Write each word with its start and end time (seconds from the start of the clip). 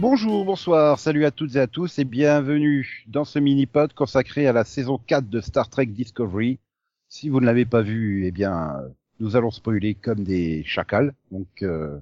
Bonjour, 0.00 0.44
bonsoir, 0.44 1.00
salut 1.00 1.24
à 1.24 1.32
toutes 1.32 1.56
et 1.56 1.60
à 1.60 1.66
tous 1.66 1.98
et 1.98 2.04
bienvenue 2.04 3.02
dans 3.08 3.24
ce 3.24 3.40
mini-pod 3.40 3.92
consacré 3.94 4.46
à 4.46 4.52
la 4.52 4.62
saison 4.62 4.96
4 4.96 5.28
de 5.28 5.40
Star 5.40 5.68
Trek 5.68 5.86
Discovery. 5.86 6.60
Si 7.08 7.28
vous 7.28 7.40
ne 7.40 7.46
l'avez 7.46 7.64
pas 7.64 7.82
vu, 7.82 8.24
eh 8.24 8.30
bien, 8.30 8.76
nous 9.18 9.34
allons 9.34 9.50
spoiler 9.50 9.96
comme 9.96 10.22
des 10.22 10.62
chacals. 10.62 11.12
Donc, 11.32 11.48
euh, 11.62 11.98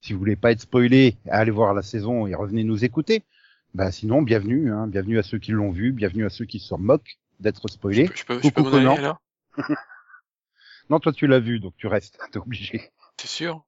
si 0.00 0.12
vous 0.12 0.18
voulez 0.18 0.34
pas 0.34 0.50
être 0.50 0.62
spoilé, 0.62 1.16
allez 1.30 1.52
voir 1.52 1.74
la 1.74 1.82
saison 1.82 2.26
et 2.26 2.34
revenez 2.34 2.64
nous 2.64 2.84
écouter. 2.84 3.22
Bah, 3.72 3.92
sinon, 3.92 4.22
bienvenue, 4.22 4.72
hein, 4.72 4.88
bienvenue 4.88 5.20
à 5.20 5.22
ceux 5.22 5.38
qui 5.38 5.52
l'ont 5.52 5.70
vu, 5.70 5.92
bienvenue 5.92 6.26
à 6.26 6.30
ceux 6.30 6.44
qui 6.44 6.58
se 6.58 6.74
moquent 6.74 7.20
d'être 7.38 7.68
spoilés. 7.68 8.10
Je 8.16 8.24
peux, 8.24 8.34
je 8.34 8.40
peux, 8.40 8.48
je 8.48 8.50
peux 8.50 8.62
m'en 8.62 8.72
aller 8.72 9.00
là? 9.00 9.20
Non, 10.90 10.98
toi 10.98 11.12
tu 11.12 11.28
l'as 11.28 11.38
vu, 11.38 11.60
donc 11.60 11.74
tu 11.76 11.86
restes, 11.86 12.18
t'es 12.32 12.38
obligé. 12.38 12.90
T'es 13.16 13.28
sûr? 13.28 13.64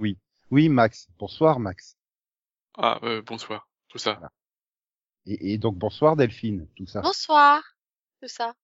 Oui. 0.00 0.18
Oui, 0.50 0.68
Max. 0.68 1.08
Bonsoir, 1.20 1.60
Max. 1.60 1.96
Ah, 2.76 2.98
euh, 3.04 3.22
bonsoir. 3.22 3.68
Tout 3.88 3.98
ça. 3.98 4.14
Voilà. 4.14 4.32
Et, 5.26 5.54
et, 5.54 5.58
donc 5.58 5.76
bonsoir 5.76 6.16
Delphine, 6.16 6.66
tout 6.76 6.86
ça. 6.86 7.00
Bonsoir, 7.00 7.62
tout 8.20 8.28
ça. 8.28 8.54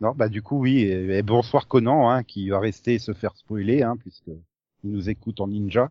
Non, 0.00 0.12
bah 0.14 0.28
du 0.28 0.42
coup 0.42 0.58
oui, 0.58 0.80
et, 0.80 1.18
et 1.18 1.22
bonsoir 1.22 1.68
Conan, 1.68 2.08
hein, 2.10 2.24
qui 2.24 2.48
va 2.48 2.58
rester 2.58 2.98
se 2.98 3.12
faire 3.12 3.36
spoiler, 3.36 3.82
hein, 3.82 3.96
puisque 3.96 4.30
il 4.82 4.90
nous 4.90 5.10
écoute 5.10 5.40
en 5.40 5.48
ninja. 5.48 5.90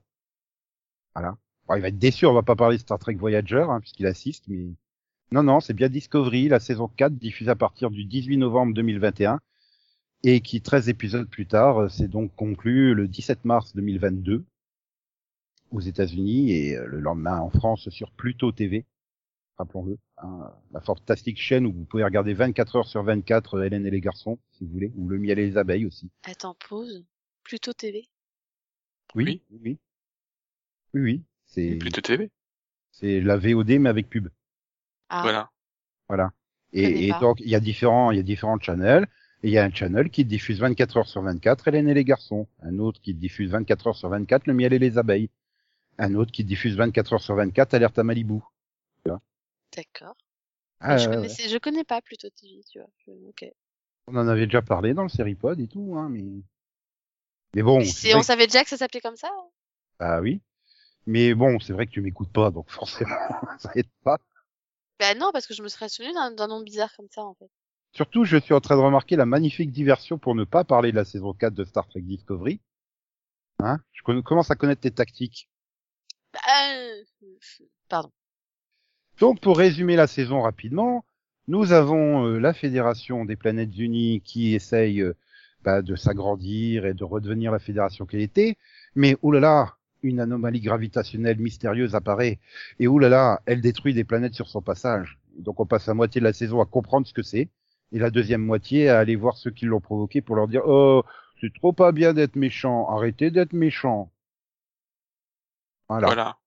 Voilà. 1.13 1.37
Bon, 1.67 1.75
il 1.75 1.81
va 1.81 1.89
être 1.89 1.99
déçu, 1.99 2.25
on 2.25 2.33
va 2.33 2.41
pas 2.41 2.55
parler 2.55 2.77
de 2.77 2.81
Star 2.81 2.97
Trek 2.97 3.15
Voyager, 3.15 3.65
hein, 3.69 3.79
puisqu'il 3.79 4.07
assiste, 4.07 4.47
mais 4.47 4.73
non, 5.31 5.43
non, 5.43 5.59
c'est 5.59 5.75
bien 5.75 5.89
Discovery, 5.89 6.47
la 6.47 6.59
saison 6.59 6.87
4, 6.87 7.13
diffusée 7.13 7.51
à 7.51 7.55
partir 7.55 7.91
du 7.91 8.03
18 8.05 8.37
novembre 8.37 8.73
2021, 8.73 9.39
et 10.23 10.41
qui 10.41 10.61
13 10.61 10.89
épisodes 10.89 11.29
plus 11.29 11.45
tard, 11.45 11.89
c'est 11.91 12.07
donc 12.07 12.35
conclu 12.35 12.95
le 12.95 13.07
17 13.07 13.45
mars 13.45 13.75
2022 13.75 14.43
aux 15.71 15.79
États-Unis 15.79 16.51
et 16.51 16.77
euh, 16.77 16.85
le 16.85 16.99
lendemain 16.99 17.39
en 17.39 17.49
France 17.49 17.89
sur 17.89 18.11
Pluto 18.11 18.51
TV, 18.51 18.85
rappelons-le, 19.57 19.97
hein, 20.17 20.51
la 20.71 20.81
fantastique 20.81 21.39
chaîne 21.39 21.65
où 21.65 21.71
vous 21.73 21.85
pouvez 21.85 22.03
regarder 22.03 22.33
24 22.33 22.75
heures 22.77 22.87
sur 22.87 23.03
24 23.03 23.55
euh, 23.55 23.63
Hélène 23.63 23.85
et 23.85 23.91
les 23.91 24.01
garçons, 24.01 24.39
si 24.51 24.65
vous 24.65 24.71
voulez, 24.71 24.91
ou 24.95 25.07
le 25.07 25.17
miel 25.17 25.39
et 25.39 25.45
les 25.47 25.57
abeilles 25.57 25.85
aussi. 25.85 26.09
Attends, 26.23 26.55
pause. 26.67 27.05
Pluto 27.43 27.73
TV. 27.73 28.07
Oui, 29.15 29.41
Oui. 29.49 29.59
oui, 29.63 29.79
oui, 30.93 31.23
c'est 31.45 31.77
Plutôt 31.77 32.01
TV. 32.01 32.29
c'est 32.91 33.21
la 33.21 33.37
VOD 33.37 33.79
mais 33.79 33.89
avec 33.89 34.07
pub, 34.07 34.29
Ah, 35.09 35.21
Voilà. 35.23 35.49
voilà. 36.07 36.31
Et, 36.73 37.11
donc 37.19 37.39
il 37.39 37.49
y 37.49 37.55
a 37.55 37.59
différents, 37.59 38.11
il 38.11 38.17
y 38.17 38.19
a 38.19 38.23
différents 38.23 38.59
channels. 38.59 39.07
Et 39.41 39.47
il 39.47 39.53
y 39.53 39.57
a 39.57 39.63
un 39.63 39.71
channel 39.71 40.09
qui 40.09 40.25
diffuse 40.25 40.59
24 40.59 40.97
heures 40.97 41.07
sur 41.07 41.21
24 41.21 41.69
Hélène 41.69 41.87
et 41.87 41.93
les 41.93 42.03
garçons, 42.03 42.47
un 42.61 42.77
autre 42.77 42.99
qui 43.01 43.13
diffuse 43.13 43.49
24 43.51 43.87
heures 43.87 43.95
sur 43.95 44.09
24 44.09 44.47
le 44.47 44.53
miel 44.53 44.73
et 44.73 44.79
les 44.79 44.97
abeilles, 44.97 45.29
un 45.99 46.15
autre 46.15 46.31
qui 46.31 46.43
diffuse 46.43 46.75
24 46.75 47.13
heures 47.13 47.21
sur 47.21 47.35
24 47.35 47.73
Alerte 47.73 47.99
à 47.99 48.03
Malibu. 48.03 48.39
d'accord. 49.75 50.15
Ah, 50.79 50.97
je, 50.97 51.07
ouais, 51.07 51.15
connaissais, 51.15 51.49
je 51.49 51.57
connais 51.57 51.83
pas 51.83 52.01
Pluto 52.01 52.29
TV, 52.29 52.61
tu 52.71 52.79
vois. 52.79 52.89
Je-. 53.05 53.47
On 54.07 54.15
en 54.15 54.27
avait 54.27 54.45
déjà 54.45 54.61
parlé 54.61 54.93
dans 54.93 55.03
le 55.03 55.09
Seripod 55.09 55.59
et 55.59 55.67
tout, 55.67 55.95
hein, 55.97 56.09
mais 56.09 56.23
mais 57.55 57.63
bon, 57.63 57.79
on 57.79 58.21
savait 58.21 58.45
déjà 58.47 58.63
que 58.63 58.69
ça 58.69 58.77
s'appelait 58.77 59.01
comme 59.01 59.15
ça. 59.15 59.27
hein? 59.27 59.47
Bah 59.99 60.21
oui. 60.21 60.41
Mais 61.07 61.33
bon, 61.33 61.59
c'est 61.59 61.73
vrai 61.73 61.87
que 61.87 61.91
tu 61.91 62.01
m'écoutes 62.01 62.31
pas, 62.31 62.51
donc 62.51 62.69
forcément, 62.71 63.15
ça 63.57 63.71
aide 63.75 63.89
pas. 64.03 64.19
Bah 64.99 65.15
non, 65.15 65.31
parce 65.33 65.47
que 65.47 65.53
je 65.53 65.63
me 65.63 65.67
serais 65.67 65.89
souvenu 65.89 66.13
d'un 66.13 66.47
nom 66.47 66.61
bizarre 66.61 66.93
comme 66.95 67.07
ça, 67.09 67.23
en 67.23 67.33
fait. 67.33 67.49
Surtout, 67.93 68.23
je 68.23 68.37
suis 68.37 68.53
en 68.53 68.61
train 68.61 68.75
de 68.77 68.81
remarquer 68.81 69.15
la 69.15 69.25
magnifique 69.25 69.71
diversion 69.71 70.19
pour 70.19 70.35
ne 70.35 70.43
pas 70.43 70.63
parler 70.63 70.91
de 70.91 70.97
la 70.97 71.05
saison 71.05 71.33
4 71.33 71.55
de 71.55 71.65
Star 71.65 71.87
Trek 71.87 72.01
Discovery. 72.01 72.61
Hein? 73.59 73.79
Je 73.93 74.03
commence 74.21 74.51
à 74.51 74.55
connaître 74.55 74.81
tes 74.81 74.91
tactiques. 74.91 75.48
Bah, 76.33 76.39
euh, 76.71 77.03
Pardon. 77.89 78.11
Donc, 79.19 79.41
pour 79.41 79.57
résumer 79.57 79.95
la 79.95 80.07
saison 80.07 80.41
rapidement, 80.41 81.03
nous 81.47 81.71
avons 81.73 82.25
euh, 82.25 82.39
la 82.39 82.53
Fédération 82.53 83.25
des 83.25 83.35
Planètes 83.35 83.77
Unies 83.77 84.21
qui 84.21 84.53
essaye 84.53 85.01
euh, 85.01 85.15
bah, 85.63 85.81
de 85.81 85.95
s'agrandir 85.95 86.85
et 86.85 86.93
de 86.93 87.03
redevenir 87.03 87.51
la 87.51 87.59
fédération 87.59 88.05
qu'elle 88.05 88.21
était. 88.21 88.55
Mais, 88.95 89.17
oulala, 89.21 89.75
une 90.03 90.19
anomalie 90.19 90.61
gravitationnelle 90.61 91.39
mystérieuse 91.39 91.95
apparaît. 91.95 92.39
Et 92.79 92.87
oulala, 92.87 93.41
elle 93.45 93.61
détruit 93.61 93.93
des 93.93 94.03
planètes 94.03 94.35
sur 94.35 94.47
son 94.47 94.61
passage. 94.61 95.19
Donc, 95.37 95.59
on 95.59 95.65
passe 95.65 95.87
la 95.87 95.93
moitié 95.93 96.21
de 96.21 96.25
la 96.25 96.33
saison 96.33 96.61
à 96.61 96.65
comprendre 96.65 97.07
ce 97.07 97.13
que 97.13 97.23
c'est. 97.23 97.49
Et 97.91 97.99
la 97.99 98.11
deuxième 98.11 98.43
moitié 98.43 98.89
à 98.89 98.99
aller 98.99 99.15
voir 99.15 99.35
ceux 99.37 99.51
qui 99.51 99.65
l'ont 99.65 99.81
provoqué 99.81 100.21
pour 100.21 100.35
leur 100.35 100.47
dire, 100.47 100.61
oh, 100.65 101.03
c'est 101.41 101.53
trop 101.53 101.73
pas 101.73 101.91
bien 101.91 102.13
d'être 102.13 102.35
méchant. 102.35 102.87
Arrêtez 102.89 103.31
d'être 103.31 103.53
méchant. 103.53 104.11
Voilà. 105.89 106.07
Voilà. 106.07 106.37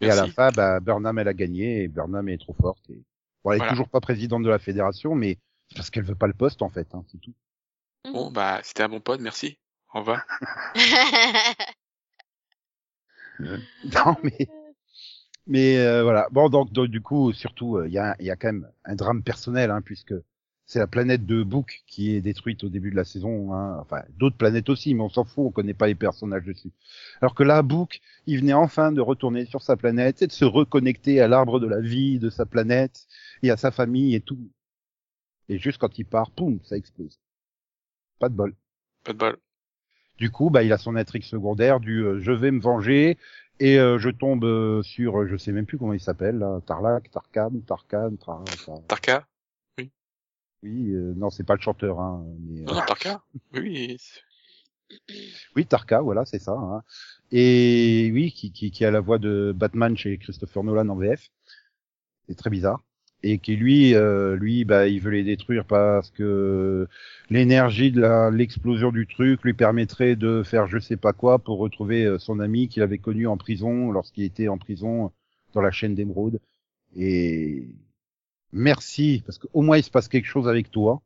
Et 0.00 0.10
à 0.10 0.14
la 0.14 0.26
fin, 0.28 0.50
bah, 0.50 0.80
Burnham, 0.80 1.18
elle 1.18 1.28
a 1.28 1.34
gagné 1.34 1.82
et 1.82 1.88
Burnham 1.88 2.28
est 2.28 2.38
trop 2.38 2.54
forte. 2.54 2.88
Et... 2.90 3.02
Bon, 3.44 3.50
elle 3.50 3.56
est 3.56 3.58
Voilà. 3.58 3.72
toujours 3.72 3.88
pas 3.88 4.00
présidente 4.00 4.42
de 4.42 4.48
la 4.48 4.58
fédération, 4.58 5.14
mais 5.14 5.38
c'est 5.68 5.76
parce 5.76 5.90
qu'elle 5.90 6.04
veut 6.04 6.14
pas 6.14 6.26
le 6.28 6.34
poste, 6.34 6.62
en 6.62 6.70
fait, 6.70 6.94
hein, 6.94 7.04
c'est 7.10 7.20
tout. 7.20 7.34
Bon, 8.12 8.30
bah, 8.30 8.60
c'était 8.62 8.84
un 8.84 8.88
bon 8.88 9.00
pod, 9.00 9.20
merci. 9.20 9.58
Au 9.92 10.00
revoir. 10.00 10.24
Non, 13.40 14.16
mais, 14.24 14.48
mais 15.46 15.78
euh, 15.78 16.02
voilà. 16.02 16.26
Bon, 16.30 16.48
donc, 16.48 16.72
donc, 16.72 16.88
du 16.88 17.00
coup, 17.00 17.32
surtout, 17.32 17.76
euh, 17.76 17.86
il 17.86 17.92
y, 17.92 17.98
a, 17.98 18.16
il 18.18 18.26
y 18.26 18.30
a 18.30 18.36
quand 18.36 18.48
même 18.48 18.68
un 18.84 18.94
drame 18.96 19.22
personnel, 19.22 19.70
hein, 19.70 19.80
puisque 19.80 20.14
c'est 20.68 20.78
la 20.78 20.86
planète 20.86 21.26
de 21.26 21.42
Book 21.42 21.82
qui 21.86 22.14
est 22.14 22.20
détruite 22.20 22.62
au 22.62 22.68
début 22.68 22.90
de 22.90 22.96
la 22.96 23.04
saison. 23.04 23.54
Hein. 23.54 23.78
Enfin, 23.80 24.02
d'autres 24.18 24.36
planètes 24.36 24.68
aussi, 24.68 24.94
mais 24.94 25.02
on 25.02 25.08
s'en 25.08 25.24
fout, 25.24 25.46
on 25.46 25.50
connaît 25.50 25.74
pas 25.74 25.86
les 25.86 25.94
personnages 25.94 26.44
dessus. 26.44 26.70
Alors 27.20 27.34
que 27.34 27.42
là, 27.42 27.62
Book, 27.62 28.00
il 28.26 28.38
venait 28.38 28.52
enfin 28.52 28.92
de 28.92 29.00
retourner 29.00 29.46
sur 29.46 29.62
sa 29.62 29.76
planète 29.76 30.22
et 30.22 30.26
de 30.26 30.32
se 30.32 30.44
reconnecter 30.44 31.20
à 31.20 31.26
l'arbre 31.26 31.58
de 31.58 31.66
la 31.66 31.80
vie 31.80 32.18
de 32.18 32.30
sa 32.30 32.46
planète 32.46 33.06
et 33.42 33.50
à 33.50 33.56
sa 33.56 33.70
famille 33.70 34.14
et 34.14 34.20
tout. 34.20 34.38
Et 35.48 35.58
juste 35.58 35.78
quand 35.78 35.98
il 35.98 36.04
part, 36.04 36.30
poum, 36.30 36.60
ça 36.62 36.76
explose. 36.76 37.18
Pas 38.20 38.28
de 38.28 38.34
bol. 38.34 38.54
Pas 39.04 39.14
de 39.14 39.18
bol. 39.18 39.38
Du 40.18 40.30
coup, 40.30 40.50
bah, 40.50 40.62
il 40.62 40.72
a 40.72 40.78
son 40.78 40.96
intrigue 40.96 41.22
secondaire 41.22 41.80
du 41.80 42.04
euh, 42.04 42.18
je 42.20 42.32
vais 42.32 42.50
me 42.50 42.60
venger 42.60 43.16
et 43.60 43.78
euh, 43.78 43.98
je 43.98 44.10
tombe 44.10 44.44
euh, 44.44 44.82
sur, 44.82 45.20
euh, 45.20 45.26
je 45.26 45.36
sais 45.36 45.52
même 45.52 45.66
plus 45.66 45.78
comment 45.78 45.92
il 45.92 46.00
s'appelle, 46.00 46.44
Tarlac, 46.66 47.10
Tarkan, 47.10 47.50
Tarkan, 47.66 48.16
Tarka? 48.86 49.26
Oui, 50.62 50.92
euh, 50.92 51.14
non, 51.16 51.30
c'est 51.30 51.44
pas 51.44 51.54
le 51.54 51.60
chanteur, 51.60 52.00
hein, 52.00 52.24
mais, 52.40 52.62
Non, 52.62 52.72
euh, 52.72 52.74
non, 52.76 52.86
Tarka 52.86 53.22
Oui, 53.54 53.96
oui. 55.56 55.66
Tarka, 55.66 56.00
voilà, 56.00 56.24
c'est 56.24 56.40
ça. 56.40 56.52
Hein. 56.52 56.82
Et 57.30 58.10
oui, 58.12 58.32
qui, 58.32 58.52
qui, 58.52 58.70
qui 58.70 58.84
a 58.84 58.90
la 58.90 59.00
voix 59.00 59.18
de 59.18 59.52
Batman 59.54 59.96
chez 59.96 60.18
Christopher 60.18 60.64
Nolan 60.64 60.88
en 60.88 60.96
VF. 60.96 61.28
C'est 62.28 62.36
très 62.36 62.50
bizarre. 62.50 62.80
Et 63.22 63.38
qui 63.38 63.56
lui, 63.56 63.94
euh, 63.94 64.36
lui, 64.36 64.64
bah, 64.64 64.86
il 64.88 65.00
veut 65.00 65.10
les 65.10 65.24
détruire 65.24 65.64
parce 65.64 66.10
que 66.10 66.86
l'énergie 67.30 67.90
de 67.90 68.00
la 68.00 68.30
l'explosion 68.30 68.92
du 68.92 69.08
truc 69.08 69.42
lui 69.42 69.54
permettrait 69.54 70.14
de 70.14 70.44
faire 70.44 70.68
je 70.68 70.78
sais 70.78 70.96
pas 70.96 71.12
quoi 71.12 71.40
pour 71.40 71.58
retrouver 71.58 72.16
son 72.20 72.38
ami 72.38 72.68
qu'il 72.68 72.82
avait 72.82 72.98
connu 72.98 73.26
en 73.26 73.36
prison 73.36 73.90
lorsqu'il 73.90 74.22
était 74.22 74.46
en 74.46 74.56
prison 74.56 75.10
dans 75.52 75.62
la 75.62 75.72
chaîne 75.72 75.96
d'émeraude. 75.96 76.40
Et 76.96 77.68
merci 78.52 79.22
parce 79.26 79.38
qu'au 79.38 79.62
moins 79.62 79.78
il 79.78 79.84
se 79.84 79.90
passe 79.90 80.08
quelque 80.08 80.26
chose 80.26 80.48
avec 80.48 80.70
toi. 80.70 81.02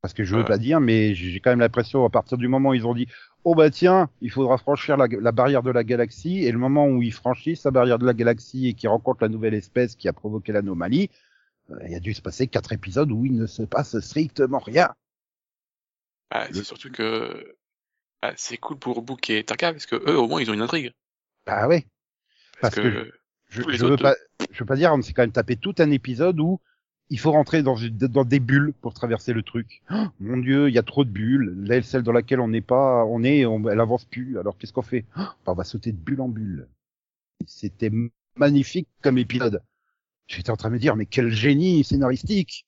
Parce 0.00 0.14
que 0.14 0.22
je 0.24 0.34
veux 0.36 0.42
Ouais. 0.42 0.48
pas 0.48 0.58
dire, 0.58 0.80
mais 0.80 1.14
j'ai 1.14 1.40
quand 1.40 1.50
même 1.50 1.58
l'impression 1.60 2.04
à 2.04 2.10
partir 2.10 2.38
du 2.38 2.46
moment 2.48 2.70
où 2.70 2.74
ils 2.74 2.86
ont 2.86 2.94
dit 2.94 3.06
oh 3.44 3.54
bah 3.54 3.70
tiens, 3.70 4.10
il 4.20 4.30
faudra 4.30 4.56
franchir 4.58 4.96
la, 4.96 5.06
la 5.08 5.32
barrière 5.32 5.62
de 5.62 5.70
la 5.70 5.82
galaxie, 5.84 6.44
et 6.44 6.52
le 6.52 6.58
moment 6.58 6.86
où 6.86 7.02
ils 7.02 7.12
franchissent 7.12 7.64
la 7.64 7.70
barrière 7.72 7.98
de 7.98 8.06
la 8.06 8.14
galaxie 8.14 8.68
et 8.68 8.74
qu'ils 8.74 8.88
rencontrent 8.88 9.22
la 9.22 9.28
nouvelle 9.28 9.54
espèce 9.54 9.96
qui 9.96 10.08
a 10.08 10.12
provoqué 10.12 10.52
l'anomalie, 10.52 11.10
euh, 11.70 11.76
il 11.88 11.94
a 11.94 12.00
dû 12.00 12.14
se 12.14 12.22
passer 12.22 12.48
quatre 12.48 12.72
épisodes 12.72 13.10
où 13.12 13.26
il 13.26 13.34
ne 13.36 13.46
se 13.46 13.62
passe 13.62 13.98
strictement 14.00 14.60
rien. 14.60 14.90
Le- 16.50 16.54
c'est 16.54 16.64
surtout 16.64 16.90
que 16.90 17.56
bah, 18.22 18.34
c'est 18.36 18.58
cool 18.58 18.78
pour 18.78 19.02
Book 19.02 19.30
et 19.30 19.44
Tarka 19.44 19.72
parce 19.72 19.86
que 19.86 19.96
eux, 19.96 20.18
au 20.18 20.28
moins, 20.28 20.40
ils 20.42 20.50
ont 20.50 20.54
une 20.54 20.62
intrigue. 20.62 20.92
Bah 21.46 21.66
ouais. 21.68 21.86
Parce, 22.60 22.74
Parce 22.74 22.74
que, 22.76 22.88
que 22.88 23.12
Je, 23.48 23.62
les 23.62 23.78
je 23.78 23.84
veux 23.86 23.92
autres 23.92 24.02
pas, 24.02 24.14
je 24.58 24.64
veux 24.64 24.66
pas 24.66 24.76
dire, 24.76 24.92
on 24.92 25.00
s'est 25.02 25.12
quand 25.12 25.22
même 25.22 25.30
tapé 25.30 25.54
tout 25.54 25.74
un 25.78 25.90
épisode 25.92 26.40
où 26.40 26.60
il 27.10 27.18
faut 27.20 27.30
rentrer 27.30 27.62
dans, 27.62 27.76
des 28.24 28.40
bulles 28.40 28.74
pour 28.80 28.92
traverser 28.92 29.32
le 29.32 29.42
truc. 29.42 29.82
Oh, 29.90 30.06
mon 30.18 30.36
dieu, 30.36 30.68
il 30.68 30.74
y 30.74 30.78
a 30.78 30.82
trop 30.82 31.04
de 31.04 31.10
bulles. 31.10 31.54
Là, 31.64 31.80
celle 31.80 32.02
dans 32.02 32.12
laquelle 32.12 32.40
on 32.40 32.48
n'est 32.48 32.60
pas, 32.60 33.04
on 33.04 33.22
est, 33.22 33.40
elle 33.42 33.80
avance 33.80 34.04
plus. 34.04 34.36
Alors 34.36 34.58
qu'est-ce 34.58 34.72
qu'on 34.72 34.82
fait? 34.82 35.04
Oh, 35.16 35.20
bah, 35.46 35.52
On 35.52 35.54
va 35.54 35.62
sauter 35.62 35.92
de 35.92 35.96
bulle 35.96 36.20
en 36.20 36.28
bulle. 36.28 36.66
C'était 37.46 37.92
magnifique 38.36 38.88
comme 39.00 39.16
épisode. 39.16 39.62
J'étais 40.26 40.50
en 40.50 40.56
train 40.56 40.70
de 40.70 40.74
me 40.74 40.80
dire, 40.80 40.96
mais 40.96 41.06
quel 41.06 41.30
génie 41.30 41.84
scénaristique 41.84 42.66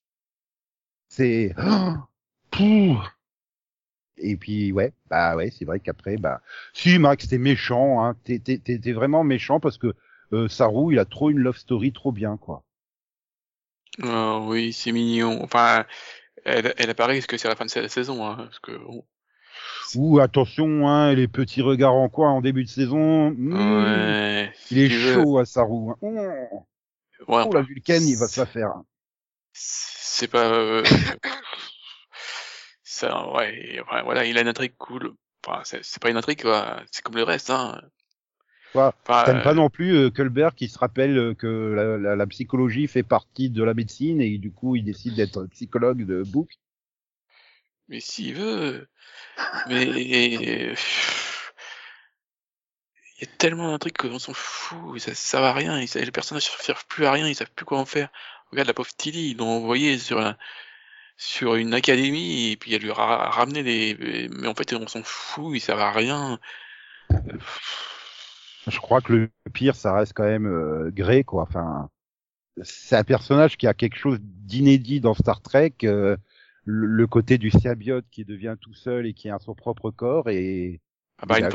C'est... 1.09 1.55
Oh. 1.59 2.97
Et 4.17 4.37
puis 4.37 4.71
ouais, 4.73 4.93
bah 5.09 5.35
ouais, 5.35 5.51
c'est 5.51 5.65
vrai 5.65 5.81
qu'après, 5.81 6.17
bah 6.19 6.43
si 6.73 6.99
Max, 6.99 7.27
t'es 7.29 7.39
méchant, 7.39 8.05
hein, 8.05 8.17
t'es 8.25 8.93
vraiment 8.93 9.25
méchant 9.25 9.61
parce 9.61 9.79
que 9.79 9.95
euh, 10.33 10.49
Saru, 10.49 10.93
il 10.95 10.99
a 10.99 11.05
trop 11.05 11.31
une 11.31 11.39
love 11.39 11.57
story 11.59 11.93
trop 11.93 12.13
bien 12.13 12.37
quoi. 12.37 12.63
euh, 14.03 14.39
oui, 14.41 14.73
c'est 14.73 14.93
mignon. 14.93 15.43
Enfin, 15.43 15.85
elle, 16.45 16.75
elle 16.79 16.91
apparaît 16.91 17.15
parce 17.15 17.27
que 17.27 17.37
c'est 17.37 17.49
la 17.49 17.57
fin 17.57 17.67
de 17.67 17.81
la 17.81 17.89
saison, 17.89 18.25
hein, 18.27 18.37
parce 18.37 18.59
que 18.61 18.73
bon, 18.79 19.05
Ouh, 19.97 20.21
attention, 20.21 20.89
hein, 20.89 21.13
les 21.15 21.27
petits 21.29 21.63
regards 21.63 21.95
en 21.95 22.09
coin 22.09 22.31
en 22.31 22.41
début 22.41 22.65
de 22.65 22.69
saison. 22.69 23.31
Mmh, 23.31 23.85
Ouais. 23.85 24.53
Il 24.71 24.79
est 24.79 24.89
veux. 24.89 25.15
chaud 25.15 25.39
à 25.39 25.45
sa 25.45 25.63
roue. 25.63 25.91
hein. 25.91 25.97
Mmh. 26.03 27.33
Ouais, 27.33 27.45
Oh, 27.47 27.53
la 27.53 27.63
Vulcaine, 27.63 28.07
il 28.07 28.17
va 28.17 28.29
se 28.29 28.41
la 28.41 28.47
faire. 28.47 28.73
C'est 29.53 30.29
pas. 30.29 30.45
euh, 30.53 30.83
Ça, 32.83 33.31
ouais, 33.33 33.81
enfin, 33.83 34.03
voilà, 34.03 34.25
il 34.25 34.37
a 34.39 34.41
une 34.43 34.49
intrigue 34.49 34.75
cool. 34.79 35.15
Enfin, 35.47 35.63
c'est 35.65 36.01
pas 36.03 36.11
une 36.11 36.17
intrigue, 36.17 36.43
quoi. 36.43 36.83
C'est 36.91 37.03
comme 37.03 37.17
le 37.17 37.23
reste, 37.23 37.51
hein. 37.51 37.81
Enfin, 38.75 39.25
T'aimes 39.25 39.43
pas 39.43 39.51
euh, 39.51 39.55
non 39.55 39.69
plus 39.71 39.95
euh, 39.97 40.11
Culbert 40.11 40.55
qui 40.55 40.69
se 40.69 40.79
rappelle 40.79 41.19
euh, 41.19 41.35
que 41.35 41.47
la, 41.75 41.99
la- 41.99 42.17
la 42.17 42.27
psychologie 42.27 42.87
fait 42.87 43.03
partie 43.03 43.51
de 43.51 43.65
la 43.65 43.75
médecine 43.75 44.21
et 44.21 44.39
du 44.39 44.53
coup 44.53 44.77
il 44.77 44.85
décide 44.85 45.15
d'être 45.15 45.47
psychologue 45.47 46.07
de 46.07 46.23
Book. 46.23 46.51
Mais 47.89 48.01
s'il 48.01 48.35
veut. 48.35 48.87
Mais. 49.69 50.75
Il 53.23 53.27
y 53.27 53.29
a 53.29 53.37
tellement 53.37 53.71
d'intrigues 53.71 53.99
qu'on 53.99 54.19
s'en 54.19 54.33
fout, 54.33 54.99
ça, 54.99 55.15
ça 55.15 55.41
va 55.43 55.51
à 55.51 55.53
rien, 55.53 55.79
les 55.79 56.11
personnages 56.11 56.51
ne 56.59 56.63
servent 56.63 56.87
plus 56.87 57.05
à 57.05 57.13
rien, 57.13 57.29
ils 57.29 57.35
savent 57.35 57.51
plus 57.55 57.67
quoi 57.67 57.79
en 57.79 57.85
faire. 57.85 58.09
Regarde 58.51 58.69
la 58.69 58.73
pauvre 58.73 58.89
Tilly, 58.97 59.33
ils 59.33 59.37
l'ont 59.37 59.49
envoyée 59.59 59.99
sur 59.99 60.19
un, 60.21 60.39
sur 61.19 61.57
une 61.57 61.75
académie, 61.75 62.53
et 62.53 62.57
puis 62.57 62.73
elle 62.73 62.81
lui 62.81 62.91
a 62.91 62.95
ra- 62.95 63.29
ramené 63.29 63.63
les, 63.63 64.29
mais 64.31 64.49
en 64.49 64.55
fait 64.55 64.73
on 64.73 64.87
s'en 64.89 65.03
fout, 65.03 65.55
ils 65.55 65.61
servent 65.61 65.81
à 65.81 65.93
rien. 65.93 66.39
Je 68.67 68.79
crois 68.79 69.01
que 69.01 69.13
le 69.13 69.31
pire 69.53 69.75
ça 69.75 69.93
reste 69.95 70.13
quand 70.15 70.25
même 70.25 70.47
euh, 70.47 70.91
Grey 70.91 71.25
quoi. 71.25 71.43
Enfin, 71.43 71.89
c'est 72.63 72.97
un 72.97 73.05
personnage 73.05 73.57
qui 73.57 73.67
a 73.67 73.75
quelque 73.75 73.97
chose 73.97 74.19
d'inédit 74.21 75.01
dans 75.01 75.15
Star 75.15 75.41
Trek. 75.43 75.75
euh, 75.85 76.17
le, 76.65 76.87
le 76.87 77.07
côté 77.07 77.39
du 77.39 77.51
symbiote 77.51 78.05
qui 78.11 78.25
devient 78.25 78.57
tout 78.61 78.75
seul 78.75 79.07
et 79.07 79.15
qui 79.15 79.31
a 79.31 79.39
son 79.39 79.55
propre 79.55 79.91
corps 79.91 80.29
et 80.29 80.81
Ah 81.19 81.27
bah, 81.27 81.39
une 81.41 81.51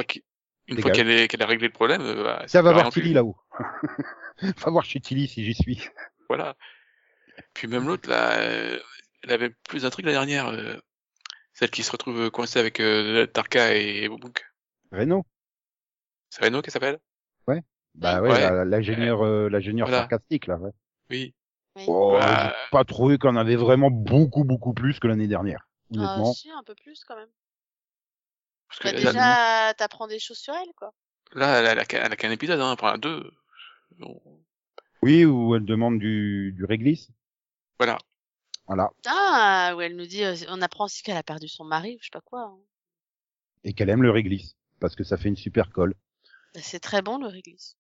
fois 0.79 0.91
qu'elle 0.91 1.09
est- 1.09 1.27
qu'elle 1.27 1.43
a 1.43 1.45
réglé 1.45 1.67
le 1.67 1.73
problème, 1.73 2.01
euh, 2.01 2.23
bah, 2.23 2.43
ça 2.47 2.61
va 2.61 2.71
plus 2.71 2.75
rien 2.75 2.83
voir. 2.83 2.93
Tilly 2.93 3.13
là-haut. 3.13 3.37
va 4.41 4.71
voir 4.71 4.83
chez 4.83 4.99
Tilly 4.99 5.27
si 5.27 5.45
j'y 5.45 5.53
suis. 5.53 5.81
Voilà. 6.27 6.55
Puis 7.53 7.67
même 7.67 7.87
l'autre, 7.87 8.09
là, 8.09 8.39
euh, 8.39 8.79
elle 9.23 9.31
avait 9.31 9.49
plus 9.67 9.83
d'intrigue 9.83 10.05
la 10.05 10.11
dernière, 10.13 10.47
euh, 10.47 10.75
celle 11.53 11.71
qui 11.71 11.83
se 11.83 11.91
retrouve 11.91 12.31
coincée 12.31 12.59
avec 12.59 12.79
euh, 12.79 13.25
Tarka 13.27 13.75
et 13.75 14.07
Bobunk. 14.09 14.43
Reno. 14.91 15.25
C'est 16.35 16.43
Reno 16.43 16.61
qui 16.61 16.69
s'appelle? 16.71 16.99
Bah 17.97 18.21
ouais, 18.21 18.29
Ouais. 18.29 18.41
la- 18.41 18.65
l'ingénieur 18.65 19.21
euh, 19.21 19.47
l'ingénieur 19.47 19.87
Voilà. 19.87 20.01
sarcastique 20.01 20.47
là. 20.47 20.57
Ouais. 20.57 20.71
Oui. 21.09 21.33
Oui. 21.77 21.85
Oh, 21.87 22.17
Bah, 22.19 22.49
j'ai 22.49 22.69
pas 22.69 22.83
trouvé 22.83 23.17
qu'on 23.17 23.37
avait 23.37 23.55
vraiment 23.55 23.89
beaucoup 23.89 24.43
beaucoup 24.43 24.73
plus 24.73 24.99
que 24.99 25.07
l'année 25.07 25.29
dernière. 25.29 25.65
Ah, 25.93 25.95
Honnêtement. 25.95 26.33
si, 26.33 26.51
un 26.51 26.61
peu 26.63 26.75
plus 26.75 27.05
quand 27.05 27.15
même. 27.15 27.29
Parce 28.67 28.79
que 28.79 28.87
Bah, 28.89 28.91
là, 28.91 28.99
déjà, 28.99 29.73
t'apprends 29.75 30.07
des 30.07 30.19
choses 30.19 30.39
sur 30.39 30.53
elle, 30.55 30.73
quoi. 30.75 30.93
là, 31.35 31.59
elle, 31.59 31.67
a, 31.67 31.71
elle 31.71 31.79
a 31.79 31.85
qu'un- 31.85 32.03
elle 32.03 32.11
a 32.11 32.15
qu'un 32.17 32.31
épisode, 32.31 32.59
hein, 32.59 32.73
enfin 32.73 32.97
deux. 32.97 33.31
Oui, 35.01 35.23
où 35.23 35.55
elle 35.55 35.63
demande 35.63 35.97
du, 35.99 36.51
du 36.53 36.65
réglisse. 36.65 37.07
Voilà. 37.79 37.97
Voilà. 38.67 38.89
Ah, 39.07 39.73
où 39.77 39.79
elle 39.79 39.95
nous 39.95 40.05
dit, 40.05 40.25
euh, 40.25 40.35
on 40.49 40.61
apprend 40.61 40.83
aussi 40.83 41.01
qu'elle 41.01 41.15
a 41.15 41.23
perdu 41.23 41.47
son 41.47 41.63
mari, 41.63 41.95
ou 41.95 41.99
je 42.01 42.07
sais 42.07 42.09
pas 42.11 42.19
quoi. 42.19 42.41
hein. 42.41 42.57
Et 43.63 43.71
qu'elle 43.71 43.89
aime 43.89 44.03
le 44.03 44.11
réglisse. 44.11 44.57
Parce 44.81 44.97
que 44.97 45.05
ça 45.05 45.15
fait 45.15 45.29
une 45.29 45.38
super 45.38 45.71
colle. 45.71 45.93
C'est 46.61 46.79
très 46.79 47.01
bon 47.01 47.17
le 47.17 47.27
réglisse. 47.27 47.77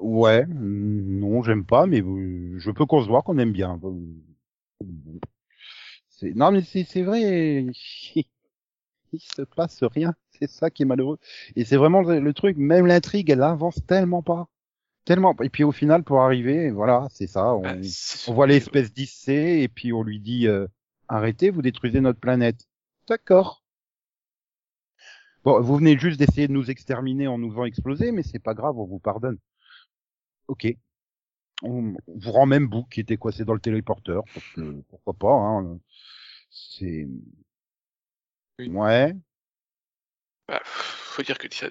Ouais, 0.00 0.44
mm, 0.46 1.20
non, 1.20 1.42
j'aime 1.42 1.64
pas, 1.64 1.86
mais 1.86 2.00
euh, 2.02 2.58
je 2.58 2.70
peux 2.70 2.86
concevoir 2.86 3.22
qu'on 3.24 3.38
aime 3.38 3.52
bien. 3.52 3.80
Euh, 3.84 4.88
C'est- 6.08 6.34
Non, 6.34 6.50
mais 6.52 6.62
c'est 6.62 7.02
vrai. 7.02 7.66
Il 9.12 9.20
se 9.20 9.42
passe 9.42 9.82
rien. 9.82 10.14
C'est 10.38 10.50
ça 10.50 10.70
qui 10.70 10.82
est 10.82 10.86
malheureux. 10.86 11.18
Et 11.54 11.64
c'est 11.64 11.76
vraiment 11.76 12.00
le, 12.00 12.32
truc. 12.32 12.56
Même 12.56 12.86
l'intrigue, 12.86 13.30
elle 13.30 13.42
avance 13.42 13.78
tellement 13.86 14.22
pas. 14.22 14.48
Tellement. 15.04 15.36
Et 15.42 15.50
puis 15.50 15.64
au 15.64 15.72
final, 15.72 16.02
pour 16.02 16.20
arriver, 16.20 16.70
voilà, 16.70 17.08
c'est 17.10 17.26
ça. 17.26 17.54
On, 17.54 17.60
Bah, 17.60 17.74
on 18.28 18.32
voit 18.32 18.46
l'espèce 18.46 18.92
10C 18.92 19.62
et 19.62 19.68
puis 19.68 19.92
on 19.92 20.02
lui 20.02 20.20
dit 20.20 20.46
euh, 20.46 20.66
arrêtez, 21.08 21.50
vous 21.50 21.62
détruisez 21.62 22.00
notre 22.00 22.20
planète. 22.20 22.66
D'accord. 23.08 23.61
Bon, 25.44 25.60
vous 25.60 25.76
venez 25.76 25.98
juste 25.98 26.18
d'essayer 26.18 26.46
de 26.46 26.52
nous 26.52 26.70
exterminer 26.70 27.26
en 27.26 27.38
nous 27.38 27.50
faisant 27.50 27.64
exploser, 27.64 28.12
mais 28.12 28.22
c'est 28.22 28.38
pas 28.38 28.54
grave, 28.54 28.78
on 28.78 28.84
vous 28.86 29.00
pardonne. 29.00 29.38
Ok. 30.48 30.66
On, 31.62 31.94
on 32.06 32.18
vous 32.18 32.32
rend 32.32 32.46
même 32.46 32.68
Book 32.68 32.88
qui 32.90 33.00
était 33.00 33.16
coincé 33.16 33.44
dans 33.44 33.54
le 33.54 33.60
téléporteur, 33.60 34.24
parce 34.34 34.46
que 34.54 34.80
pourquoi 34.88 35.14
pas. 35.14 35.32
Hein. 35.34 35.78
C'est 36.50 37.08
Oui. 38.58 38.68
ouais. 38.68 39.14
Bah, 40.48 40.60
faut 40.64 41.22
dire 41.22 41.38
que 41.38 41.52
ça, 41.52 41.68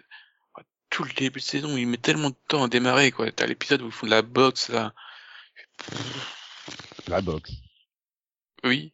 tout 0.90 1.04
le 1.04 1.14
début 1.14 1.40
de 1.40 1.44
saison, 1.44 1.78
il 1.78 1.88
met 1.88 1.98
tellement 1.98 2.30
de 2.30 2.36
temps 2.48 2.64
à 2.64 2.68
démarrer, 2.68 3.12
quoi. 3.12 3.32
T'as 3.32 3.48
l'épisode 3.48 3.82
où 3.82 3.88
ils 3.88 3.92
font 3.92 4.06
de 4.06 4.12
la 4.12 4.22
boxe, 4.22 4.70
là. 4.70 4.94
La 7.08 7.22
boxe. 7.22 7.54
Oui. 8.64 8.94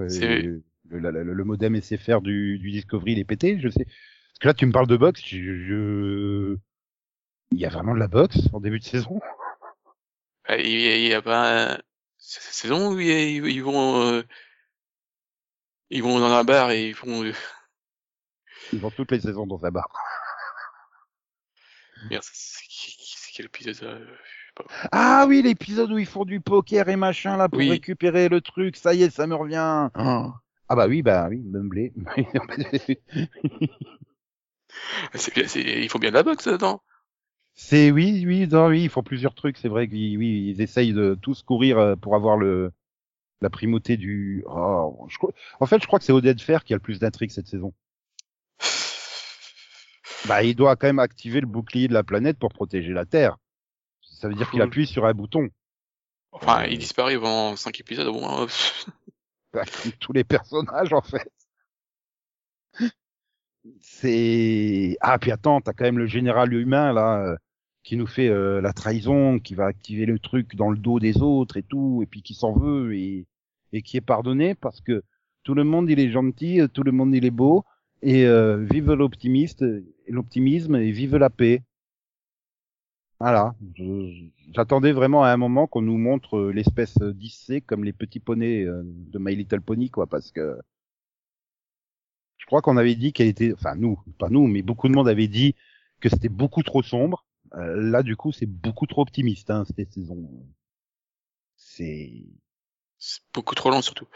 Euh, 0.00 0.08
C'est- 0.08 0.62
le, 0.90 0.98
la- 1.00 1.10
le 1.24 1.44
modem 1.44 1.74
SFR 1.76 2.20
du, 2.20 2.58
du 2.58 2.70
Discovery 2.70 3.12
il 3.12 3.18
est 3.18 3.24
pété, 3.24 3.58
je 3.60 3.68
sais. 3.68 3.84
Parce 3.84 4.38
que 4.40 4.48
là, 4.48 4.54
tu 4.54 4.66
me 4.66 4.72
parles 4.72 4.86
de 4.86 4.96
boxe, 4.96 5.22
je, 5.26 5.36
je- 5.38 6.56
il 7.52 7.58
y 7.58 7.66
a 7.66 7.70
vraiment 7.70 7.94
de 7.94 8.00
la 8.00 8.08
boxe 8.08 8.38
en 8.52 8.60
début 8.60 8.78
de 8.78 8.84
saison? 8.84 9.20
Bah, 10.48 10.56
Il 10.58 11.06
y 11.06 11.12
a, 11.14 11.18
a 11.18 11.22
pas 11.22 11.78
cette 12.18 12.42
saison 12.42 12.92
où 12.94 13.00
ils, 13.00 13.08
ils 13.46 13.62
vont, 13.62 14.02
euh, 14.12 14.22
ils 15.90 16.02
vont 16.02 16.18
dans 16.18 16.28
la 16.30 16.44
barre 16.44 16.70
et 16.70 16.88
ils 16.88 16.94
font, 16.94 17.24
euh, 17.24 17.32
Ils 18.72 18.80
vont 18.80 18.90
toutes 18.90 19.12
les 19.12 19.20
saisons 19.20 19.46
dans 19.46 19.58
sa 19.58 19.70
barre. 19.70 19.90
merde, 22.10 22.24
c'est 22.32 23.32
quel 23.34 23.46
épisode, 23.46 23.74
ça 23.74 23.98
pas. 24.54 24.64
Ah 24.92 25.24
oui, 25.28 25.40
l'épisode 25.42 25.90
où 25.92 25.98
ils 25.98 26.06
font 26.06 26.24
du 26.26 26.40
poker 26.40 26.88
et 26.90 26.96
machin 26.96 27.36
là 27.38 27.48
pour 27.48 27.58
Oui. 27.58 27.68
récupérer 27.70 28.28
le 28.28 28.40
truc, 28.42 28.76
ça 28.76 28.92
y 28.94 29.02
est, 29.02 29.10
ça 29.10 29.26
me 29.26 29.34
revient. 29.34 29.88
Ah 30.68 30.76
bah 30.76 30.86
oui, 30.86 31.02
bah 31.02 31.28
oui, 31.30 31.38
meublé. 31.44 31.92
C'est 35.14 35.34
bien, 35.34 35.46
c'est, 35.48 35.62
ils 35.62 35.88
font 35.88 35.98
bien 35.98 36.10
de 36.10 36.14
la 36.14 36.22
boxe, 36.22 36.46
dedans. 36.46 36.82
c'est 37.54 37.90
oui, 37.90 38.22
oui, 38.26 38.46
non, 38.46 38.68
oui, 38.68 38.84
ils 38.84 38.88
font 38.90 39.02
plusieurs 39.02 39.34
trucs, 39.34 39.56
c'est 39.56 39.68
vrai 39.68 39.88
qu'ils 39.88 40.18
oui, 40.18 40.50
ils 40.54 40.60
essayent 40.60 40.92
de 40.92 41.18
tous 41.20 41.42
courir 41.42 41.78
euh, 41.78 41.96
pour 41.96 42.14
avoir 42.14 42.36
le 42.36 42.72
la 43.40 43.50
primauté 43.50 43.96
du. 43.96 44.44
Oh, 44.46 45.06
je 45.08 45.16
crois- 45.16 45.32
En 45.60 45.66
fait, 45.66 45.80
je 45.80 45.86
crois 45.86 45.98
que 45.98 46.04
c'est 46.04 46.12
Odette 46.12 46.42
Fer 46.42 46.64
qui 46.64 46.74
a 46.74 46.76
le 46.76 46.80
plus 46.82 46.98
d'intrigues 46.98 47.30
cette 47.30 47.46
saison. 47.48 47.72
Bah, 50.26 50.42
il 50.42 50.54
doit 50.54 50.74
quand 50.76 50.88
même 50.88 50.98
activer 50.98 51.40
le 51.40 51.46
bouclier 51.46 51.86
de 51.88 51.94
la 51.94 52.02
planète 52.02 52.38
pour 52.38 52.52
protéger 52.52 52.92
la 52.92 53.06
Terre. 53.06 53.36
Ça 54.02 54.28
veut 54.28 54.34
dire 54.34 54.50
qu'il 54.50 54.60
appuie 54.60 54.86
sur 54.86 55.06
un 55.06 55.14
bouton. 55.14 55.48
Enfin, 56.32 56.64
Euh. 56.64 56.66
il 56.68 56.78
disparaît 56.78 57.14
avant 57.14 57.54
cinq 57.56 57.80
épisodes 57.80 58.08
au 58.08 58.12
moins. 58.20 58.46
Comme 59.82 59.92
tous 60.00 60.12
les 60.12 60.24
personnages 60.24 60.92
en 60.92 61.02
fait. 61.02 61.30
C'est 63.80 64.96
ah 65.00 65.18
puis 65.18 65.30
attends, 65.30 65.60
t'as 65.60 65.72
quand 65.72 65.84
même 65.84 65.98
le 65.98 66.06
général 66.06 66.52
humain 66.54 66.92
là 66.92 67.20
euh, 67.22 67.36
qui 67.82 67.96
nous 67.96 68.06
fait 68.06 68.28
euh, 68.28 68.60
la 68.60 68.72
trahison, 68.72 69.38
qui 69.38 69.54
va 69.54 69.66
activer 69.66 70.06
le 70.06 70.18
truc 70.18 70.56
dans 70.56 70.70
le 70.70 70.78
dos 70.78 71.00
des 71.00 71.22
autres 71.22 71.56
et 71.56 71.62
tout, 71.62 72.00
et 72.02 72.06
puis 72.06 72.22
qui 72.22 72.34
s'en 72.34 72.52
veut 72.52 72.94
et 72.94 73.26
et 73.72 73.82
qui 73.82 73.98
est 73.98 74.02
pardonné 74.02 74.54
parce 74.54 74.80
que 74.80 75.02
tout 75.42 75.54
le 75.54 75.64
monde 75.64 75.90
il 75.90 76.00
est 76.00 76.10
gentil, 76.10 76.60
tout 76.72 76.82
le 76.82 76.92
monde 76.92 77.14
il 77.14 77.24
est 77.24 77.30
beau 77.30 77.64
et 78.02 78.26
euh, 78.26 78.56
vive 78.58 78.92
l'optimiste, 78.92 79.64
l'optimisme 80.08 80.76
et 80.76 80.90
vive 80.90 81.16
la 81.16 81.30
paix. 81.30 81.62
Voilà, 83.20 83.54
Je- 83.74 84.28
j'attendais 84.54 84.92
vraiment 84.92 85.24
à 85.24 85.30
un 85.30 85.36
moment 85.36 85.66
qu'on 85.66 85.82
nous 85.82 85.98
montre 85.98 86.36
euh, 86.38 86.52
l'espèce 86.52 86.96
10C 86.98 87.60
comme 87.60 87.82
les 87.84 87.92
petits 87.92 88.20
poneys 88.20 88.64
euh, 88.64 88.82
de 88.84 89.18
My 89.18 89.34
Little 89.34 89.60
Pony, 89.60 89.90
quoi, 89.90 90.06
parce 90.06 90.30
que 90.30 90.56
je 92.36 92.46
crois 92.46 92.62
qu'on 92.62 92.76
avait 92.76 92.94
dit 92.94 93.12
qu'elle 93.12 93.26
était, 93.26 93.52
enfin 93.52 93.74
nous, 93.74 94.00
pas 94.18 94.28
nous, 94.30 94.46
mais 94.46 94.62
beaucoup 94.62 94.88
de 94.88 94.94
monde 94.94 95.08
avait 95.08 95.26
dit 95.28 95.54
que 96.00 96.08
c'était 96.08 96.28
beaucoup 96.28 96.62
trop 96.62 96.82
sombre. 96.82 97.26
Euh, 97.54 97.90
là, 97.90 98.02
du 98.04 98.14
coup, 98.14 98.30
c'est 98.30 98.46
beaucoup 98.46 98.86
trop 98.86 99.02
optimiste, 99.02 99.50
hein, 99.50 99.64
cette 99.76 99.92
saison. 99.92 100.28
C'est, 101.56 102.12
beaucoup 103.34 103.54
trop 103.56 103.70
long, 103.70 103.82
surtout. 103.82 104.06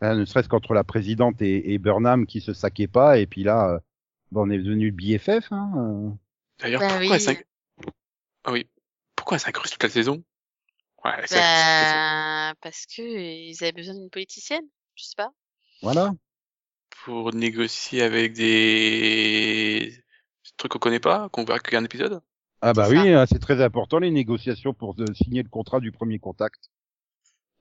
hein, 0.00 0.16
ne 0.16 0.24
serait-ce 0.24 0.48
qu'entre 0.48 0.74
la 0.74 0.82
présidente 0.84 1.40
et, 1.40 1.72
et 1.72 1.78
Burnham 1.78 2.26
qui 2.26 2.40
se 2.40 2.52
saquaient 2.52 2.88
pas, 2.88 3.18
et 3.18 3.26
puis 3.26 3.44
là, 3.44 3.74
euh, 3.74 3.78
bon, 4.32 4.48
on 4.48 4.50
est 4.50 4.58
devenu 4.58 4.90
BFF, 4.90 5.52
hein. 5.52 5.72
euh. 5.76 6.10
D'ailleurs, 6.60 6.80
Bah 6.80 6.88
pourquoi 6.98 7.16
oui. 7.16 7.38
Ah 8.44 8.52
oui. 8.52 8.68
Pourquoi 9.16 9.36
elle 9.36 9.40
s'incruste 9.40 9.74
toute 9.74 9.82
la 9.82 9.88
saison? 9.90 10.22
Ouais, 11.04 11.10
s'incruste 11.12 11.30
toute 11.30 11.38
la 11.40 11.84
saison. 11.84 11.96
Bah, 11.96 12.54
parce 12.60 12.86
que 12.86 13.02
ils 13.02 13.56
avaient 13.62 13.72
besoin 13.72 13.94
d'une 13.94 14.10
politicienne. 14.10 14.64
Je 14.94 15.04
sais 15.04 15.14
pas. 15.16 15.30
Voilà. 15.82 16.12
Pour 17.04 17.32
négocier 17.34 18.02
avec 18.02 18.32
des 18.34 20.04
trucs 20.56 20.72
qu'on 20.72 20.78
connaît 20.78 21.00
pas, 21.00 21.28
qu'on 21.30 21.44
verra 21.44 21.58
qu'un 21.58 21.84
épisode? 21.84 22.20
Ah 22.60 22.72
bah 22.72 22.88
oui, 22.88 23.08
hein, 23.08 23.24
c'est 23.28 23.40
très 23.40 23.60
important 23.60 23.98
les 23.98 24.12
négociations 24.12 24.72
pour 24.72 24.94
euh, 25.00 25.06
signer 25.14 25.42
le 25.42 25.48
contrat 25.48 25.80
du 25.80 25.90
premier 25.90 26.20
contact. 26.20 26.70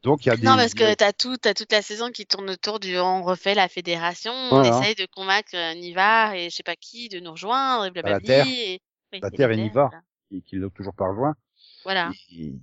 Donc 0.04 0.26
il 0.26 0.30
y 0.30 0.32
a 0.32 0.36
des. 0.36 0.46
Non, 0.46 0.56
parce 0.56 0.76
que 0.76 0.94
t'as 0.94 1.12
tout, 1.14 1.38
t'as 1.38 1.56
toute 1.56 1.72
la 1.72 1.82
saison 1.82 2.12
qui 2.12 2.28
tourne 2.28 2.52
autour 2.52 2.80
du 2.80 2.98
on 3.00 3.24
refait 3.24 3.56
la 3.56 3.68
fédération, 3.68 4.32
Voilà. 4.50 4.78
on 4.78 4.80
essaye 4.82 4.94
de 4.96 5.08
convaincre 5.08 5.56
euh, 5.56 5.74
Nivar 5.74 6.34
et 6.36 6.50
je 6.52 6.56
sais 6.56 6.64
pas 6.64 6.76
qui 6.76 7.10
de 7.10 7.20
nous 7.20 7.32
rejoindre 7.32 7.86
et 7.86 7.92
blablabla. 7.92 8.20
Terre. 8.28 8.46
et- 8.48 8.80
oui, 9.14 9.20
La 9.22 9.28
et 9.30 9.32
Terre 9.32 9.52
et 9.52 9.56
Terre, 9.56 9.66
Nivar. 9.66 9.90
voilà. 9.90 10.04
Qui, 10.32 10.42
qui 10.44 10.56
l'ont 10.56 10.70
toujours 10.70 10.94
pas 10.94 11.10
rejoint. 11.10 11.36
Voilà. 11.84 12.12
Et- 12.32 12.54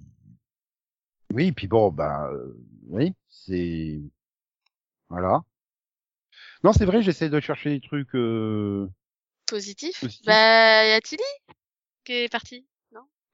Oui, 1.35 1.53
puis 1.53 1.69
bon, 1.69 1.91
bah, 1.91 2.31
euh, 2.33 2.57
oui, 2.89 3.13
c'est, 3.29 4.01
voilà. 5.11 5.43
Non, 6.65 6.73
c'est 6.73 6.87
vrai, 6.87 7.03
j'essaie 7.03 7.29
de 7.29 7.41
chercher 7.41 7.71
des 7.71 7.81
trucs. 7.81 8.15
Euh... 8.15 8.89
Positif. 9.47 10.01
Positif. 10.01 10.27
Bah, 10.27 10.87
y 10.87 10.93
a 10.93 11.01
Tilly 11.01 11.23
qui 12.05 12.13
est 12.13 12.33
parti. 12.33 12.67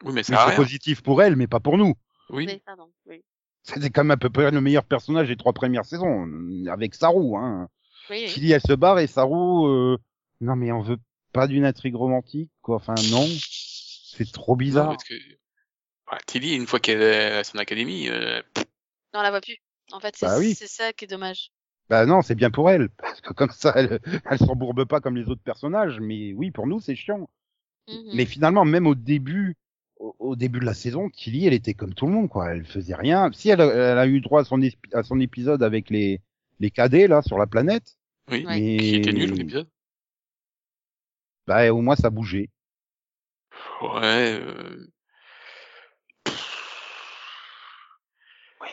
Oui, 0.03 0.13
mais 0.13 0.13
mais 0.17 0.23
c'est 0.25 0.57
positif 0.57 1.03
pour 1.03 1.23
elle, 1.23 1.37
mais 1.37 1.47
pas 1.47 1.61
pour 1.61 1.79
nous. 1.79 1.95
Oui. 2.29 2.47
Oui, 2.47 2.61
pardon. 2.67 2.91
Oui. 3.07 3.25
C'était 3.63 3.89
quand 3.89 4.03
même 4.03 4.11
à 4.11 4.17
peu 4.19 4.29
près 4.29 4.51
le 4.51 4.61
meilleur 4.61 4.85
personnage 4.85 5.29
des 5.29 5.37
trois 5.37 5.55
premières 5.55 5.87
saisons, 5.87 6.29
avec 6.69 6.95
Saru. 6.95 7.37
Hein. 7.37 7.69
Oui, 8.11 8.25
oui. 8.27 8.33
Tilly, 8.33 8.53
elle 8.53 8.61
se 8.61 8.75
barre 8.75 8.99
et 8.99 9.07
Saru, 9.07 9.67
euh... 9.67 9.97
non 10.43 10.57
mais 10.57 10.73
on 10.73 10.83
veut 10.83 10.99
pas 11.33 11.47
d'une 11.47 11.65
intrigue 11.65 11.95
romantique, 11.95 12.51
quoi. 12.61 12.77
Enfin 12.77 12.95
non, 13.11 13.27
c'est 14.17 14.31
trop 14.33 14.53
Non, 14.53 14.57
bizarre. 14.57 14.89
parce 14.89 15.05
que 15.05 15.15
Tilly, 16.27 16.55
une 16.55 16.67
fois 16.67 16.81
qu'elle 16.81 17.03
est 17.03 17.39
à 17.39 17.45
son 17.45 17.59
académie, 17.59 18.09
euh, 18.09 18.41
Non, 18.57 19.21
on 19.21 19.23
la 19.23 19.31
voit 19.31 19.41
plus. 19.41 19.57
En 19.93 20.01
fait, 20.01 20.15
c'est 20.17 20.27
Bah 20.27 20.39
oui. 20.39 20.55
c'est 20.55 20.67
ça 20.69 20.93
qui 20.93 21.05
est 21.05 21.09
dommage. 21.09 21.51
Bah 21.91 22.07
non, 22.07 22.23
c'est 22.23 22.35
bien 22.35 22.51
pour 22.51 22.71
elle, 22.71 22.89
parce 22.91 23.21
que 23.21 23.33
comme 23.35 23.51
ça, 23.51 23.73
elle, 23.77 24.01
elle 24.25 24.39
s'embourbe 24.39 24.85
pas 24.87 25.01
comme 25.01 25.17
les 25.17 25.29
autres 25.29 25.43
personnages. 25.43 25.99
Mais 26.01 26.33
oui, 26.33 26.51
pour 26.51 26.67
nous, 26.67 26.81
c'est 26.81 26.95
chiant. 26.97 27.29
Mhm. 27.89 28.13
Mais 28.15 28.25
finalement, 28.27 28.65
même 28.65 28.87
au 28.87 28.95
début, 28.95 29.57
au, 29.97 30.15
au 30.19 30.37
début 30.37 30.61
de 30.61 30.65
la 30.65 30.73
saison, 30.75 31.11
Tilly, 31.11 31.47
elle 31.47 31.53
était 31.53 31.75
comme 31.75 31.93
tout 31.95 32.07
le 32.07 32.13
monde, 32.13 32.29
quoi. 32.31 32.53
Elle 32.53 32.65
faisait 32.65 32.95
rien. 32.95 33.31
Si 33.33 33.51
elle, 33.51 33.61
a- 33.61 33.93
elle 33.93 33.99
a 33.99 34.07
eu 34.07 34.21
droit 34.21 34.41
à 34.41 34.45
son, 34.45 34.59
esp- 34.61 34.95
à 34.95 35.03
son 35.03 35.21
épisode 35.21 35.63
avec 35.63 35.91
les, 35.91 36.21
les 36.61 36.71
cadets, 36.71 37.07
là, 37.09 37.21
sur 37.23 37.37
la 37.39 37.47
planète, 37.47 37.97
oui, 38.31 38.45
mais 38.49 38.77
qui 38.79 38.95
était 38.97 39.13
nul 39.13 39.33
l'épisode. 39.35 39.69
bah, 41.47 41.71
au 41.73 41.83
moins, 41.83 41.97
ça 41.97 42.11
bougeait. 42.11 42.49
Ouais. 43.93 44.41
Euh... 44.41 44.87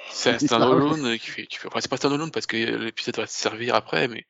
C'est 0.09 0.29
un 0.31 0.39
standalone 0.39 1.17
qui 1.17 1.27
fait, 1.27 1.47
qui 1.47 1.57
fait, 1.57 1.67
enfin, 1.67 1.81
c'est 1.81 1.89
pas 1.89 1.97
standalone 1.97 2.31
parce 2.31 2.45
que 2.45 2.55
l'épisode 2.55 3.17
va 3.17 3.27
se 3.27 3.37
servir 3.37 3.75
après, 3.75 4.07
mais 4.07 4.25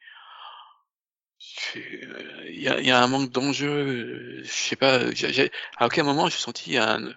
il 1.76 2.62
y 2.62 2.68
a, 2.68 2.80
y 2.80 2.92
a 2.92 3.02
un 3.02 3.08
manque 3.08 3.32
d'enjeu, 3.32 3.70
euh, 3.70 4.44
je 4.44 4.52
sais 4.52 4.76
pas, 4.76 5.00
à 5.78 5.86
aucun 5.86 6.04
moment 6.04 6.30
j'ai 6.30 6.38
senti 6.38 6.78
un, 6.78 7.14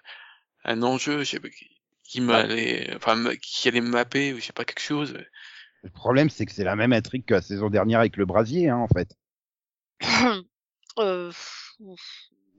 un 0.65 0.83
enjeu, 0.83 1.19
pas, 1.19 1.49
qui, 1.49 1.71
qui 2.03 2.21
m'allait, 2.21 2.95
enfin, 2.97 3.35
qui 3.41 3.69
allait 3.69 3.81
me 3.81 3.91
mapper 3.91 4.33
ou 4.33 4.39
je 4.39 4.45
sais 4.45 4.53
pas 4.53 4.65
quelque 4.65 4.81
chose. 4.81 5.17
Le 5.83 5.91
problème, 5.91 6.31
c'est 6.31 6.47
que 6.47 6.53
c'est 6.53 6.65
la 6.65 6.77
même 6.77 6.93
intrigue 6.93 7.25
que 7.25 7.35
la 7.35 7.43
saison 7.43 7.69
dernière 7.69 8.01
avec 8.01 8.17
le 8.17 8.25
brasier, 8.25 8.69
hein, 8.71 8.79
en 8.79 8.89
fait. 8.89 9.17
Euh, 10.97 11.33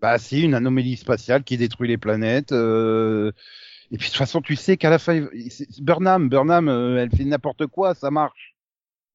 Bah, 0.06 0.20
c'est 0.20 0.40
une 0.42 0.54
anomalie 0.54 0.98
spatiale 0.98 1.44
qui 1.44 1.58
détruit 1.58 1.88
les 1.88 1.98
planètes. 1.98 2.52
euh, 2.52 3.32
Et 3.92 3.98
puis 3.98 4.08
de 4.10 4.14
toute 4.14 4.18
façon, 4.20 4.42
tu 4.42 4.56
sais 4.56 4.78
qu'à 4.78 4.90
la 4.92 5.00
fin, 5.00 5.28
Burnham, 5.80 6.30
Burnham, 6.30 6.70
euh, 6.70 6.98
elle 7.04 7.12
fait 7.12 7.26
n'importe 7.26 7.68
quoi, 7.68 7.96
ça 7.96 8.12
marche. 8.12 8.56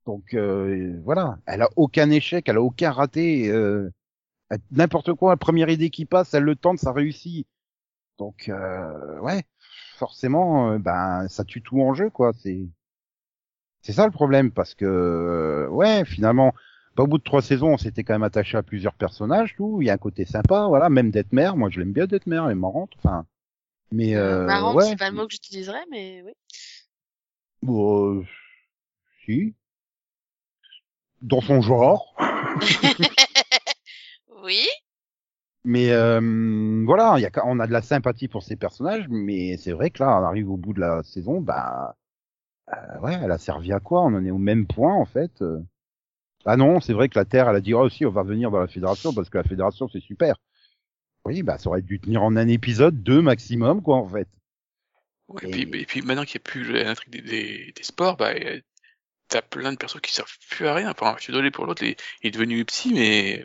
Donc 0.06 0.34
euh, 0.34 1.00
voilà, 1.04 1.38
elle 1.46 1.62
a 1.62 1.70
aucun 1.76 2.10
échec, 2.10 2.48
elle 2.48 2.56
a 2.58 2.62
aucun 2.62 2.92
raté. 2.92 3.50
euh, 3.50 3.90
N'importe 4.72 5.14
quoi, 5.14 5.32
la 5.32 5.36
première 5.38 5.70
idée 5.70 5.90
qui 5.90 6.06
passe, 6.06 6.34
elle 6.34 6.44
le 6.44 6.56
tente, 6.56 6.78
ça 6.80 6.92
réussit. 6.92 7.46
Donc 8.18 8.48
euh, 8.50 9.20
ouais, 9.20 9.44
forcément, 9.98 10.78
ben 10.80 11.28
ça 11.28 11.44
tue 11.44 11.62
tout 11.62 11.80
en 11.82 11.94
jeu, 11.94 12.10
quoi. 12.10 12.32
C'est 12.42 12.68
c'est 13.82 13.92
ça 13.92 14.04
le 14.06 14.12
problème, 14.12 14.50
parce 14.52 14.74
que 14.74 15.66
ouais, 15.70 16.04
finalement. 16.04 16.54
Au 17.00 17.06
bout 17.06 17.18
de 17.18 17.22
trois 17.22 17.40
saisons, 17.40 17.72
on 17.72 17.78
s'était 17.78 18.04
quand 18.04 18.14
même 18.14 18.22
attaché 18.22 18.58
à 18.58 18.62
plusieurs 18.62 18.94
personnages, 18.94 19.54
tout. 19.56 19.78
Il 19.80 19.86
y 19.86 19.90
a 19.90 19.94
un 19.94 19.98
côté 19.98 20.26
sympa, 20.26 20.66
voilà. 20.68 20.90
Même 20.90 21.10
Detmer, 21.10 21.52
moi 21.56 21.70
je 21.70 21.80
l'aime 21.80 21.92
bien 21.92 22.06
Detmer, 22.06 22.42
elle 22.44 22.52
est 22.52 22.54
marrante. 22.54 22.92
Enfin, 22.98 23.26
mais 23.90 24.16
euh, 24.16 24.44
marrant, 24.44 24.74
ouais. 24.74 24.84
c'est 24.84 24.98
pas 24.98 25.10
le 25.10 25.16
mot 25.16 25.26
que 25.26 25.32
j'utiliserais, 25.32 25.84
mais 25.90 26.22
oui. 26.24 26.32
Bon, 27.62 28.18
euh, 28.18 28.24
si. 29.24 29.54
Dans 31.22 31.40
son 31.40 31.62
genre. 31.62 32.14
oui. 34.44 34.66
Mais 35.64 35.92
euh, 35.92 36.84
voilà, 36.86 37.14
il 37.18 37.22
y 37.22 37.26
a, 37.26 37.30
on 37.44 37.60
a 37.60 37.66
de 37.66 37.72
la 37.72 37.82
sympathie 37.82 38.28
pour 38.28 38.42
ces 38.42 38.56
personnages, 38.56 39.06
mais 39.08 39.56
c'est 39.56 39.72
vrai 39.72 39.90
que 39.90 40.02
là, 40.02 40.20
on 40.20 40.24
arrive 40.24 40.50
au 40.50 40.56
bout 40.56 40.72
de 40.72 40.80
la 40.80 41.02
saison, 41.02 41.40
bah 41.40 41.96
euh, 42.72 42.98
ouais, 43.00 43.18
elle 43.22 43.30
a 43.30 43.38
servi 43.38 43.72
à 43.72 43.80
quoi? 43.80 44.02
On 44.02 44.14
en 44.14 44.24
est 44.24 44.30
au 44.30 44.38
même 44.38 44.66
point 44.66 44.94
en 44.94 45.04
fait. 45.04 45.42
Ah 46.46 46.56
non, 46.56 46.80
c'est 46.80 46.92
vrai 46.94 47.08
que 47.08 47.18
la 47.18 47.24
Terre, 47.24 47.48
elle 47.48 47.56
a 47.56 47.60
dit 47.60 47.74
oh 47.74 47.80
aussi, 47.80 48.06
on 48.06 48.10
va 48.10 48.22
venir 48.22 48.50
dans 48.50 48.60
la 48.60 48.68
Fédération 48.68 49.12
parce 49.12 49.28
que 49.30 49.38
la 49.38 49.44
Fédération 49.44 49.88
c'est 49.92 50.00
super. 50.00 50.36
Oui, 51.26 51.42
bah 51.42 51.58
ça 51.58 51.68
aurait 51.68 51.82
dû 51.82 52.00
tenir 52.00 52.22
en 52.22 52.34
un 52.36 52.48
épisode, 52.48 53.02
deux 53.02 53.20
maximum 53.20 53.82
quoi 53.82 53.96
en 53.96 54.08
fait. 54.08 54.28
Ouais, 55.28 55.42
Et- 55.44 55.60
Et, 55.60 55.66
puis, 55.66 55.80
et 55.82 55.86
puis 55.86 56.02
maintenant 56.02 56.24
qu'il 56.24 56.38
n'y 56.38 56.42
a 56.42 56.50
plus 56.50 56.72
l'intrigue 56.72 57.12
des, 57.12 57.20
des, 57.22 57.72
des 57.76 57.82
sports, 57.82 58.16
bah, 58.16 58.32
t'as 59.28 59.42
plein 59.42 59.72
de 59.72 59.76
personnes 59.76 60.00
qui 60.00 60.12
servent 60.12 60.34
plus 60.50 60.66
à 60.66 60.74
rien. 60.74 60.90
Enfin, 60.90 61.14
je 61.18 61.24
suis 61.24 61.32
désolé 61.32 61.50
pour 61.50 61.66
l'autre, 61.66 61.82
il, 61.84 61.94
est 62.22 62.30
devenu 62.30 62.64
psy, 62.64 62.92
mais 62.94 63.44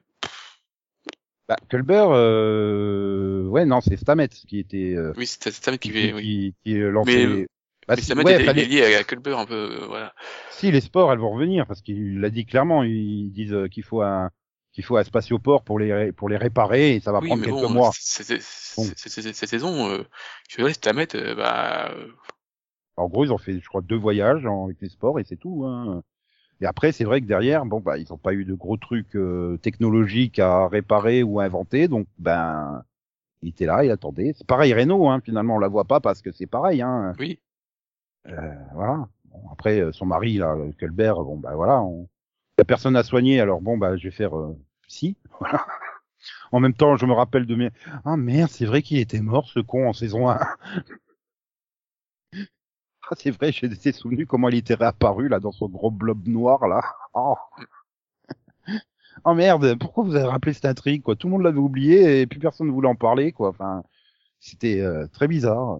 Bah 1.47 1.57
Culber, 1.69 2.05
euh... 2.09 3.43
ouais 3.47 3.65
non, 3.65 3.81
c'est 3.81 3.97
Stamets 3.97 4.29
qui 4.29 4.57
était 4.57 4.95
euh, 4.95 5.13
oui, 5.17 5.27
c'est 5.27 5.51
ça 5.51 5.77
qui 5.77 5.91
qui, 5.91 6.13
oui. 6.13 6.23
qui, 6.23 6.55
qui 6.63 6.79
lançait. 6.79 7.27
Mais- 7.27 7.47
Bah, 7.87 7.95
mais 7.95 8.01
si- 8.01 8.07
ça 8.07 8.15
ouais, 8.15 8.43
fallait- 8.43 8.65
lié 8.65 8.95
à 8.95 9.03
Culber 9.03 9.35
un 9.37 9.45
peu, 9.45 9.53
euh, 9.83 9.85
voilà. 9.87 10.13
Si 10.51 10.71
les 10.71 10.81
sports, 10.81 11.11
elles 11.11 11.19
vont 11.19 11.31
revenir 11.31 11.67
parce 11.67 11.81
qu'il 11.81 12.19
l'a 12.19 12.29
dit 12.29 12.45
clairement. 12.45 12.83
Ils 12.83 13.31
disent 13.31 13.53
euh, 13.53 13.67
qu'il 13.67 13.83
faut 13.83 14.01
un 14.01 14.31
qu'il 14.71 14.83
faut 14.83 14.97
un 14.97 15.03
spatioport 15.03 15.63
pour 15.63 15.79
les 15.79 16.11
pour 16.11 16.27
les 16.29 16.37
réparer 16.37 16.95
et 16.95 16.99
ça 16.99 17.11
va 17.11 17.21
oui, 17.21 17.27
prendre 17.27 17.43
quelques 17.43 17.61
bon, 17.61 17.69
mois. 17.69 17.91
cette 17.93 19.49
saison, 19.49 19.89
euh, 19.89 20.03
je 20.47 20.53
suis 20.53 20.57
désolé, 20.57 20.73
Stamet, 20.73 21.15
euh, 21.15 21.35
bah, 21.35 21.91
En 22.97 23.07
gros, 23.07 23.25
ils 23.25 23.31
ont 23.33 23.37
fait, 23.37 23.59
je 23.59 23.67
crois, 23.67 23.81
deux 23.81 23.95
voyages 23.97 24.45
en- 24.45 24.65
avec 24.65 24.77
les 24.81 24.89
sports 24.89 25.19
et 25.19 25.23
c'est 25.23 25.35
tout. 25.37 25.65
Hein. 25.65 26.03
Et 26.61 26.65
après, 26.65 26.91
c'est 26.93 27.03
vrai 27.05 27.21
que 27.21 27.25
derrière, 27.27 27.65
bon 27.65 27.81
bah, 27.81 27.97
ils 27.97 28.13
ont 28.13 28.17
pas 28.17 28.33
eu 28.33 28.45
de 28.45 28.53
gros 28.53 28.77
trucs 28.77 29.15
euh, 29.15 29.57
technologiques 29.57 30.39
à 30.39 30.67
réparer 30.69 31.23
ou 31.23 31.39
à 31.39 31.45
inventer, 31.45 31.87
donc 31.89 32.07
ben, 32.19 32.83
il 33.43 33.49
était 33.49 33.65
là, 33.67 33.83
il 33.85 33.91
attendait. 33.91 34.33
C'est 34.37 34.47
pareil, 34.47 34.73
Renault, 34.73 35.09
hein, 35.09 35.21
finalement, 35.23 35.55
on 35.57 35.59
la 35.59 35.67
voit 35.69 35.85
pas 35.85 35.99
parce 36.01 36.21
que 36.21 36.31
c'est 36.31 36.47
pareil, 36.47 36.81
hein. 36.81 37.17
oui. 37.19 37.39
Euh, 38.27 38.55
voilà. 38.74 39.08
Bon, 39.25 39.41
après, 39.51 39.79
euh, 39.79 39.91
son 39.91 40.05
mari, 40.05 40.38
là, 40.38 40.55
Colbert, 40.79 41.15
bon, 41.24 41.38
bah 41.38 41.55
voilà, 41.55 41.82
on... 41.82 42.03
il 42.58 42.60
y 42.60 42.62
a 42.62 42.65
personne 42.65 42.96
à 42.96 43.03
soigner, 43.03 43.39
alors 43.39 43.62
bon, 43.62 43.77
bah, 43.77 43.98
je 43.98 44.03
vais 44.05 44.12
faire 44.12 44.38
euh, 44.38 44.58
si. 44.88 45.17
Voilà. 45.39 45.65
En 46.51 46.60
même 46.60 46.74
temps, 46.74 46.98
je 46.98 47.05
me 47.05 47.13
rappelle 47.13 47.46
de 47.46 47.55
mes. 47.55 47.70
Ah 48.03 48.17
merde, 48.17 48.50
c'est 48.50 48.65
vrai 48.65 48.82
qu'il 48.82 48.98
était 48.98 49.22
mort, 49.22 49.48
ce 49.48 49.60
con, 49.60 49.88
en 49.89 49.94
saison 49.94 50.27
1. 50.29 50.39
ah, 52.34 53.15
c'est 53.15 53.32
vrai, 53.32 53.51
j'ai 53.51 53.67
été 53.67 53.91
souvenu 53.91 54.25
comment 54.25 54.50
il 54.50 54.55
était 54.55 54.74
réapparu, 54.74 55.27
là, 55.27 55.39
dans 55.39 55.51
son 55.51 55.70
gros 55.70 55.91
blob 55.91 56.27
noir, 56.27 56.67
là. 56.67 56.82
Oh. 57.17 57.36
oh 59.24 59.34
merde, 59.34 59.77
pourquoi 59.79 60.03
vous 60.03 60.15
avez 60.15 60.25
rappelé 60.25 60.53
cette 60.53 60.65
intrigue, 60.65 61.01
quoi? 61.01 61.15
Tout 61.15 61.27
le 61.27 61.34
monde 61.34 61.44
l'avait 61.44 61.60
oublié 61.60 62.22
et 62.22 62.27
plus 62.27 62.39
personne 62.39 62.67
ne 62.67 62.74
voulait 62.74 62.89
en 62.89 62.96
parler, 62.96 63.32
quoi. 63.32 63.50
Enfin, 63.50 63.84
c'était 64.39 64.82
euh, 64.82 65.08
très 65.08 65.27
bizarre. 65.27 65.79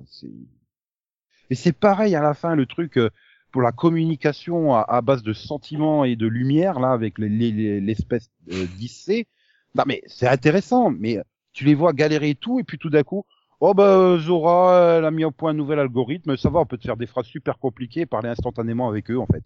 Et 1.50 1.56
c'est 1.56 1.74
pareil 1.74 2.16
à 2.16 2.22
la 2.22 2.34
fin, 2.34 2.56
le 2.56 2.66
truc 2.66 2.98
euh, 2.98 3.10
pour 3.52 3.62
la 3.62 3.72
communication 3.72 4.74
à, 4.76 4.82
à 4.82 5.02
base 5.02 5.24
de 5.24 5.34
sentiments 5.34 6.04
et 6.04 6.16
de 6.16 6.28
lumière, 6.28 6.80
là, 6.80 6.92
avec 6.92 7.18
les- 7.18 7.30
les- 7.30 7.52
les- 7.52 7.82
l'espèce 7.82 8.30
euh, 8.52 8.66
d'IC. 8.78 9.28
Non, 9.76 9.84
mais 9.88 10.02
c'est 10.08 10.28
intéressant, 10.28 10.90
mais 10.90 11.20
tu 11.54 11.64
les 11.66 11.76
vois 11.76 11.94
galérer 11.94 12.32
et 12.32 12.36
tout, 12.36 12.60
et 12.60 12.64
puis 12.64 12.78
tout 12.78 12.90
d'un 12.90 13.04
coup, 13.04 13.26
oh 13.62 13.74
bah 13.74 14.18
Zora, 14.20 14.96
elle 14.98 15.06
a 15.06 15.12
mis 15.12 15.24
au 15.26 15.32
point 15.32 15.52
un 15.52 15.54
nouvel 15.54 15.80
algorithme, 15.80 16.36
ça 16.38 16.50
va, 16.50 16.60
on 16.60 16.66
peut 16.66 16.78
te 16.78 16.84
faire 16.86 16.98
des 16.98 17.08
phrases 17.08 17.28
super 17.28 17.58
compliquées 17.60 18.02
et 18.02 18.06
parler 18.06 18.30
instantanément 18.30 18.90
avec 18.90 19.10
eux, 19.12 19.20
en 19.20 19.28
fait. 19.28 19.44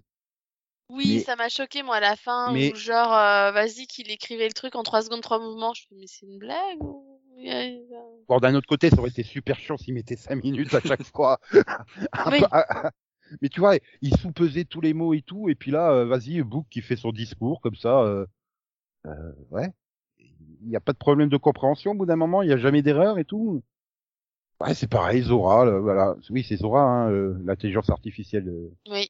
Oui, 0.91 1.15
Mais- 1.17 1.19
ça 1.19 1.35
m'a 1.35 1.49
choqué, 1.49 1.83
moi, 1.83 1.97
à 1.97 1.99
la 1.99 2.15
fin, 2.15 2.51
Mais- 2.51 2.71
où 2.71 2.75
genre, 2.75 3.13
euh, 3.13 3.51
vas-y, 3.51 3.85
qu'il 3.85 4.09
écrivait 4.09 4.47
le 4.47 4.53
truc 4.53 4.75
en 4.75 4.81
3 4.81 5.03
secondes, 5.03 5.21
3 5.21 5.39
mouvements. 5.39 5.73
Je 5.75 5.83
me 5.91 5.99
mais 5.99 6.07
c'est 6.07 6.25
une 6.25 6.39
blague 6.39 6.81
ou... 6.81 7.08
Bon, 8.27 8.37
d'un 8.39 8.53
autre 8.55 8.67
côté, 8.67 8.89
ça 8.89 8.99
aurait 8.99 9.09
été 9.09 9.23
super 9.23 9.57
chiant 9.57 9.77
s'ils 9.77 9.93
mettaient 9.93 10.15
cinq 10.15 10.43
minutes 10.43 10.73
à 10.73 10.81
chaque 10.81 11.03
fois. 11.15 11.39
Oui. 12.27 12.41
ah, 12.51 12.65
ah. 12.69 12.91
Mais 13.41 13.49
tu 13.49 13.59
vois, 13.59 13.75
il 14.01 14.15
sous-pesait 14.17 14.65
tous 14.65 14.81
les 14.81 14.93
mots 14.93 15.13
et 15.13 15.21
tout, 15.21 15.49
et 15.49 15.55
puis 15.55 15.71
là, 15.71 15.91
euh, 15.91 16.05
vas-y, 16.05 16.41
Book 16.41 16.65
qui 16.69 16.81
fait 16.81 16.95
son 16.95 17.11
discours 17.11 17.61
comme 17.61 17.75
ça. 17.75 18.01
Euh, 18.01 18.25
euh, 19.05 19.31
ouais. 19.51 19.71
Il 20.19 20.67
n'y 20.67 20.75
a 20.75 20.79
pas 20.81 20.93
de 20.93 20.97
problème 20.97 21.29
de 21.29 21.37
compréhension 21.37 21.91
au 21.91 21.95
bout 21.95 22.05
d'un 22.05 22.15
moment, 22.15 22.41
il 22.41 22.47
n'y 22.47 22.53
a 22.53 22.57
jamais 22.57 22.81
d'erreur 22.81 23.17
et 23.19 23.25
tout. 23.25 23.63
Ouais, 24.59 24.73
c'est 24.73 24.89
pareil, 24.89 25.21
Zora, 25.21 25.63
là, 25.65 25.79
voilà. 25.79 26.15
Oui, 26.29 26.43
c'est 26.47 26.57
Zora, 26.57 26.81
hein, 26.81 27.11
euh, 27.11 27.37
l'intelligence 27.45 27.89
artificielle. 27.89 28.49
euh. 28.49 28.69
Oui. 28.89 29.09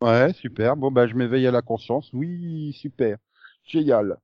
Ouais, 0.00 0.32
super. 0.32 0.76
Bon, 0.76 0.90
bah, 0.90 1.06
je 1.06 1.14
m'éveille 1.14 1.46
à 1.46 1.50
la 1.50 1.62
conscience. 1.62 2.10
Oui, 2.12 2.72
super. 2.72 3.18
Génial. 3.64 4.18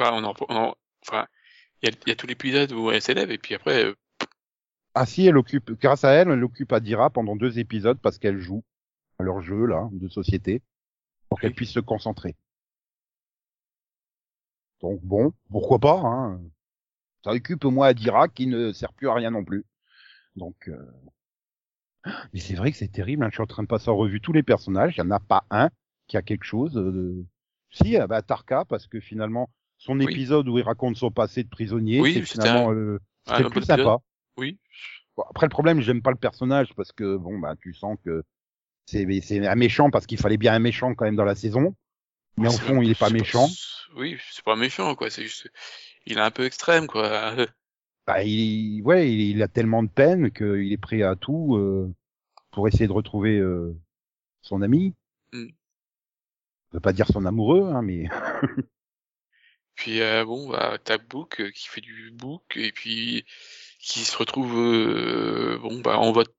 On 0.00 0.24
en, 0.24 0.34
on 0.48 0.56
en- 0.56 0.74
enfin, 1.06 1.26
il 1.82 1.90
y 2.06 2.08
y 2.10 2.12
a 2.12 2.16
tout 2.16 2.26
l'épisode 2.26 2.72
où 2.72 2.90
elle 2.90 3.02
s'élève, 3.02 3.30
et 3.30 3.38
puis 3.38 3.54
après, 3.54 3.84
euh, 3.84 3.94
Ah 4.94 5.06
si, 5.06 5.26
elle 5.26 5.36
occupe, 5.36 5.72
grâce 5.80 6.04
à 6.04 6.12
elle, 6.12 6.30
elle 6.30 6.44
occupe 6.44 6.72
Adira 6.72 7.10
pendant 7.10 7.36
deux 7.36 7.58
épisodes 7.58 7.98
parce 8.00 8.18
qu'elle 8.18 8.38
joue 8.38 8.62
à 9.18 9.22
leur 9.24 9.40
jeu 9.40 9.66
là 9.66 9.88
de 9.92 10.08
société 10.08 10.62
pour 11.28 11.40
qu'elle 11.40 11.54
puisse 11.54 11.72
se 11.72 11.80
concentrer. 11.80 12.36
Donc 14.80 15.00
bon, 15.02 15.32
pourquoi 15.50 15.78
pas 15.78 16.00
hein. 16.00 16.40
Ça 17.24 17.30
occupe 17.30 17.64
moins 17.64 17.88
Adira 17.88 18.28
qui 18.28 18.46
ne 18.46 18.72
sert 18.72 18.92
plus 18.92 19.08
à 19.08 19.14
rien 19.14 19.30
non 19.30 19.44
plus. 19.44 19.64
Donc 20.36 20.68
euh... 20.68 20.92
mais 22.32 22.40
c'est 22.40 22.54
vrai 22.54 22.72
que 22.72 22.76
c'est 22.76 22.88
terrible. 22.88 23.24
Hein. 23.24 23.28
Je 23.30 23.36
suis 23.36 23.42
en 23.42 23.46
train 23.46 23.62
de 23.62 23.68
passer 23.68 23.88
en 23.90 23.96
revue 23.96 24.20
tous 24.20 24.32
les 24.32 24.42
personnages. 24.42 24.94
Il 24.96 25.00
y 25.00 25.02
en 25.02 25.10
a 25.10 25.20
pas 25.20 25.44
un 25.50 25.70
qui 26.08 26.16
a 26.16 26.22
quelque 26.22 26.44
chose. 26.44 26.74
De... 26.74 27.24
Si, 27.70 27.96
ah 27.96 28.06
bah 28.06 28.22
Tarka 28.22 28.64
parce 28.64 28.86
que 28.86 29.00
finalement 29.00 29.50
son 29.84 29.98
Oui. 29.98 30.12
épisode 30.12 30.48
où 30.48 30.58
il 30.58 30.62
raconte 30.64 30.96
son 30.96 31.10
passé 31.10 31.42
de 31.42 31.48
prisonnier, 31.48 32.00
Oui, 32.00 32.14
c'est 32.14 32.22
finalement 32.22 32.70
un- 32.70 32.74
euh, 32.74 32.98
Ah, 33.26 33.36
c'était 33.36 33.46
un 33.46 33.50
plus 33.50 33.62
sympa. 33.62 33.98
Oui. 34.36 34.58
Bon, 35.16 35.24
après 35.28 35.46
le 35.46 35.50
problème, 35.50 35.80
j'aime 35.80 36.02
pas 36.02 36.10
le 36.12 36.16
personnage 36.16 36.72
parce 36.74 36.92
que 36.92 37.16
bon 37.16 37.38
bah 37.38 37.54
tu 37.60 37.74
sens 37.74 37.98
que 38.04 38.22
c'est 38.86 39.06
c'est 39.20 39.44
un 39.46 39.54
méchant 39.56 39.90
parce 39.90 40.06
qu'il 40.06 40.18
fallait 40.18 40.36
bien 40.38 40.54
un 40.54 40.58
méchant 40.60 40.94
quand 40.94 41.04
même 41.04 41.16
dans 41.16 41.24
la 41.24 41.34
saison. 41.34 41.74
Mais 42.38 42.48
C'est 42.48 42.62
fond, 42.62 42.80
il 42.80 42.90
est 42.90 42.98
pas 42.98 43.10
méchant. 43.10 43.46
Oui, 43.96 44.18
c'est 44.30 44.44
pas 44.44 44.56
méchant, 44.56 44.94
quoi. 44.94 45.10
C'est 45.10 45.22
juste, 45.22 45.50
il 46.06 46.16
est 46.16 46.20
un 46.20 46.30
peu 46.30 46.44
extrême, 46.44 46.86
quoi. 46.86 47.36
Bah, 48.06 48.24
il 48.24 48.82
ouais, 48.82 49.12
il, 49.12 49.20
il 49.36 49.42
a 49.42 49.48
tellement 49.48 49.82
de 49.84 49.88
peine 49.88 50.32
qu'il 50.32 50.72
est 50.72 50.76
prêt 50.80 51.02
à 51.02 51.14
tout 51.14 51.56
euh, 51.56 51.92
pour 52.50 52.66
essayer 52.66 52.88
de 52.88 52.92
retrouver 52.92 53.38
euh, 53.38 53.76
son 54.40 54.60
ami. 54.62 54.94
Mm. 55.32 55.46
Je 56.70 56.76
veux 56.76 56.80
pas 56.80 56.92
dire 56.92 57.06
son 57.06 57.26
amoureux, 57.26 57.70
hein, 57.72 57.82
mais 57.82 58.08
Puis 59.74 60.00
euh, 60.00 60.24
bon, 60.24 60.48
bah, 60.50 60.78
t'as 60.82 60.98
Book 60.98 61.40
euh, 61.40 61.50
qui 61.50 61.68
fait 61.68 61.80
du 61.80 62.10
book 62.12 62.42
et 62.56 62.72
puis 62.72 63.24
qui 63.80 64.00
se 64.04 64.16
retrouve, 64.16 64.56
euh, 64.58 65.58
bon, 65.60 65.80
bah, 65.80 65.98
on 66.00 66.12
va 66.12 66.24
te 66.24 66.30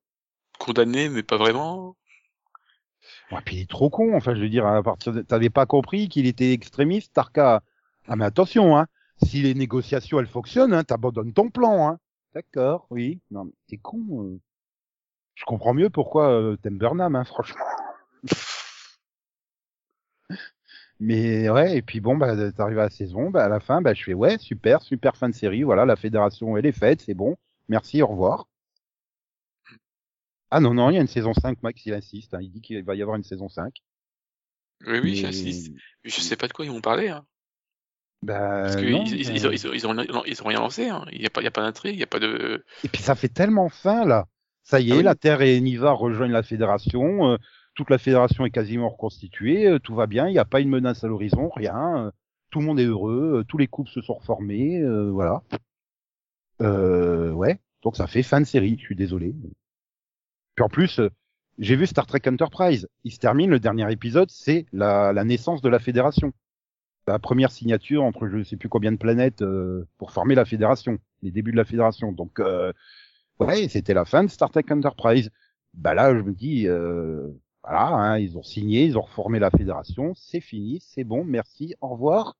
condamner, 0.58 1.08
mais 1.08 1.22
pas 1.22 1.36
vraiment. 1.36 1.96
ouais, 3.32 3.40
puis 3.44 3.56
il 3.56 3.62
est 3.62 3.70
trop 3.70 3.90
con. 3.90 4.16
Enfin, 4.16 4.34
je 4.34 4.40
veux 4.40 4.48
dire, 4.48 4.66
à 4.66 4.82
partir 4.82 5.12
de... 5.12 5.22
t'avais 5.22 5.50
pas 5.50 5.66
compris 5.66 6.08
qu'il 6.08 6.26
était 6.26 6.52
extrémiste, 6.52 7.12
Tarka. 7.14 7.62
Ah 8.08 8.16
mais 8.16 8.24
attention, 8.24 8.76
hein. 8.76 8.86
Si 9.22 9.42
les 9.42 9.54
négociations 9.54 10.20
elles 10.20 10.26
fonctionnent, 10.26 10.74
hein, 10.74 10.84
t'abandonnes 10.84 11.32
ton 11.32 11.50
plan, 11.50 11.88
hein. 11.88 11.98
D'accord, 12.34 12.86
oui. 12.90 13.20
Non, 13.30 13.44
mais 13.44 13.52
t'es 13.68 13.76
con. 13.78 14.00
euh. 14.24 14.40
Je 15.34 15.44
comprends 15.44 15.74
mieux 15.74 15.90
pourquoi 15.90 16.30
euh, 16.30 16.56
t'aimes 16.56 16.78
Burnham, 16.78 17.14
hein, 17.16 17.24
franchement. 17.24 17.64
Mais 21.00 21.48
ouais, 21.50 21.76
et 21.76 21.82
puis 21.82 22.00
bon, 22.00 22.16
bah, 22.16 22.52
t'arrives 22.52 22.78
à 22.78 22.84
la 22.84 22.90
saison, 22.90 23.30
bah, 23.30 23.44
à 23.44 23.48
la 23.48 23.60
fin, 23.60 23.82
bah, 23.82 23.94
je 23.94 24.02
fais 24.02 24.14
ouais, 24.14 24.38
super, 24.38 24.82
super 24.82 25.16
fin 25.16 25.28
de 25.28 25.34
série, 25.34 25.62
voilà, 25.62 25.84
la 25.84 25.96
fédération, 25.96 26.56
elle 26.56 26.66
est 26.66 26.72
faite, 26.72 27.02
c'est 27.02 27.14
bon, 27.14 27.36
merci, 27.68 28.00
au 28.02 28.06
revoir. 28.06 28.48
Ah 30.50 30.60
non, 30.60 30.72
non, 30.74 30.90
il 30.90 30.94
y 30.94 30.98
a 30.98 31.00
une 31.00 31.08
saison 31.08 31.34
5, 31.34 31.62
Max, 31.62 31.84
il 31.86 31.94
insiste, 31.94 32.34
hein, 32.34 32.38
il 32.40 32.50
dit 32.50 32.60
qu'il 32.60 32.82
va 32.84 32.94
y 32.94 33.02
avoir 33.02 33.16
une 33.16 33.24
saison 33.24 33.48
5. 33.48 33.74
Oui, 34.86 34.98
oui, 35.02 35.16
j'insiste. 35.16 35.72
Mais 36.04 36.10
Je 36.10 36.20
sais 36.20 36.36
pas 36.36 36.46
de 36.46 36.52
quoi 36.52 36.64
ils 36.64 36.70
vont 36.70 36.80
parler, 36.80 37.08
hein. 37.08 37.26
Bah, 38.22 38.62
Parce 38.62 38.76
non, 38.76 39.04
ils, 39.04 39.14
ils, 39.20 39.36
ils, 39.36 39.46
ont, 39.46 39.50
ils, 39.50 39.66
ont, 39.66 39.72
ils, 39.72 39.86
ont, 39.86 40.24
ils 40.24 40.42
ont 40.42 40.46
rien 40.46 40.60
lancé, 40.60 40.88
hein. 40.88 41.04
Il 41.12 41.20
y 41.20 41.26
a 41.26 41.30
pas, 41.30 41.42
y 41.42 41.46
a 41.46 41.50
pas 41.50 41.62
d'intrigue, 41.62 41.94
il 41.94 42.00
y 42.00 42.04
a 42.04 42.06
pas 42.06 42.20
de. 42.20 42.64
Et 42.84 42.88
puis 42.88 43.02
ça 43.02 43.14
fait 43.14 43.28
tellement 43.28 43.68
fin, 43.68 44.04
là. 44.04 44.26
Ça 44.62 44.80
y 44.80 44.92
est, 44.92 44.92
Ah 44.92 44.96
oui. 44.96 45.02
la 45.02 45.14
Terre 45.14 45.42
et 45.42 45.60
Niva 45.60 45.92
rejoignent 45.92 46.32
la 46.32 46.42
fédération, 46.42 47.32
euh, 47.32 47.36
toute 47.74 47.90
la 47.90 47.98
fédération 47.98 48.46
est 48.46 48.50
quasiment 48.50 48.88
reconstituée, 48.88 49.66
euh, 49.66 49.78
tout 49.78 49.94
va 49.94 50.06
bien, 50.06 50.28
il 50.28 50.32
n'y 50.32 50.38
a 50.38 50.44
pas 50.44 50.60
une 50.60 50.68
menace 50.68 51.04
à 51.04 51.08
l'horizon, 51.08 51.50
rien, 51.54 52.06
euh, 52.06 52.10
tout 52.50 52.60
le 52.60 52.66
monde 52.66 52.80
est 52.80 52.84
heureux, 52.84 53.40
euh, 53.40 53.44
tous 53.44 53.58
les 53.58 53.66
couples 53.66 53.90
se 53.90 54.00
sont 54.00 54.14
reformés, 54.14 54.82
voilà. 55.10 55.42
Euh, 56.62 57.32
ouais, 57.32 57.58
donc 57.82 57.96
ça 57.96 58.06
fait 58.06 58.22
fin 58.22 58.40
de 58.40 58.46
série, 58.46 58.76
je 58.78 58.84
suis 58.84 58.96
désolé. 58.96 59.34
Puis 60.54 60.64
en 60.64 60.68
plus, 60.68 61.00
j'ai 61.58 61.76
vu 61.76 61.86
Star 61.86 62.06
Trek 62.06 62.22
Enterprise, 62.26 62.88
il 63.02 63.12
se 63.12 63.18
termine, 63.18 63.50
le 63.50 63.58
dernier 63.58 63.90
épisode, 63.92 64.30
c'est 64.30 64.66
la, 64.72 65.12
naissance 65.24 65.62
de 65.62 65.68
la 65.68 65.80
fédération. 65.80 66.32
La 67.06 67.18
première 67.18 67.50
signature 67.50 68.02
entre 68.02 68.28
je 68.28 68.42
sais 68.44 68.56
plus 68.56 68.70
combien 68.70 68.92
de 68.92 68.96
planètes 68.96 69.44
pour 69.98 70.12
former 70.12 70.34
la 70.34 70.46
fédération, 70.46 70.98
les 71.22 71.30
débuts 71.30 71.52
de 71.52 71.56
la 71.56 71.64
fédération. 71.64 72.12
Donc 72.12 72.40
ouais, 73.40 73.68
c'était 73.68 73.94
la 73.94 74.04
fin 74.04 74.22
de 74.22 74.30
Star 74.30 74.50
Trek 74.50 74.64
Enterprise. 74.70 75.30
Bah 75.74 75.92
là, 75.92 76.14
je 76.16 76.22
me 76.22 76.32
dis, 76.32 76.68
voilà, 77.64 77.86
hein, 77.88 78.18
ils 78.18 78.36
ont 78.38 78.42
signé, 78.42 78.84
ils 78.84 78.98
ont 78.98 79.02
reformé 79.02 79.38
la 79.38 79.50
fédération, 79.50 80.14
c'est 80.14 80.40
fini, 80.40 80.80
c'est 80.80 81.04
bon, 81.04 81.24
merci, 81.24 81.74
au 81.80 81.88
revoir. 81.88 82.36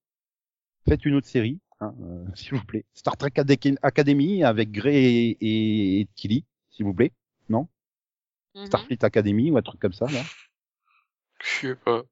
Faites 0.88 1.04
une 1.06 1.14
autre 1.14 1.26
série, 1.26 1.60
hein, 1.80 1.94
euh, 2.02 2.24
s'il 2.34 2.54
vous 2.54 2.64
plaît. 2.64 2.84
Star 2.94 3.16
Trek 3.16 3.32
Acad- 3.36 3.78
Academy 3.82 4.44
avec 4.44 4.70
Grey 4.70 5.02
et, 5.02 5.38
et, 5.40 6.00
et 6.00 6.08
Tilly, 6.14 6.44
s'il 6.70 6.84
vous 6.86 6.94
plaît. 6.94 7.12
Non? 7.48 7.68
Mhm. 8.54 8.66
Starfleet 8.66 9.04
Academy 9.04 9.50
ou 9.50 9.56
un 9.56 9.62
truc 9.62 9.80
comme 9.80 9.92
ça, 9.92 10.06
là? 10.06 10.22
Je 11.42 11.48
sais 11.68 11.74
pas. 11.76 12.02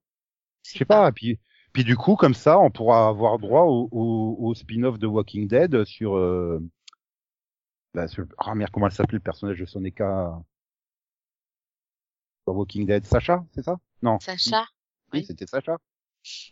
Je 0.65 0.79
sais 0.79 0.85
pas. 0.85 1.11
Puis, 1.13 1.39
puis 1.73 1.85
du 1.85 1.97
coup, 1.97 2.17
comme 2.17 2.35
ça, 2.35 2.59
on 2.59 2.71
pourra 2.71 3.09
avoir 3.09 3.39
droit 3.39 3.63
au, 3.63 3.89
au, 3.93 4.37
au 4.41 4.55
spin-off 4.55 4.99
de 4.99 5.07
Walking 5.07 5.49
Dead 5.49 5.85
sur. 5.85 6.17
Euh... 6.17 6.61
Bah, 7.95 8.09
sur... 8.09 8.27
Ah 8.39 8.55
merde, 8.55 8.71
comment 8.71 8.87
elle 8.87 8.93
s'appelle 8.93 9.17
le 9.17 9.21
personnage 9.21 9.59
de 9.59 9.67
Soneca? 9.67 10.43
Dans 12.47 12.55
Walking 12.55 12.87
Dead 12.87 13.05
Sacha, 13.07 13.45
c'est 13.55 13.63
ça? 13.63 13.79
Non. 14.03 14.19
Sacha. 14.21 14.67
Oui, 15.13 15.21
oui. 15.21 15.25
c'était 15.27 15.47
Sacha. 15.47 15.77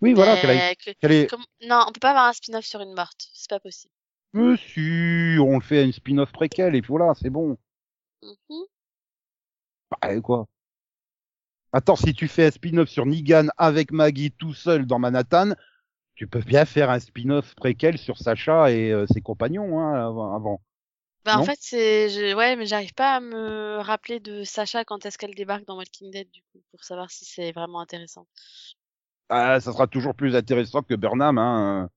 Oui, 0.02 0.12
voilà. 0.14 0.36
Qu'elle 0.40 0.50
a... 0.50 0.54
Mais 0.54 0.76
que- 0.76 0.90
qu'elle 0.98 1.12
est... 1.12 1.26
comme- 1.30 1.44
Non, 1.62 1.84
on 1.88 1.92
peut 1.92 2.00
pas 2.00 2.10
avoir 2.10 2.26
un 2.26 2.32
spin-off 2.32 2.64
sur 2.64 2.80
une 2.80 2.94
morte. 2.94 3.28
C'est 3.32 3.50
pas 3.50 3.60
possible. 3.60 3.92
Monsieur, 4.32 5.40
on 5.40 5.54
le 5.58 5.60
fait 5.64 5.78
à 5.78 5.82
une 5.82 5.92
spin-off 5.92 6.30
préquelle 6.32 6.74
et 6.76 6.82
puis 6.82 6.88
voilà, 6.90 7.12
c'est 7.14 7.30
bon. 7.30 7.56
Mhm. 8.22 8.64
Bah, 9.90 10.20
quoi? 10.20 10.46
Attends, 11.72 11.96
si 11.96 12.14
tu 12.14 12.28
fais 12.28 12.46
un 12.46 12.50
spin-off 12.50 12.88
sur 12.88 13.06
Negan 13.06 13.48
avec 13.56 13.92
Maggie 13.92 14.32
tout 14.32 14.54
seul 14.54 14.86
dans 14.86 14.98
Manhattan, 14.98 15.52
tu 16.14 16.26
peux 16.26 16.40
bien 16.40 16.64
faire 16.64 16.90
un 16.90 16.98
spin-off 17.00 17.54
préquel 17.54 17.96
sur 17.98 18.18
Sacha 18.18 18.70
et 18.70 18.90
euh, 18.92 19.06
ses 19.06 19.20
compagnons 19.20 19.80
hein, 19.80 19.94
avant. 20.34 20.60
Bah, 21.24 21.38
en 21.38 21.42
Non? 21.42 21.44
fait, 21.44 21.58
c'est, 21.60 22.08
je... 22.08 22.34
ouais, 22.34 22.56
mais 22.56 22.66
j'arrive 22.66 22.94
pas 22.94 23.16
à 23.16 23.20
me 23.20 23.78
rappeler 23.80 24.20
de 24.20 24.42
Sacha 24.44 24.84
quand 24.84 25.04
est-ce 25.06 25.18
qu'elle 25.18 25.34
débarque 25.34 25.64
dans 25.66 25.76
Walking 25.76 26.10
Dead, 26.10 26.30
du 26.30 26.42
coup, 26.52 26.62
pour 26.70 26.82
savoir 26.84 27.10
si 27.10 27.24
c'est 27.24 27.52
vraiment 27.52 27.80
intéressant. 27.80 28.26
Ah, 29.28 29.60
ça 29.60 29.72
sera 29.72 29.86
toujours 29.86 30.14
plus 30.14 30.36
intéressant 30.36 30.82
que 30.82 30.94
Burnham. 30.94 31.38
Hein. 31.38 31.88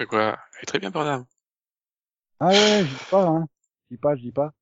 Et 0.00 0.06
quoi? 0.06 0.38
Elle 0.54 0.62
est 0.62 0.66
très 0.66 0.78
bien, 0.78 0.90
Burnham. 0.90 1.26
Ah 2.40 2.56
ouais, 2.56 2.86
je 2.86 2.94
dis 2.94 3.04
pas, 3.04 3.26
hein. 3.26 3.46
Je 3.90 3.94
dis 3.96 3.98
pas, 4.00 4.16
je 4.16 4.22
dis 4.22 4.32
pas. 4.32 4.52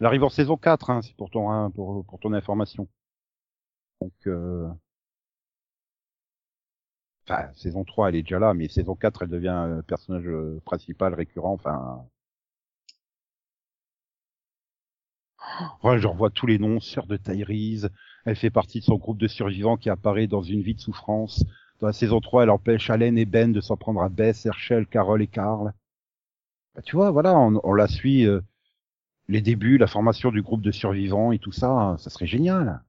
Elle 0.00 0.06
arrive 0.06 0.24
en 0.24 0.28
saison 0.28 0.56
4, 0.56 0.90
hein, 0.90 1.00
c'est 1.02 1.14
pour 1.16 1.30
ton, 1.30 1.50
hein, 1.50 1.70
pour, 1.70 2.04
pour 2.06 2.18
ton 2.20 2.32
information. 2.32 2.88
Donc, 4.00 4.12
euh... 4.26 4.68
enfin, 7.28 7.52
saison 7.54 7.84
3, 7.84 8.08
elle 8.08 8.16
est 8.16 8.22
déjà 8.22 8.38
là, 8.38 8.54
mais 8.54 8.68
saison 8.68 8.94
4, 8.94 9.22
elle 9.22 9.28
devient 9.28 9.48
euh, 9.66 9.82
personnage 9.82 10.26
euh, 10.26 10.60
principal, 10.64 11.14
récurrent, 11.14 11.52
enfin... 11.54 12.04
Ouais, 15.82 15.98
je 16.00 16.06
revois 16.08 16.30
tous 16.30 16.46
les 16.46 16.58
noms, 16.58 16.80
sœur 16.80 17.06
de 17.06 17.16
Tyrese, 17.16 17.90
elle 18.24 18.36
fait 18.36 18.50
partie 18.50 18.80
de 18.80 18.84
son 18.84 18.96
groupe 18.96 19.18
de 19.18 19.28
survivants 19.28 19.76
qui 19.76 19.90
apparaît 19.90 20.26
dans 20.26 20.42
une 20.42 20.62
vie 20.62 20.74
de 20.74 20.80
souffrance. 20.80 21.44
Dans 21.80 21.86
la 21.86 21.92
saison 21.92 22.20
3, 22.20 22.44
elle 22.44 22.50
empêche 22.50 22.90
Allen 22.90 23.16
et 23.18 23.24
Ben 23.24 23.52
de 23.52 23.60
s'en 23.60 23.76
prendre 23.76 24.02
à 24.02 24.08
Bess, 24.08 24.46
Herschel, 24.46 24.86
Carol 24.86 25.22
et 25.22 25.26
Carl. 25.26 25.72
Bah, 26.74 26.82
tu 26.82 26.96
vois, 26.96 27.10
voilà, 27.10 27.38
on, 27.38 27.60
on 27.62 27.74
la 27.74 27.86
suit, 27.88 28.26
euh, 28.26 28.40
les 29.28 29.40
débuts, 29.42 29.78
la 29.78 29.86
formation 29.86 30.30
du 30.30 30.42
groupe 30.42 30.62
de 30.62 30.70
survivants 30.72 31.32
et 31.32 31.38
tout 31.38 31.52
ça, 31.52 31.96
ça 31.98 32.10
serait 32.10 32.26
génial. 32.26 32.82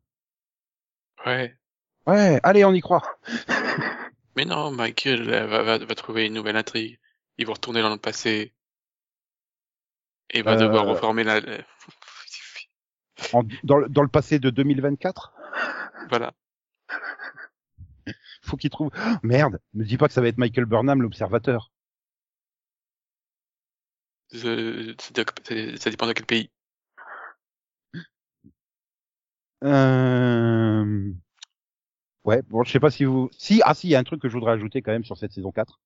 Ouais. 1.26 1.58
Ouais, 2.08 2.39
allez, 2.43 2.65
on 2.65 2.74
y 2.74 2.82
croit. 2.82 3.04
Mais 4.36 4.45
non, 4.45 4.71
Michael 4.71 5.30
va, 5.30 5.63
va, 5.63 5.78
va 5.78 5.95
trouver 5.95 6.26
une 6.26 6.34
nouvelle 6.34 6.58
intrigue. 6.58 7.00
Ils 7.38 7.45
vont 7.45 7.54
retourner 7.54 7.82
dans 7.82 7.89
le 7.93 7.98
passé. 8.00 8.54
Et 10.32 10.41
va 10.41 10.54
Euh. 10.54 10.58
devoir 10.58 10.86
reformer 10.86 11.24
la... 11.24 11.39
En- 13.34 13.43
dans, 13.63 13.78
le- 13.78 13.88
dans 13.88 14.02
le 14.02 14.10
passé 14.10 14.39
de 14.39 14.50
2024, 14.50 15.34
voilà. 16.10 16.34
faut 18.43 18.58
qu'il 18.58 18.69
trouve. 18.69 18.91
Oh, 18.98 19.15
merde, 19.24 19.60
ne 19.74 19.86
dis 19.86 19.98
pas 19.98 20.08
que 20.08 20.13
ça 20.13 20.19
va 20.21 20.28
être 20.28 20.38
Michael 20.38 20.65
Burnham, 20.65 21.02
l'observateur. 21.02 21.71
Je- 24.34 24.93
Ça 25.80 25.89
dépend 25.89 26.08
de 26.08 26.13
quel 26.13 26.26
pays. 26.26 26.52
Euh... 29.63 31.13
Ouais, 32.25 32.41
bon, 32.49 32.63
je 32.63 32.71
sais 32.71 32.79
pas 32.79 32.89
si 32.89 33.05
vous. 33.05 33.29
Si, 33.38 33.61
ah 33.63 33.75
si, 33.75 33.88
il 33.88 33.91
y 33.91 33.95
a 33.95 33.99
un 33.99 34.03
truc 34.03 34.19
que 34.19 34.27
je 34.27 34.33
voudrais 34.33 34.53
ajouter 34.53 34.81
quand 34.81 34.91
même 34.91 35.05
sur 35.05 35.15
cette 35.15 35.31
saison 35.31 35.51
4. 35.51 35.79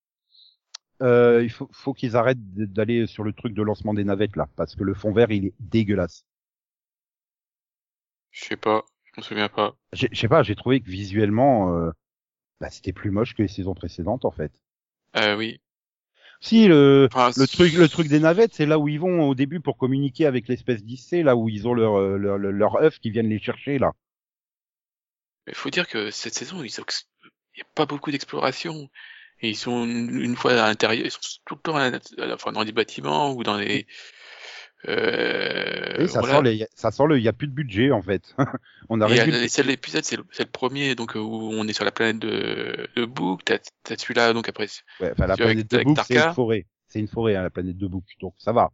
Euh, 1.02 1.44
il 1.44 1.50
faut, 1.50 1.70
faut 1.72 1.94
qu'ils 1.94 2.16
arrêtent 2.16 2.54
d'aller 2.56 3.08
sur 3.08 3.24
le 3.24 3.34
truc 3.34 3.54
de 3.54 3.62
lancement 3.62 3.94
des 3.94 4.04
navettes 4.04 4.36
là, 4.36 4.50
parce 4.56 4.76
que 4.76 4.84
le 4.84 4.94
fond 4.94 5.12
vert 5.12 5.32
il 5.32 5.46
est 5.46 5.54
dégueulasse. 5.60 6.26
Je 8.32 8.46
sais 8.46 8.58
pas. 8.58 8.84
Je 9.04 9.12
me 9.18 9.24
souviens 9.24 9.50
pas. 9.50 9.76
Je 9.94 10.08
sais 10.14 10.28
pas, 10.28 10.44
j'ai 10.44 10.56
trouvé 10.56 10.82
que 10.82 10.90
visuellement, 10.90 11.76
euh, 11.76 11.92
bah, 12.60 12.70
c'était 12.70 12.94
plus 12.94 13.12
moche 13.12 13.34
que 13.34 13.42
les 13.42 13.48
saisons 13.48 13.74
précédentes 13.74 14.26
en 14.26 14.32
fait. 14.32 14.52
Euh, 15.18 15.36
oui. 15.38 15.60
Si 16.42 16.68
le 16.68 17.10
truc 17.48 17.74
le 17.74 17.90
truc 17.90 18.08
des 18.08 18.20
navettes, 18.20 18.54
c'est 18.54 18.66
là 18.66 18.80
où 18.80 18.88
ils 18.88 19.00
vont 19.00 19.28
au 19.28 19.36
début 19.36 19.60
pour 19.60 19.78
communiquer 19.78 20.26
avec 20.26 20.48
l'espèce 20.48 20.84
d'IC, 20.84 21.24
là 21.24 21.36
où 21.36 21.50
ils 21.50 21.68
ont 21.68 21.74
leur 21.74 21.96
euh, 21.98 22.18
leur 22.18 22.38
leur, 22.38 22.52
leur 22.52 22.76
œuf 22.78 23.00
qui 23.00 23.10
viennent 23.10 23.30
les 23.30 23.40
chercher 23.40 23.78
là. 23.78 23.92
Il 25.50 25.56
faut 25.56 25.70
dire 25.70 25.88
que 25.88 26.12
cette 26.12 26.34
saison, 26.36 26.64
ils 26.64 26.80
ont... 26.80 26.86
il 27.56 27.58
n'y 27.58 27.64
a 27.64 27.68
pas 27.76 27.86
beaucoup 27.86 28.12
d'exploration. 28.12 28.90
Et 29.42 29.50
ils 29.50 29.56
sont 29.58 29.86
une, 29.86 30.36
fois 30.36 30.52
à 30.52 30.68
l'intérieur, 30.68 31.06
ils 31.06 31.12
sont 31.12 31.20
tout 31.46 31.56
le 31.56 31.62
temps 31.62 31.76
à 31.78 31.90
la- 31.92 32.34
enfin, 32.36 32.52
dans 32.52 32.66
des 32.66 32.72
bâtiments 32.74 33.32
ou 33.34 33.44
dans 33.44 33.58
les... 33.58 33.88
Euh, 34.88 36.08
ça 36.08 36.22
voilà. 36.22 36.38
sent 36.38 36.42
les, 36.44 36.68
ça 36.74 36.90
sent 36.92 37.04
le, 37.08 37.18
il 37.18 37.24
y 37.24 37.28
a 37.28 37.34
plus 37.34 37.48
de 37.48 37.54
budget 37.54 37.92
en 37.92 38.02
fait. 38.02 38.34
On 38.90 39.02
a 39.02 39.08
réduit. 39.08 39.34
euh, 39.36 39.46
c'est 39.50 39.64
l'épisode, 39.64 40.06
c'est 40.06 40.16
le, 40.18 40.46
premier, 40.46 40.96
donc 40.96 41.16
euh, 41.16 41.20
où 41.20 41.52
on 41.54 41.68
est 41.68 41.74
sur 41.74 41.84
la 41.84 41.92
planète 41.92 42.20
de, 42.20 42.88
de 42.96 43.06
Book. 43.06 43.42
T'as 43.44 43.60
celui-là, 43.98 44.32
donc 44.34 44.48
après. 44.48 44.68
c'est- 44.68 44.82
Ouais, 45.02 45.12
enfin, 45.12 45.28
la 45.28 45.34
avec- 45.34 45.46
planète 45.46 45.72
de 45.72 45.84
Book, 45.84 45.98
c'est 46.08 46.16
une 46.16 46.34
forêt. 46.34 46.66
C'est 46.88 47.00
une 47.00 47.08
forêt, 47.10 47.36
hein, 47.36 47.44
la 47.44 47.50
planète 47.50 47.78
de 47.78 47.88
Book. 47.88 48.06
Donc 48.22 48.34
ça 48.38 48.52
va. 48.54 48.72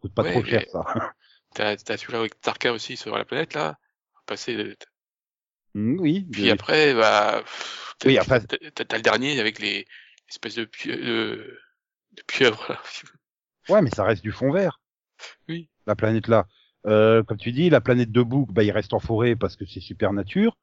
Coûte 0.00 0.14
pas 0.14 0.22
Ouais, 0.22 0.30
trop 0.32 0.44
cher 0.44 0.62
mais- 0.64 0.70
ça. 0.70 0.84
T'as 1.54 1.76
t'as 1.76 1.96
celui-là 1.96 2.20
avec 2.20 2.40
Tarka 2.40 2.72
aussi 2.72 2.96
sur 2.96 3.16
la 3.16 3.24
planète 3.24 3.54
là. 3.54 3.78
Passer. 4.26 4.76
Mm, 5.74 6.00
oui. 6.00 6.26
Puis 6.30 6.50
après, 6.50 6.94
bah. 6.94 7.42
t'as- 7.98 8.08
Oui, 8.08 8.18
après- 8.18 8.40
le 8.60 9.02
dernier 9.02 9.38
avec 9.40 9.58
les 9.58 9.86
espèces 10.28 10.54
de, 10.56 10.64
pie- 10.64 10.88
de, 10.88 11.58
de 12.16 12.22
pieuvres. 12.26 12.66
là. 12.68 12.80
Ouais, 13.68 13.82
mais 13.82 13.90
ça 13.90 14.02
reste 14.04 14.22
du 14.22 14.32
fond 14.32 14.50
vert. 14.50 14.80
Oui. 15.46 15.68
La 15.86 15.94
planète 15.94 16.26
là. 16.26 16.46
Euh, 16.86 17.22
comme 17.22 17.36
tu 17.36 17.52
dis, 17.52 17.68
la 17.68 17.82
planète 17.82 18.10
de 18.10 18.22
Book, 18.22 18.48
bah, 18.50 18.62
il 18.62 18.70
reste 18.70 18.94
en 18.94 18.98
forêt 18.98 19.36
parce 19.36 19.56
que 19.56 19.66
c'est 19.66 19.80
super 19.80 20.14
nature. 20.14 20.56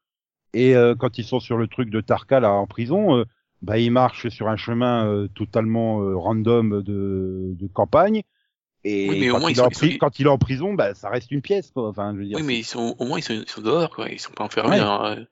Et 0.53 0.75
euh, 0.75 0.95
quand 0.95 1.17
ils 1.19 1.25
sont 1.25 1.39
sur 1.39 1.57
le 1.57 1.67
truc 1.67 1.89
de 1.91 2.01
Tarka 2.01 2.39
là 2.39 2.51
en 2.51 2.65
prison, 2.65 3.17
euh, 3.17 3.25
bah 3.61 3.77
ils 3.77 3.91
marchent 3.91 4.29
sur 4.29 4.47
un 4.47 4.57
chemin 4.57 5.05
euh, 5.07 5.27
totalement 5.27 6.01
euh, 6.01 6.15
random 6.15 6.81
de, 6.81 7.53
de 7.55 7.67
campagne. 7.67 8.23
Et 8.87 9.09
Oui, 9.09 9.19
mais 9.19 9.29
au 9.31 9.33
quand, 9.33 9.39
moins, 9.39 9.49
il 9.49 9.57
est 9.57 9.61
en 9.61 9.69
sont- 9.71 9.87
quand 9.99 10.19
il 10.19 10.27
est 10.27 10.29
en 10.29 10.37
prison, 10.37 10.73
bah 10.75 10.93
ça 10.93 11.09
reste 11.09 11.31
une 11.31 11.41
pièce 11.41 11.71
quoi. 11.71 11.89
Enfin, 11.89 12.13
je 12.13 12.19
veux 12.19 12.25
dire. 12.25 12.37
Oui, 12.37 12.43
mais 12.43 12.59
ils 12.59 12.63
sont, 12.63 12.95
au 12.99 13.05
moins, 13.05 13.17
ils 13.17 13.23
sont, 13.23 13.33
ils 13.33 13.49
sont 13.49 13.61
dehors, 13.61 13.89
quoi. 13.89 14.09
Ils 14.09 14.19
sont 14.19 14.31
pas 14.31 14.43
enfermés 14.43 14.75
Ouais. 14.75 14.79
dans, 14.79 15.03
euh, 15.05 15.23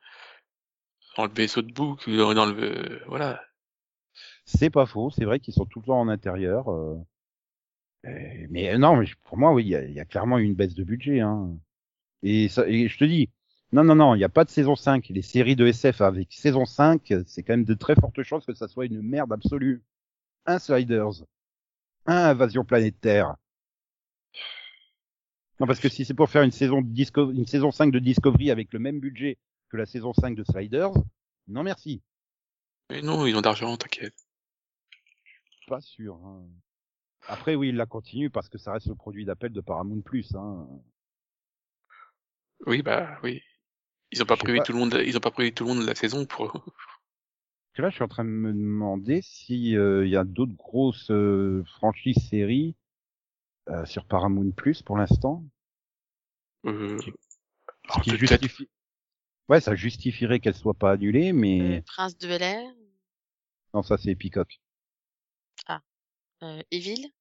dans 1.17 1.25
le 1.25 1.31
vaisseau 1.33 1.61
de 1.61 1.71
ou 1.79 2.33
dans, 2.33 2.45
le, 2.47 2.63
euh, 2.63 2.99
voilà. 3.07 3.39
C'est 4.45 4.71
pas 4.71 4.85
faux, 4.87 5.11
c'est 5.11 5.25
vrai 5.25 5.39
qu'ils 5.39 5.53
sont 5.53 5.65
tout 5.65 5.79
le 5.81 5.85
temps 5.85 5.99
en 5.99 6.09
intérieur. 6.09 6.69
euh. 6.71 6.95
Euh, 8.05 8.47
mais 8.49 8.73
euh, 8.73 8.77
non, 8.77 8.97
mais 8.97 9.05
pour 9.23 9.37
moi, 9.37 9.53
oui, 9.53 9.63
il 9.65 9.69
y 9.69 9.75
a, 9.75 9.85
y 9.85 9.99
a 9.99 10.05
clairement 10.05 10.37
une 10.39 10.55
baisse 10.55 10.73
de 10.73 10.83
budget. 10.83 11.21
Hein. 11.21 11.51
Et, 12.23 12.49
ça, 12.49 12.67
et 12.67 12.87
je 12.87 12.97
te 12.97 13.05
dis, 13.05 13.29
non, 13.71 13.83
non, 13.83 13.95
non, 13.95 14.15
il 14.15 14.17
n'y 14.17 14.23
a 14.23 14.29
pas 14.29 14.43
de 14.45 14.49
saison 14.49 14.75
5. 14.75 15.07
Les 15.09 15.21
séries 15.21 15.55
de 15.55 15.65
SF 15.67 16.01
avec 16.01 16.33
saison 16.33 16.65
5, 16.65 17.13
c'est 17.27 17.43
quand 17.43 17.53
même 17.53 17.63
de 17.65 17.73
très 17.75 17.95
fortes 17.95 18.21
chances 18.23 18.45
que 18.45 18.53
ça 18.53 18.67
soit 18.67 18.85
une 18.85 19.01
merde 19.01 19.31
absolue. 19.31 19.83
Un 20.45 20.59
Sliders, 20.59 21.23
un 22.07 22.15
Invasion 22.31 22.65
Planétaire. 22.65 23.35
Non, 25.63 25.67
parce 25.67 25.79
que 25.79 25.87
si 25.87 26.03
c'est 26.03 26.13
pour 26.13 26.29
faire 26.29 26.43
une 26.43 26.51
saison, 26.51 26.81
de 26.81 26.89
Disco- 26.89 27.31
une 27.31 27.47
saison 27.47 27.71
5 27.71 27.89
de 27.93 27.99
Discovery 27.99 28.51
avec 28.51 28.73
le 28.73 28.79
même 28.79 28.99
budget 28.99 29.37
que 29.69 29.77
la 29.77 29.85
saison 29.85 30.11
5 30.11 30.35
de 30.35 30.43
Sliders, 30.43 30.91
non 31.47 31.63
merci. 31.63 32.01
Mais 32.89 33.01
non, 33.01 33.25
ils 33.25 33.33
ont 33.37 33.39
d'argent, 33.39 33.77
t'inquiète. 33.77 34.13
Pas 35.67 35.79
sûr. 35.79 36.15
hein. 36.25 36.43
Après, 37.29 37.55
oui, 37.55 37.69
il 37.69 37.77
la 37.77 37.85
continue 37.85 38.29
parce 38.29 38.49
que 38.49 38.57
ça 38.57 38.73
reste 38.73 38.87
le 38.87 38.95
produit 38.95 39.23
d'appel 39.23 39.53
de 39.53 39.61
Paramount 39.61 40.01
Plus. 40.01 40.35
Hein. 40.35 40.67
Oui, 42.65 42.81
bah, 42.81 43.17
oui. 43.23 43.41
Ils 44.11 44.21
ont 44.21 44.25
pas 44.25 44.35
prévu 44.35 44.57
pas. 44.57 44.65
tout 44.65 44.73
le 44.73 44.79
monde, 44.79 45.01
ils 45.05 45.15
ont 45.15 45.21
pas 45.21 45.31
prévu 45.31 45.53
tout 45.53 45.63
le 45.63 45.69
monde 45.69 45.83
de 45.83 45.87
la 45.87 45.95
saison 45.95 46.25
pour, 46.25 46.51
Parce 46.51 46.65
que 47.73 47.81
là, 47.83 47.89
je 47.89 47.95
suis 47.95 48.03
en 48.03 48.09
train 48.09 48.25
de 48.25 48.29
me 48.29 48.51
demander 48.51 49.21
si 49.21 49.77
euh, 49.77 50.05
il 50.05 50.11
y 50.11 50.17
a 50.17 50.25
d'autres 50.25 50.57
grosses 50.57 51.09
euh, 51.09 51.63
franchises 51.77 52.27
séries 52.29 52.75
euh, 53.69 53.85
sur 53.85 54.03
Paramount 54.03 54.51
Plus 54.51 54.81
pour 54.81 54.97
l'instant. 54.97 55.41
Euh, 56.65 56.97
Ce 56.97 57.11
alors, 57.89 58.01
qui 58.03 58.17
justifie. 58.17 58.69
Ouais, 59.49 59.61
ça 59.61 59.75
justifierait 59.75 60.39
qu'elle 60.39 60.55
soit 60.55 60.73
pas 60.73 60.91
annulée, 60.91 61.29
Euh, 61.29 61.33
mais 61.33 61.83
Prince 61.85 62.17
de 62.17 62.27
Bel 62.27 62.41
Air, 62.43 62.73
non, 63.73 63.83
ça 63.83 63.97
c'est 63.97 64.15
Peacock. 64.15 64.59
euh, 66.43 66.61
Evil? 66.71 67.11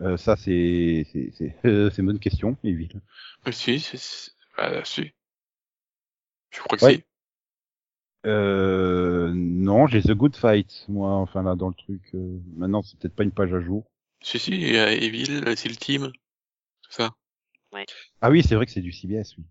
Euh, 0.00 0.16
ça 0.16 0.36
c'est 0.36 1.06
c'est 1.12 1.30
c'est 1.36 1.54
euh, 1.64 1.90
c'est 1.94 2.02
une 2.02 2.06
bonne 2.06 2.18
question, 2.18 2.56
Evil. 2.64 2.88
Euh, 3.46 3.52
si, 3.52 3.78
c'est, 3.80 3.96
c'est- 3.98 4.32
ah, 4.56 4.84
si. 4.84 5.12
Je 6.50 6.60
crois 6.60 6.78
que 6.78 6.84
Ouais. 6.84 6.94
si. 6.94 7.04
Euh, 8.26 9.32
non, 9.34 9.86
j'ai 9.86 10.02
The 10.02 10.12
Good 10.12 10.36
Fight, 10.36 10.84
moi, 10.88 11.14
enfin 11.16 11.42
là 11.42 11.54
dans 11.56 11.68
le 11.68 11.74
truc. 11.74 12.02
euh, 12.14 12.38
maintenant, 12.56 12.82
c'est 12.82 12.98
peut-être 12.98 13.14
pas 13.14 13.24
une 13.24 13.32
page 13.32 13.52
à 13.54 13.60
jour. 13.60 13.84
Si, 14.22 14.38
si, 14.38 14.52
il 14.52 14.72
y 14.72 14.78
a 14.78 14.90
Evil, 14.92 15.42
c'est 15.56 15.68
le 15.68 15.76
team. 15.76 16.10
Tout 16.82 16.92
ça. 16.92 17.14
Ah 18.20 18.30
oui, 18.30 18.42
c'est 18.42 18.54
vrai 18.54 18.66
que 18.66 18.72
c'est 18.72 18.80
du 18.80 18.92
CBS, 18.92 19.36
oui. 19.38 19.44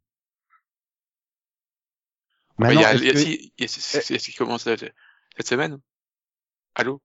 Bah, 2.58 2.68
Maintenant, 2.68 2.82
il 2.82 2.84
y 2.84 2.86
a, 2.86 2.94
y 3.06 3.10
a- 3.10 3.14
que- 3.14 3.20
si, 3.20 3.54
il 3.58 3.62
y 3.62 3.66
a- 3.66 3.68
c'est, 3.68 4.20
ce 4.20 4.30
qui 4.30 4.36
commence 4.36 4.64
cette, 4.64 4.94
semaine. 5.46 5.80
Allô? 6.76 7.02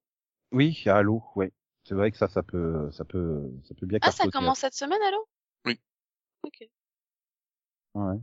Oui, 0.52 0.76
il 0.78 0.86
y 0.86 0.88
a 0.90 0.96
Halo, 0.96 1.22
ouais. 1.34 1.52
C'est 1.84 1.94
vrai 1.94 2.10
que 2.10 2.18
ça, 2.18 2.28
ça 2.28 2.42
peut, 2.42 2.90
ça 2.92 3.04
peut, 3.04 3.50
ça 3.64 3.74
peut 3.74 3.86
bien 3.86 3.98
Ah, 4.02 4.10
ça 4.10 4.28
commence 4.28 4.58
cette 4.58 4.74
semaine, 4.74 5.00
allô? 5.02 5.28
Oui. 5.64 5.80
Ok. 6.42 6.68
Ouais. 7.94 8.16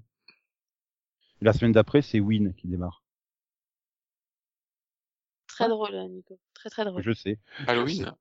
Et 1.41 1.45
la 1.45 1.53
semaine 1.53 1.71
d'après, 1.71 2.01
c'est 2.01 2.19
Win 2.19 2.53
qui 2.53 2.67
démarre. 2.67 3.03
Très 5.47 5.67
drôle, 5.69 5.95
hein, 5.95 6.07
Nico. 6.09 6.39
Très 6.53 6.69
très 6.69 6.85
drôle. 6.85 7.03
Je 7.03 7.13
sais. 7.13 7.39
Halloween? 7.67 8.13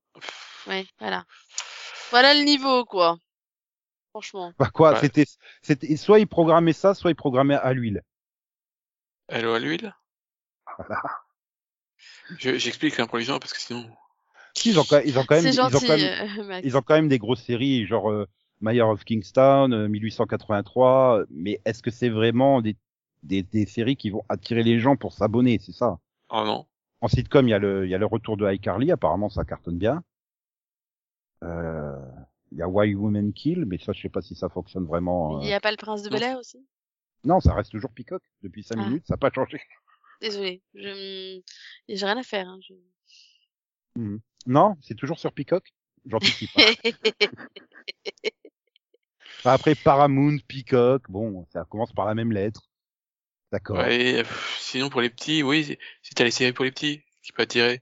Ouais, 0.67 0.87
voilà. 0.99 1.25
Voilà 2.11 2.35
le 2.35 2.45
niveau, 2.45 2.85
quoi. 2.85 3.19
Franchement. 4.13 4.53
Bah 4.59 4.71
quoi, 4.73 4.93
Ouais. 4.93 5.01
c'était, 5.01 5.25
c'était, 5.63 5.97
soit 5.97 6.21
ils 6.21 6.27
programmaient 6.27 6.73
ça, 6.73 6.95
soit 6.95 7.11
ils 7.11 7.17
programmaient 7.17 7.55
à 7.55 7.73
l'huile. 7.73 8.03
Allô 9.29 9.55
à 9.55 9.59
l'huile? 9.59 9.93
Je- 12.39 12.59
J'explique 12.59 12.99
hein, 13.01 13.07
pour 13.07 13.19
les 13.19 13.25
gens 13.25 13.39
parce 13.39 13.53
que 13.53 13.61
sinon. 13.61 13.87
Ils 14.65 14.79
ont, 14.79 14.85
quand- 14.85 15.01
ils 15.05 15.19
ont 15.19 15.25
quand 15.25 15.37
même, 15.37 15.45
C'est 15.45 15.51
ils 15.55 15.77
ont 15.77 15.81
quand 15.81 15.97
même, 15.97 16.51
euh, 16.51 16.61
ils 16.63 16.77
ont 16.77 16.83
quand 16.83 16.95
même 16.95 17.09
des 17.09 17.19
grosses 17.19 17.43
séries, 17.43 17.87
genre 17.87 18.11
euh, 18.11 18.27
Mayor 18.61 18.91
of 18.91 19.05
Kingstown, 19.05 19.73
euh, 19.73 19.89
1883. 19.89 21.25
Mais 21.31 21.61
est-ce 21.65 21.83
que 21.83 21.91
c'est 21.91 22.11
vraiment 22.11 22.61
des, 22.61 22.77
des, 23.23 23.43
des 23.43 23.67
séries 23.67 23.97
qui 23.97 24.11
vont 24.11 24.25
attirer 24.29 24.63
les 24.63 24.79
gens 24.79 24.97
pour 24.97 25.13
s'abonner, 25.13 25.59
c'est 25.59 25.73
ça? 25.73 25.99
Oh 26.31 26.45
non. 26.45 26.67
En 27.01 27.09
sitcom, 27.09 27.47
il 27.47 27.51
y 27.51 27.55
a 27.55 27.59
le, 27.59 27.85
il 27.87 27.91
y 27.91 27.95
a 27.95 27.99
le 27.99 28.07
retour 28.07 28.37
de 28.37 28.51
iCarly. 28.51 28.91
Apparemment, 28.93 29.29
ça 29.29 29.45
cartonne 29.45 29.79
bien. 29.79 30.03
Euh, 31.43 32.22
il 32.53 32.59
y 32.59 32.63
a 32.63 32.69
Why 32.69 32.95
Women 32.95 33.33
Kill, 33.33 33.65
mais 33.67 33.79
ça, 33.79 33.93
je 33.93 34.01
sais 34.03 34.09
pas 34.09 34.23
si 34.23 34.35
ça 34.35 34.49
fonctionne 34.49 34.85
vraiment. 34.87 35.41
Il 35.41 35.45
euh. 35.45 35.49
n'y 35.49 35.55
a 35.55 35.61
pas 35.61 35.71
le 35.71 35.77
prince 35.77 36.03
de. 36.03 36.11
Bel 36.11 36.23
Air 36.23 36.39
aussi? 36.39 36.65
Non, 37.25 37.41
ça 37.41 37.55
reste 37.55 37.71
toujours 37.71 37.93
Peacock 37.93 38.23
depuis 38.43 38.63
5 38.63 38.77
Ah. 38.79 38.85
minutes, 38.89 39.05
ça 39.07 39.15
n'a 39.15 39.19
pas 39.19 39.31
changé. 39.35 39.61
Désolée. 40.21 40.63
Je... 40.75 41.41
J'ai 41.89 42.07
rien 42.07 42.17
à 42.19 42.23
faire. 42.23 42.49
Hein. 42.49 42.59
je- 43.97 44.19
Non, 44.47 44.77
c'est 44.81 44.95
toujours 44.97 45.19
sur 45.19 45.33
Peacock? 45.33 45.73
J'anticipe. 46.07 46.51
Enfin, 49.39 49.55
Après 49.55 49.75
Paramount, 49.75 50.39
Peacock, 50.47 51.11
bon, 51.11 51.47
ça 51.53 51.65
commence 51.69 51.93
par 51.93 52.07
la 52.07 52.15
même 52.15 52.31
lettre. 52.33 52.69
D'accord. 53.51 53.77
Ouais, 53.79 54.23
sinon 54.59 54.89
pour 54.89 55.01
les 55.01 55.11
petits, 55.11 55.43
oui, 55.43 55.65
si- 55.65 55.79
si 56.03 56.15
t'as 56.15 56.23
les 56.25 56.31
séries 56.31 56.53
pour 56.53 56.65
les 56.65 56.71
petits, 56.71 57.03
qui 57.23 57.33
peut 57.33 57.43
attirer. 57.43 57.81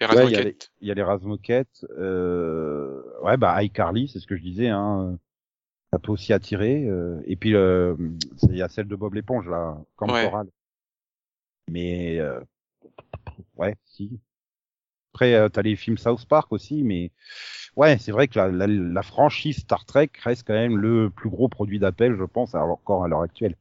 Les 0.00 0.06
Ouais, 0.10 0.26
il 0.26 0.32
y 0.32 0.36
a 0.36 0.40
les, 0.42 0.50
Razmoquettes. 0.50 0.72
il 0.80 0.88
y 0.88 0.90
a 0.90 0.94
les 0.94 1.02
Razmoquettes. 1.02 1.86
Euh... 1.98 3.02
Ouais, 3.22 3.36
bah 3.36 3.62
iCarly, 3.62 4.08
c'est 4.08 4.20
ce 4.20 4.26
que 4.26 4.36
je 4.36 4.42
disais. 4.42 4.68
Hein. 4.68 5.18
Ça 5.92 5.98
peut 5.98 6.12
aussi 6.12 6.32
attirer. 6.32 6.86
euh, 6.88 7.20
Et 7.26 7.36
puis, 7.36 7.54
euh, 7.54 7.96
il 8.50 8.56
y 8.56 8.62
a 8.62 8.68
celle 8.68 8.88
de 8.88 8.96
Bob 8.96 9.14
l'éponge, 9.14 9.48
là, 9.48 9.78
comme 9.96 10.10
Ouais. 10.10 10.24
Coral. 10.24 10.48
Mais, 11.68 12.18
euh... 12.20 12.40
ouais, 13.56 13.74
si. 13.84 14.20
Après, 15.14 15.34
euh, 15.34 15.48
t'as 15.48 15.62
les 15.62 15.76
films 15.76 15.98
South 15.98 16.26
Park 16.26 16.52
aussi, 16.52 16.82
mais 16.84 17.10
ouais, 17.76 17.98
c'est 17.98 18.12
vrai 18.12 18.28
que 18.28 18.38
la, 18.38 18.48
la, 18.48 18.66
la 18.66 19.02
franchise 19.02 19.58
Star 19.60 19.84
Trek 19.86 20.10
reste 20.22 20.46
quand 20.46 20.52
même 20.54 20.76
le 20.76 21.10
plus 21.10 21.30
gros 21.30 21.48
produit 21.48 21.78
d'appel, 21.78 22.16
je 22.18 22.24
pense, 22.24 22.54
à- 22.54 22.64
encore 22.64 23.04
à 23.04 23.08
l'heure 23.08 23.22
actuelle. 23.22 23.56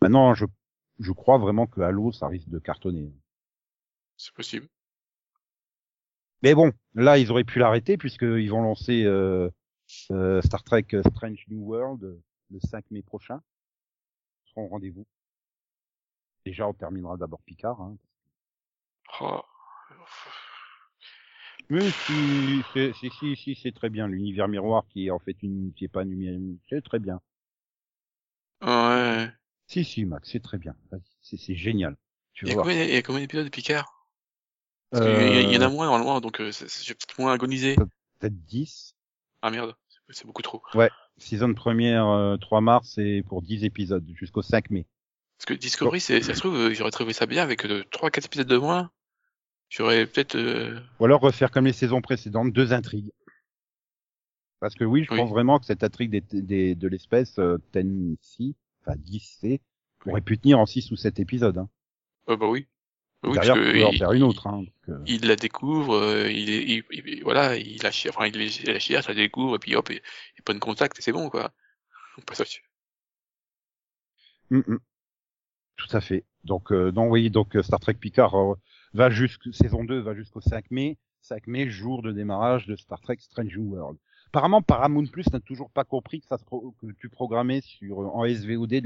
Maintenant, 0.00 0.34
je, 0.34 0.46
je 1.00 1.12
crois 1.12 1.38
vraiment 1.38 1.66
que 1.66 1.80
Halo, 1.82 2.12
ça 2.12 2.28
risque 2.28 2.48
de 2.48 2.58
cartonner. 2.58 3.12
C'est 4.16 4.32
possible. 4.34 4.66
Mais 6.44 6.54
bon, 6.54 6.72
là, 6.94 7.16
ils 7.16 7.30
auraient 7.30 7.42
pu 7.42 7.58
l'arrêter 7.58 7.96
puisqu'ils 7.96 8.50
vont 8.50 8.60
lancer 8.60 9.04
euh, 9.04 9.48
euh, 10.10 10.42
Star 10.42 10.62
Trek 10.62 10.84
euh, 10.92 11.02
Strange 11.10 11.42
New 11.48 11.60
World 11.60 12.04
euh, 12.04 12.22
le 12.50 12.60
5 12.60 12.84
mai 12.90 13.00
prochain. 13.00 13.40
Ils 14.44 14.50
seront 14.50 14.64
au 14.66 14.68
rendez-vous. 14.68 15.06
Déjà, 16.44 16.68
on 16.68 16.74
terminera 16.74 17.16
d'abord 17.16 17.40
Picard. 17.46 17.80
Hein. 17.80 17.96
Oh. 19.22 19.40
Mais 21.70 21.90
si, 21.90 22.62
c'est, 22.74 22.92
si, 22.92 23.08
si, 23.18 23.36
si, 23.36 23.54
c'est 23.54 23.72
très 23.72 23.88
bien. 23.88 24.06
L'univers 24.06 24.46
miroir 24.46 24.84
qui 24.90 25.06
est 25.06 25.10
en 25.10 25.18
fait 25.18 25.42
une, 25.42 25.72
qui 25.72 25.86
est 25.86 25.88
pas 25.88 26.02
univers, 26.02 26.38
c'est 26.68 26.84
très 26.84 26.98
bien. 26.98 27.22
Ouais. 28.60 29.30
Si, 29.66 29.82
si, 29.82 30.04
Max, 30.04 30.30
c'est 30.30 30.42
très 30.42 30.58
bien. 30.58 30.76
C'est, 31.22 31.54
génial. 31.54 31.96
Tu 32.34 32.44
Il 32.44 32.50
y, 32.50 32.52
a 32.52 32.56
combien, 32.56 32.84
il 32.84 32.92
y 32.92 32.96
a 32.96 33.02
combien 33.02 33.22
d'épisodes 33.22 33.46
de 33.46 33.50
Picard 33.50 33.86
Parce 33.86 34.83
qu'il 34.83 34.83
y 34.83 34.83
a- 34.83 34.83
il 34.94 35.52
y 35.52 35.56
en 35.56 35.60
a 35.60 35.66
Euh, 35.66 35.70
moins 35.70 35.86
normalement, 35.86 36.20
donc 36.20 36.40
euh, 36.40 36.50
j'ai 36.52 36.94
peut-être 36.94 37.18
moins 37.18 37.32
agonisé. 37.32 37.76
peut-être 38.20 38.44
10. 38.46 38.94
Ah 39.42 39.50
merde, 39.50 39.74
c'est- 40.10 40.26
beaucoup 40.26 40.42
trop. 40.42 40.62
Saison 41.16 41.54
première, 41.54 42.08
euh, 42.08 42.36
3 42.36 42.60
mars, 42.60 42.98
et 42.98 43.22
pour 43.22 43.42
10 43.42 43.64
épisodes, 43.64 44.04
jusqu'au 44.14 44.42
5 44.42 44.70
mai. 44.70 44.86
Parce 45.38 45.46
que 45.46 45.54
Discovery, 45.54 46.00
c'est- 46.00 46.22
ça 46.22 46.34
se 46.34 46.40
trouve, 46.40 46.56
euh, 46.56 46.74
j'aurais 46.74 46.90
trouvé 46.90 47.12
ça 47.12 47.26
bien 47.26 47.42
avec 47.42 47.64
euh, 47.66 47.84
3-4 47.90 48.26
épisodes 48.26 48.48
de 48.48 48.56
moins. 48.56 48.90
J'aurais 49.68 50.06
peut-être... 50.06 50.36
euh, 50.36 50.78
Ou 51.00 51.04
alors 51.04 51.20
refaire 51.20 51.50
comme 51.50 51.66
les 51.66 51.72
saisons 51.72 52.00
précédentes, 52.00 52.52
deux 52.52 52.72
intrigues. 52.72 53.12
Parce 54.60 54.74
que 54.74 54.84
oui, 54.84 55.04
je 55.04 55.12
Oui. 55.12 55.18
pense 55.18 55.30
vraiment 55.30 55.58
que 55.58 55.66
cette 55.66 55.84
intrigue 55.84 56.10
des, 56.10 56.20
des- 56.40 56.74
de 56.74 56.88
l'espèce 56.88 57.38
euh, 57.38 57.58
10C, 57.74 58.54
enfin 58.82 58.96
10C, 58.96 59.60
aurait 60.06 60.20
pu 60.20 60.38
tenir 60.38 60.58
en 60.58 60.66
6 60.66 60.90
ou 60.90 60.96
7 60.96 61.20
épisodes. 61.20 61.58
Hein. 61.58 61.68
euh, 62.28 62.36
bah 62.36 62.46
oui. 62.48 62.66
Oui, 63.24 63.34
Derrière, 63.34 63.54
parce 63.54 63.66
que 63.66 63.72
peut 63.72 63.84
en 63.84 63.90
il- 63.92 63.98
faire 63.98 64.12
une 64.12 64.22
autre. 64.22 64.46
Hein, 64.46 64.58
donc, 64.58 64.68
euh, 64.88 64.98
il 65.06 65.26
la 65.26 65.36
découvre, 65.36 65.94
euh, 65.96 66.30
il, 66.30 66.50
est- 66.50 66.62
il, 66.64 66.84
il- 66.90 67.22
voilà, 67.22 67.56
il 67.56 67.82
la 67.82 67.90
cherche, 67.90 68.16
enfin, 68.16 68.26
il, 68.26 68.36
il 68.36 68.66
la 68.72 68.78
cherche, 68.78 69.08
la 69.08 69.14
découvre, 69.14 69.56
et 69.56 69.58
puis 69.58 69.74
hop, 69.76 69.88
il, 69.90 70.00
il 70.38 70.42
prend 70.42 70.58
contact, 70.58 70.98
et 70.98 71.02
c'est 71.02 71.12
bon, 71.12 71.30
quoi. 71.30 71.50
On 72.18 72.22
passe 72.22 72.40
au-dessus. 72.40 72.62
hum, 74.50 74.62
hum. 74.68 74.78
Tout 75.76 75.96
à 75.96 76.00
fait. 76.00 76.24
Donc, 76.44 76.70
euh, 76.72 76.92
donc 76.92 77.10
oui, 77.12 77.30
donc 77.30 77.56
euh, 77.56 77.62
Star 77.62 77.80
Trek 77.80 77.94
Picard 77.94 78.34
euh, 78.36 78.54
va 78.92 79.10
jusqu'à 79.10 79.50
saison 79.52 79.82
2 79.84 79.98
va 80.00 80.14
jusqu'au 80.14 80.40
5 80.40 80.70
mai. 80.70 80.98
5 81.22 81.46
mai, 81.46 81.68
jour 81.70 82.02
de 82.02 82.12
démarrage 82.12 82.66
de 82.66 82.76
Star 82.76 83.00
Trek 83.00 83.16
Strange 83.18 83.56
New 83.56 83.74
World. 83.74 83.98
Apparemment, 84.28 84.62
Paramount 84.62 85.06
Plus 85.06 85.24
n'a 85.32 85.40
toujours 85.40 85.70
pas 85.70 85.84
compris 85.84 86.20
que 86.20 86.26
ça 86.26 86.38
se 86.38 86.44
pro- 86.44 86.74
que 86.80 86.86
tu 87.00 87.08
programmais 87.08 87.60
sur 87.62 87.98
en 87.98 88.24
SVOD 88.26 88.82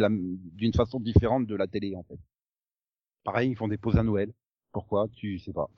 d'une 0.54 0.72
façon 0.72 1.00
différente 1.00 1.46
de 1.46 1.54
la 1.56 1.66
télé 1.66 1.94
en 1.96 2.04
fait. 2.04 2.18
Pareil, 3.24 3.50
ils 3.50 3.56
font 3.56 3.68
des 3.68 3.76
pauses 3.78 3.96
à 3.96 4.02
Noël. 4.02 4.32
Pourquoi? 4.72 5.06
Tu 5.16 5.38
sais 5.38 5.52
pas. 5.52 5.68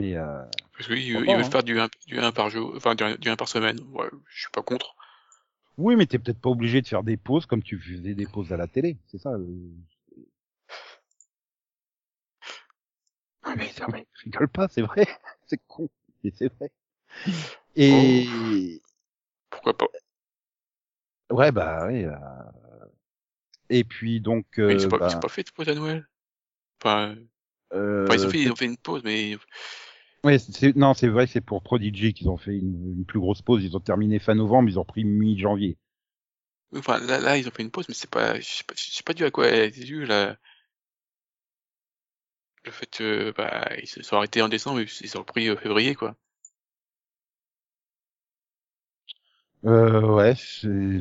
Et 0.00 0.16
euh, 0.16 0.42
Parce 0.76 0.88
qu'ils 0.88 0.98
ils 0.98 1.14
veulent 1.14 1.30
hein. 1.30 1.50
faire 1.50 1.62
du 1.62 1.78
1, 1.80 1.88
du 2.06 2.18
1 2.18 2.32
par 2.32 2.50
jour, 2.50 2.72
enfin, 2.76 2.94
du 2.94 3.02
1, 3.04 3.16
du 3.16 3.28
un 3.30 3.36
par 3.36 3.48
semaine. 3.48 3.78
Ouais, 3.92 4.08
je 4.28 4.40
suis 4.42 4.50
pas 4.50 4.62
contre. 4.62 4.94
oui, 5.78 5.96
mais 5.96 6.06
t'es 6.06 6.18
peut-être 6.18 6.40
pas 6.40 6.50
obligé 6.50 6.82
de 6.82 6.86
faire 6.88 7.02
des 7.02 7.16
pauses 7.16 7.46
comme 7.46 7.62
tu 7.62 7.78
faisais 7.78 8.14
des 8.14 8.26
pauses 8.26 8.52
à 8.52 8.56
la 8.56 8.66
télé. 8.66 8.98
C'est 9.06 9.18
ça. 9.18 9.30
euh. 9.30 9.46
Ah, 13.42 13.54
mais, 13.56 13.70
non, 13.80 13.86
mais 13.92 14.06
rigole 14.24 14.48
pas, 14.48 14.68
c'est 14.68 14.82
vrai. 14.82 15.06
c'est 15.46 15.60
con, 15.66 15.88
mais 16.22 16.30
c'est 16.34 16.52
vrai. 16.54 16.70
Et 17.76 18.80
Pourquoi 19.50 19.76
pas? 19.76 19.86
ouais, 21.30 21.52
bah 21.52 21.86
oui. 21.88 22.04
euh, 22.04 22.14
Et 23.70 23.84
puis 23.84 24.20
donc, 24.20 24.58
Mais 24.68 24.74
euh, 24.74 24.78
c'est 24.78 24.88
pas, 24.88 24.98
bah, 24.98 25.08
c'est 25.08 25.20
pas 25.20 25.28
fait 25.28 25.44
de 25.44 25.50
pause 25.50 25.68
à 25.68 25.74
Noël? 25.74 26.06
Enfin, 26.82 27.16
euh, 27.72 28.06
enfin, 28.08 28.14
ils 28.16 28.26
ont 28.26 28.30
fait, 28.30 28.42
ils 28.42 28.52
ont 28.52 28.56
fait 28.56 28.66
une 28.66 28.76
pause, 28.78 29.02
mais 29.04 29.36
Ouais, 30.24 30.38
c'est 30.38 30.76
non, 30.76 30.92
c'est 30.92 31.08
vrai, 31.08 31.26
c'est 31.26 31.40
pour 31.40 31.62
Prodigy 31.62 32.12
qu'ils 32.12 32.28
ont 32.28 32.36
fait 32.36 32.54
une, 32.58 32.98
une 32.98 33.04
plus 33.06 33.18
grosse 33.20 33.40
pause. 33.40 33.64
Ils 33.64 33.76
ont 33.76 33.80
terminé 33.80 34.18
fin 34.18 34.34
novembre, 34.34 34.68
ils 34.68 34.78
ont 34.78 34.84
pris 34.84 35.04
mi-janvier. 35.04 35.78
enfin, 36.76 36.98
là, 37.00 37.18
là, 37.18 37.36
ils 37.38 37.48
ont 37.48 37.50
fait 37.50 37.62
une 37.62 37.70
pause, 37.70 37.86
mais 37.88 37.94
c'est 37.94 38.10
pas, 38.10 38.38
je 38.38 38.44
sais 38.46 38.64
pas, 38.64 38.74
je 38.76 38.90
sais 38.90 39.02
pas 39.02 39.14
dû 39.14 39.24
à 39.24 39.30
quoi 39.30 39.46
elle 39.48 39.68
été 39.68 39.80
due, 39.84 40.04
là. 40.06 40.36
Le 42.66 42.70
fait 42.70 42.84
que, 42.90 43.30
bah, 43.30 43.66
ils 43.80 43.86
se 43.88 44.02
sont 44.02 44.16
arrêtés 44.16 44.42
en 44.42 44.50
décembre, 44.50 44.80
et 44.80 44.86
ils 45.00 45.16
ont 45.16 45.20
repris 45.20 45.48
euh, 45.48 45.56
février, 45.56 45.94
quoi. 45.94 46.16
Euh, 49.64 50.00
ouais, 50.14 50.34
c'est 50.36 51.00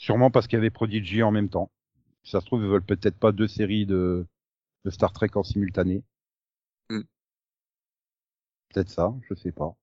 sûrement 0.00 0.30
parce 0.30 0.48
qu'il 0.48 0.56
y 0.56 0.60
avait 0.60 0.70
Prodigy 0.70 1.22
en 1.22 1.30
même 1.30 1.50
temps. 1.50 1.70
Si 2.24 2.32
ça 2.32 2.40
se 2.40 2.46
trouve, 2.46 2.62
ils 2.62 2.68
veulent 2.68 2.82
peut-être 2.82 3.18
pas 3.18 3.32
deux 3.32 3.46
séries 3.46 3.86
de, 3.86 4.26
de 4.84 4.90
Star 4.90 5.12
Trek 5.12 5.30
en 5.34 5.44
simultané. 5.44 6.02
Hmm. 6.88 7.02
Peut-être 8.70 8.88
ça, 8.88 9.14
je 9.28 9.34
sais 9.34 9.52
pas. 9.52 9.76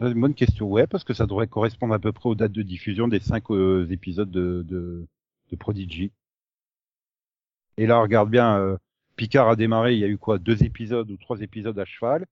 C'est 0.00 0.10
Une 0.10 0.20
bonne 0.20 0.34
question, 0.34 0.68
ouais, 0.68 0.86
parce 0.86 1.04
que 1.04 1.14
ça 1.14 1.26
devrait 1.26 1.46
correspondre 1.46 1.94
à 1.94 1.98
peu 1.98 2.12
près 2.12 2.28
aux 2.28 2.34
dates 2.34 2.52
de 2.52 2.62
diffusion 2.62 3.06
des 3.06 3.20
cinq 3.20 3.50
euh, 3.50 3.86
épisodes 3.90 4.30
de, 4.30 4.64
de, 4.66 5.06
de 5.50 5.56
Prodigy. 5.56 6.10
Et 7.76 7.86
là, 7.86 8.00
regarde 8.00 8.30
bien, 8.30 8.58
euh, 8.58 8.76
Picard 9.16 9.48
a 9.48 9.56
démarré, 9.56 9.92
il 9.92 9.98
y 10.00 10.04
a 10.04 10.08
eu 10.08 10.18
quoi, 10.18 10.38
deux 10.38 10.64
épisodes 10.64 11.10
ou 11.10 11.16
trois 11.18 11.40
épisodes 11.42 11.78
à 11.78 11.84
cheval. 11.84 12.26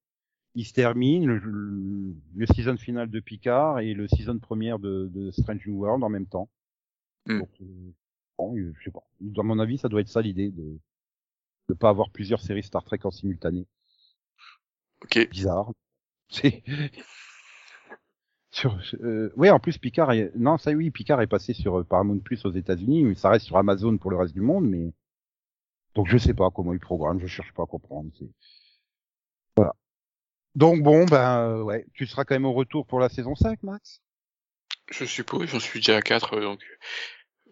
Il 0.55 0.65
se 0.65 0.73
termine, 0.73 1.27
le, 1.27 2.15
le, 2.37 2.47
season 2.47 2.77
final 2.77 3.09
de 3.09 3.21
Picard 3.21 3.79
et 3.79 3.95
le 3.95 4.09
season 4.09 4.39
première 4.39 4.79
de, 4.79 5.09
de 5.13 5.31
Strange 5.31 5.67
New 5.67 5.77
World 5.77 6.03
en 6.03 6.09
même 6.09 6.27
temps. 6.27 6.49
Hmm. 7.27 7.39
Donc, 7.41 7.51
euh, 7.61 7.93
bon, 8.37 8.57
je 8.57 8.85
sais 8.85 8.91
pas. 8.91 9.05
À 9.39 9.43
mon 9.43 9.59
avis, 9.61 9.79
ça 9.79 9.89
doit 9.89 10.01
être 10.01 10.09
ça 10.09 10.23
l'idée 10.23 10.51
de 10.51 10.79
de 11.71 11.75
pas 11.75 11.89
avoir 11.89 12.11
plusieurs 12.11 12.41
séries 12.41 12.65
Star 12.65 12.85
Trek 12.85 12.99
en 13.05 13.11
simultané. 13.11 13.67
Ok. 15.03 15.29
Bizarre. 15.31 15.73
C'est 16.29 16.63
sur 18.51 18.79
euh, 19.01 19.33
ouais 19.37 19.51
en 19.51 19.61
plus 19.61 19.79
Picard 19.79 20.11
est... 20.11 20.33
non 20.35 20.59
ça 20.59 20.73
oui 20.73 20.91
Picard 20.91 21.21
est 21.21 21.29
passé 21.29 21.53
sur 21.53 21.79
euh, 21.79 21.85
Paramount 21.85 22.19
Plus 22.19 22.45
aux 22.45 22.51
États-Unis 22.51 23.05
mais 23.05 23.15
ça 23.15 23.31
reste 23.31 23.47
sur 23.47 23.57
Amazon 23.57 23.97
pour 23.97 24.11
le 24.11 24.17
reste 24.17 24.35
du 24.35 24.41
monde 24.41 24.69
mais 24.69 24.93
donc 25.95 26.09
je 26.09 26.19
sais 26.19 26.35
pas 26.35 26.51
comment 26.51 26.73
ils 26.73 26.81
programment 26.81 27.21
je 27.21 27.29
cherche 27.29 27.53
pas 27.53 27.63
à 27.63 27.67
comprendre 27.67 28.11
c'est 28.19 28.29
donc 30.55 30.83
bon 30.83 31.05
ben 31.05 31.41
euh, 31.41 31.63
ouais 31.63 31.87
tu 31.95 32.07
seras 32.07 32.25
quand 32.25 32.35
même 32.35 32.47
au 32.47 32.53
retour 32.53 32.87
pour 32.87 33.01
la 33.01 33.09
saison 33.09 33.35
5 33.35 33.63
Max? 33.63 34.01
Je 34.91 35.05
suppose, 35.05 35.49
j'en 35.49 35.61
suis 35.61 35.81
déjà 35.81 35.97
à 35.97 36.03
4, 36.03 36.35
euh, 36.35 36.41
donc. 36.41 36.61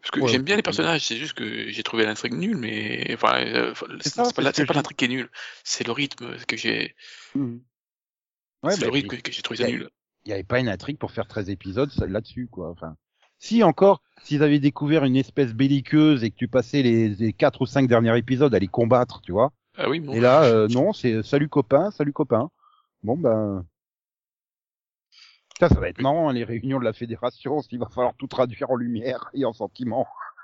Parce 0.01 0.11
que 0.11 0.21
Ouais, 0.21 0.29
j'aime 0.29 0.43
bien 0.43 0.57
les 0.57 0.63
personnages, 0.63 1.05
c'est 1.05 1.17
juste 1.17 1.35
que 1.35 1.71
j'ai 1.71 1.83
trouvé 1.83 2.05
l'intrigue 2.05 2.35
nulle, 2.35 2.57
mais, 2.57 3.13
enfin, 3.15 3.41
euh, 3.41 3.75
c'est 4.01 4.15
pas, 4.15 4.43
l'intrigue 4.43 4.97
qui 4.97 5.05
est 5.05 5.09
nulle, 5.09 5.31
c'est 5.65 5.85
le 5.85 5.93
rythme 5.93 6.37
que 6.47 6.57
j'ai, 6.57 6.95
ouais, 7.35 8.73
c'est 8.73 8.81
bah, 8.81 8.87
le 8.87 8.93
rythme 8.93 9.17
que, 9.17 9.33
j'ai 9.33 9.43
trouvé 9.43 9.67
nul. 9.67 9.91
il 10.25 10.29
n'y 10.29 10.33
avait 10.35 10.45
pas 10.45 10.61
une 10.61 10.69
intrigue 10.69 10.99
pour 10.99 11.11
faire 11.11 11.27
13 11.27 11.51
épisodes 11.51 11.91
là-dessus, 11.97 12.49
quoi. 12.49 12.71
Enfin, 12.71 12.97
si 13.39 13.63
encore, 13.63 14.03
s'ils 14.25 14.43
avaient 14.43 14.59
découvert 14.59 15.05
une 15.05 15.17
espèce 15.17 15.53
belliqueuse 15.53 16.25
et 16.25 16.31
que 16.31 16.37
tu 16.37 16.49
passais 16.49 16.83
les, 16.83 17.09
les 17.09 17.33
4 17.33 17.63
ou 17.63 17.67
5 17.67 17.89
derniers 17.89 18.17
épisodes 18.17 18.55
à 18.55 18.59
les 18.59 18.69
combattre, 18.69 19.21
tu 19.23 19.33
vois. 19.33 19.53
Ah 19.77 19.89
oui, 19.89 20.01
bon. 20.01 20.13
Et 20.13 20.21
là, 20.21 20.45
euh, 20.45 20.67
non, 20.69 20.93
c'est 20.93 21.13
euh, 21.13 21.23
salut 21.23 21.49
copain, 21.49 21.91
salut 21.93 22.13
copain. 22.13 22.51
Bon, 23.03 23.17
ben. 23.17 23.67
Ça, 25.61 25.69
ça 25.69 25.79
va 25.79 25.89
être 25.89 26.01
marrant, 26.01 26.29
hein, 26.29 26.33
les 26.33 26.43
réunions 26.43 26.81
de 26.81 26.85
la 26.85 26.93
fédération, 26.93 27.61
s'il 27.63 27.79
va 27.79 27.87
falloir 27.89 28.15
tout 28.17 28.27
traduire 28.27 28.71
en 28.71 28.77
lumière 28.77 29.31
et 29.35 29.45
en 29.45 29.53
sentiments. 29.53 30.09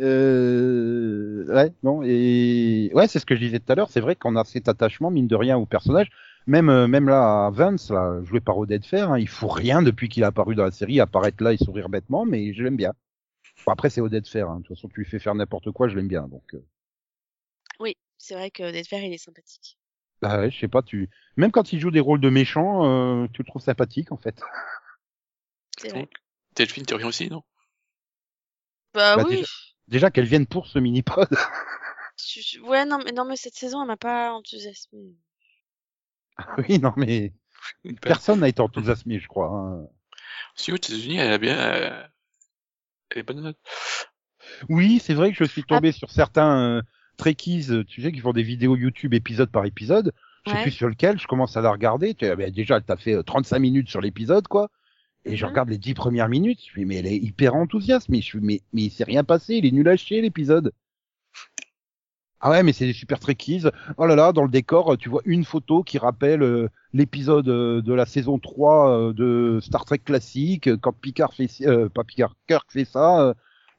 Euh, 0.00 1.44
ouais, 1.54 1.72
non, 1.82 2.02
et 2.04 2.90
ouais, 2.94 3.08
c'est 3.08 3.18
ce 3.18 3.26
que 3.26 3.34
je 3.34 3.40
disais 3.40 3.58
tout 3.60 3.70
à 3.72 3.74
l'heure. 3.74 3.90
C'est 3.90 4.00
vrai 4.00 4.16
qu'on 4.16 4.36
a 4.36 4.44
cet 4.44 4.68
attachement, 4.68 5.10
mine 5.10 5.26
de 5.26 5.36
rien, 5.36 5.56
au 5.58 5.66
personnage. 5.66 6.10
Même, 6.46 6.68
euh, 6.70 6.86
même 6.88 7.08
là, 7.08 7.46
à 7.46 7.50
Vance, 7.50 7.90
là, 7.90 8.20
joué 8.24 8.40
par 8.40 8.58
Odette 8.58 8.86
Fer, 8.86 9.10
hein, 9.12 9.18
il 9.18 9.28
faut 9.28 9.48
rien 9.48 9.82
depuis 9.82 10.08
qu'il 10.08 10.24
a 10.24 10.28
apparu 10.28 10.54
dans 10.54 10.64
la 10.64 10.70
série, 10.70 11.00
apparaître 11.00 11.42
là 11.42 11.52
et 11.52 11.56
sourire 11.58 11.88
bêtement, 11.88 12.24
mais 12.24 12.52
je 12.54 12.62
l'aime 12.62 12.76
bien. 12.76 12.92
Bon, 13.66 13.72
après, 13.72 13.90
c'est 13.90 14.00
Odette 14.02 14.28
Fer, 14.28 14.48
hein. 14.50 14.58
de 14.60 14.64
toute 14.64 14.76
façon, 14.76 14.88
tu 14.88 15.00
lui 15.00 15.06
fais 15.06 15.18
faire 15.20 15.34
n'importe 15.36 15.72
quoi, 15.72 15.88
je 15.88 15.96
l'aime 15.96 16.08
bien, 16.08 16.28
donc. 16.28 16.54
euh, 16.54 16.64
Oui, 17.80 17.96
c'est 18.16 18.34
vrai 18.34 18.52
que 18.52 18.62
Netfer, 18.70 19.04
il 19.04 19.12
est 19.12 19.18
sympathique. 19.18 19.76
Bah 20.22 20.38
ouais, 20.40 20.50
je 20.50 20.58
sais 20.58 20.68
pas, 20.68 20.82
tu, 20.82 21.08
même 21.36 21.50
quand 21.50 21.72
il 21.72 21.80
joue 21.80 21.90
des 21.90 22.00
rôles 22.00 22.20
de 22.20 22.28
méchants, 22.28 22.84
euh, 22.84 23.26
tu 23.32 23.42
le 23.42 23.46
trouves 23.46 23.62
sympathique, 23.62 24.12
en 24.12 24.18
fait. 24.18 24.42
C'est 25.78 25.90
vrai. 25.90 26.08
Delphine, 26.56 26.84
tu 26.84 26.92
reviens 26.94 27.08
aussi, 27.08 27.30
non? 27.30 27.42
Bah, 28.92 29.16
Bah, 29.16 29.24
oui. 29.28 29.36
déjà- 29.36 29.46
Déjà 29.88 30.10
qu'elle 30.10 30.26
vienne 30.26 30.46
pour 30.46 30.66
ce 30.66 30.78
mini-pod. 30.78 31.28
Ouais, 32.62 32.84
non, 32.84 32.98
mais 33.02 33.12
non, 33.12 33.24
mais 33.24 33.36
cette 33.36 33.54
saison, 33.54 33.80
elle 33.80 33.86
m'a 33.88 33.96
pas 33.96 34.32
enthousiasmé. 34.34 35.16
oui, 36.58 36.78
non, 36.78 36.92
mais 36.96 37.32
personne 38.02 38.40
n'a 38.40 38.48
été 38.48 38.60
enthousiasmé, 38.60 39.18
je 39.18 39.26
crois. 39.26 39.48
hein. 39.48 39.86
Si 40.54 40.70
aux 40.70 40.76
États-Unis, 40.76 41.16
elle 41.16 41.32
a 41.32 41.38
bien, 41.38 41.56
elle 43.10 43.18
est 43.18 43.22
bonne 43.22 43.40
note. 43.40 43.58
Oui, 44.68 45.00
c'est 45.02 45.14
vrai 45.14 45.30
que 45.32 45.36
je 45.38 45.44
suis 45.50 45.64
tombé 45.64 45.92
sur 45.92 46.10
certains 46.10 46.76
euh, 46.78 46.82
Trekkies, 47.20 47.66
euh, 47.70 47.84
tu 47.84 48.02
sais, 48.02 48.12
qui 48.12 48.20
font 48.20 48.32
des 48.32 48.42
vidéos 48.42 48.76
YouTube 48.76 49.14
épisode 49.14 49.50
par 49.50 49.64
épisode. 49.66 50.12
Je 50.46 50.50
sais 50.50 50.56
Ouais. 50.56 50.62
plus 50.62 50.70
sur 50.72 50.88
lequel, 50.88 51.18
je 51.20 51.26
commence 51.26 51.56
à 51.56 51.60
la 51.60 51.70
regarder. 51.70 52.14
Tu 52.14 52.24
ben, 52.34 52.50
déjà, 52.50 52.76
elle 52.78 52.82
t'a 52.82 52.96
fait 52.96 53.14
euh, 53.14 53.22
35 53.22 53.58
minutes 53.58 53.88
sur 53.88 54.00
l'épisode, 54.00 54.48
quoi. 54.48 54.68
Et 55.26 55.36
je 55.36 55.44
Mhm. 55.44 55.50
regarde 55.50 55.68
les 55.68 55.78
10 55.78 55.94
premières 55.94 56.28
minutes. 56.30 56.60
Je 56.66 56.72
fais, 56.72 56.84
mais 56.86 56.96
elle 56.96 57.06
est 57.06 57.16
hyper 57.16 57.54
enthousiaste. 57.54 58.08
Mais 58.08 58.22
je 58.22 58.30
fais, 58.32 58.38
mais, 58.40 58.60
mais 58.72 58.82
il 58.84 58.90
s'est 58.90 59.04
rien 59.04 59.22
passé. 59.22 59.54
Il 59.56 59.66
est 59.66 59.70
nul 59.70 59.86
à 59.88 59.96
chier, 59.96 60.22
l'épisode. 60.22 60.72
Ah 62.42 62.50
ouais, 62.50 62.62
mais 62.62 62.72
c'est 62.72 62.86
des 62.86 62.94
super 62.94 63.20
Trekkies. 63.20 63.64
Oh 63.98 64.06
là 64.06 64.16
là, 64.16 64.32
dans 64.32 64.44
le 64.44 64.48
décor, 64.50 64.96
tu 64.96 65.10
vois 65.10 65.20
une 65.26 65.44
photo 65.44 65.82
qui 65.82 65.98
rappelle 65.98 66.42
euh, 66.42 66.68
l'épisode 66.94 67.48
euh, 67.50 67.82
de 67.82 67.92
la 67.92 68.06
saison 68.06 68.38
3 68.38 68.90
euh, 69.10 69.12
de 69.12 69.60
Star 69.60 69.84
Trek 69.84 69.98
classique, 69.98 70.66
euh, 70.66 70.78
quand 70.80 70.92
Picard 70.98 71.34
fait, 71.34 71.48
euh, 71.66 71.90
pas 71.90 72.02
Picard, 72.02 72.34
Kirk 72.48 72.66
fait 72.72 72.86
ça. 72.86 73.20
euh, 73.28 73.34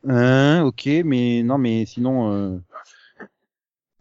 Hein, 0.07 0.63
ok, 0.63 0.87
mais 1.05 1.43
non, 1.43 1.57
mais 1.59 1.85
sinon, 1.85 2.33
euh, 2.33 2.57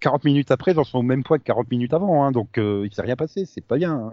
40 0.01 0.25
minutes 0.25 0.51
après, 0.51 0.73
ils 0.73 0.79
en 0.79 0.85
sont 0.85 0.99
au 0.99 1.03
même 1.03 1.23
point 1.25 1.39
que 1.39 1.45
40 1.45 1.71
minutes 1.71 1.93
avant, 1.95 2.25
hein, 2.25 2.33
donc 2.33 2.59
euh, 2.59 2.87
il 2.87 2.95
s'est 2.95 3.03
rien 3.03 3.17
passé, 3.17 3.45
c'est 3.47 3.61
pas 3.61 3.77
bien. 3.77 3.93
hein. 3.93 4.11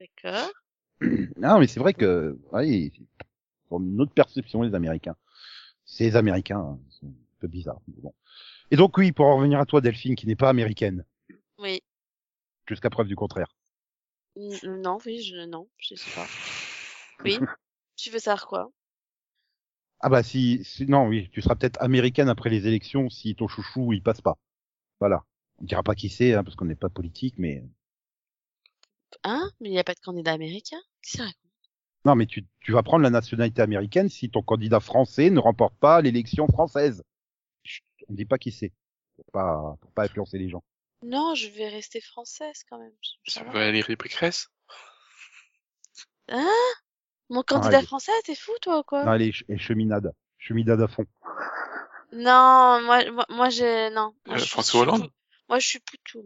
D'accord. 0.00 0.50
Non, 1.36 1.60
mais 1.60 1.66
c'est 1.68 1.78
vrai 1.80 1.94
que, 1.94 2.36
ouais, 2.52 2.68
ils 2.68 2.92
ont 3.70 3.78
une 3.80 4.00
autre 4.00 4.12
perception, 4.12 4.62
les 4.62 4.74
Américains. 4.74 5.14
C'est 5.84 6.04
les 6.04 6.16
Américains, 6.16 6.58
hein, 6.58 6.78
sont 6.90 7.06
un 7.06 7.12
peu 7.40 7.46
bizarres. 7.46 7.80
mais 7.86 7.94
bon. 8.02 8.12
Et 8.72 8.76
donc 8.76 8.96
oui, 8.98 9.12
pour 9.12 9.26
en 9.26 9.36
revenir 9.36 9.60
à 9.60 9.66
toi, 9.66 9.80
Delphine, 9.80 10.16
qui 10.16 10.26
n'est 10.26 10.34
pas 10.36 10.48
américaine, 10.48 11.04
Oui. 11.58 11.80
jusqu'à 12.66 12.90
preuve 12.90 13.06
du 13.06 13.14
contraire. 13.16 13.54
N- 14.36 14.80
Non, 14.82 14.98
oui, 15.06 15.22
je, 15.22 15.46
non, 15.46 15.68
je 15.78 15.94
sais 15.94 16.10
pas. 16.10 16.26
Oui. 17.24 17.38
tu 17.96 18.10
veux 18.10 18.18
savoir 18.18 18.46
quoi? 18.48 18.70
Ah 20.00 20.08
bah 20.08 20.22
si, 20.22 20.62
si- 20.64 20.86
non 20.86 21.06
oui, 21.08 21.28
tu 21.32 21.40
seras 21.42 21.54
peut-être 21.56 21.80
américaine 21.82 22.28
après 22.28 22.50
les 22.50 22.66
élections 22.66 23.08
si 23.10 23.34
ton 23.34 23.48
chouchou 23.48 23.92
il 23.92 24.02
passe 24.02 24.20
pas. 24.20 24.38
Voilà. 25.00 25.24
On 25.58 25.64
dira 25.64 25.82
pas 25.82 25.94
qui 25.96 26.08
c'est 26.10 26.34
hein, 26.34 26.44
parce 26.44 26.56
qu'on 26.56 26.66
n'est 26.66 26.76
pas 26.76 26.88
politique, 26.90 27.36
mais 27.38 27.64
Hein? 29.24 29.50
Mais 29.60 29.68
il 29.68 29.72
n'y 29.72 29.78
a 29.78 29.84
pas 29.84 29.94
de 29.94 30.00
candidat 30.00 30.32
américain? 30.32 30.80
Raconte? 31.18 31.34
non 32.04 32.14
mais 32.14 32.26
tu, 32.26 32.46
tu 32.60 32.72
vas 32.72 32.82
prendre 32.82 33.02
la 33.02 33.10
nationalité 33.10 33.60
américaine 33.62 34.08
si 34.08 34.30
ton 34.30 34.42
candidat 34.42 34.80
français 34.80 35.30
ne 35.30 35.38
remporte 35.40 35.74
pas 35.76 36.00
l'élection 36.00 36.46
française. 36.48 37.02
Chut, 37.64 37.84
on 38.08 38.14
dit 38.14 38.24
pas 38.24 38.38
qui 38.38 38.52
c'est 38.52 38.72
pour 39.16 39.24
pas 39.32 39.76
pour 39.80 39.92
pas 39.92 40.04
influencer 40.04 40.38
les 40.38 40.48
gens. 40.48 40.62
Non, 41.02 41.34
je 41.34 41.48
vais 41.48 41.68
rester 41.68 42.00
française 42.00 42.62
quand 42.68 42.78
même. 42.78 42.92
Tu 43.24 43.30
Ça 43.30 43.42
va. 43.44 43.52
veux 43.52 43.60
aller 43.60 43.82
Pécresse 43.82 44.48
Hein? 46.28 46.48
Mon 47.30 47.42
candidat 47.42 47.82
français, 47.82 48.12
t'es 48.24 48.34
fou 48.34 48.52
toi 48.62 48.78
ou 48.78 48.82
quoi? 48.82 49.04
Non, 49.04 49.12
elle 49.14 49.22
est, 49.22 49.32
ch- 49.32 49.44
elle 49.48 49.56
est 49.56 49.58
cheminade, 49.58 50.12
cheminade 50.38 50.80
à 50.80 50.88
fond. 50.88 51.04
Non, 52.12 52.80
moi, 52.82 53.10
moi, 53.10 53.26
moi 53.28 53.48
j'ai, 53.50 53.90
non. 53.90 54.14
Moi, 54.26 54.36
Euh, 54.36 54.38
je 54.38 54.46
François 54.46 54.80
suis 54.80 54.88
Hollande 54.88 55.10
Moi, 55.48 55.58
je 55.58 55.66
suis 55.66 55.80
Poutou. 55.80 56.24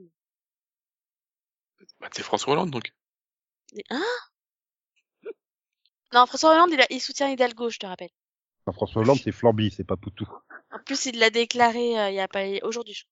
Bah, 2.01 2.09
c'est 2.13 2.23
François 2.23 2.53
Hollande, 2.53 2.71
donc. 2.71 2.93
Mais- 3.75 3.83
Hein? 3.91 4.03
Non, 6.13 6.27
François 6.27 6.53
Hollande, 6.53 6.71
il, 6.73 6.81
a- 6.81 6.87
il 6.91 7.01
soutient 7.01 7.29
Hidalgo, 7.29 7.71
je 7.71 7.79
te 7.79 7.87
rappelle. 7.87 8.11
Enfin, 8.67 8.73
François 8.77 9.03
Hollande 9.03 9.19
c'est 9.25 9.33
Flamby, 9.33 9.71
c'est 9.71 9.85
pas 9.85 9.97
Poutou. 9.97 10.29
En 10.71 10.79
plus, 10.85 11.07
il 11.07 11.19
l'a 11.19 11.31
déclaré 11.31 11.99
euh, 11.99 12.11
il 12.11 12.15
y 12.15 12.21
a 12.21 12.29
pas 12.29 12.45
aujourd'hui. 12.63 13.07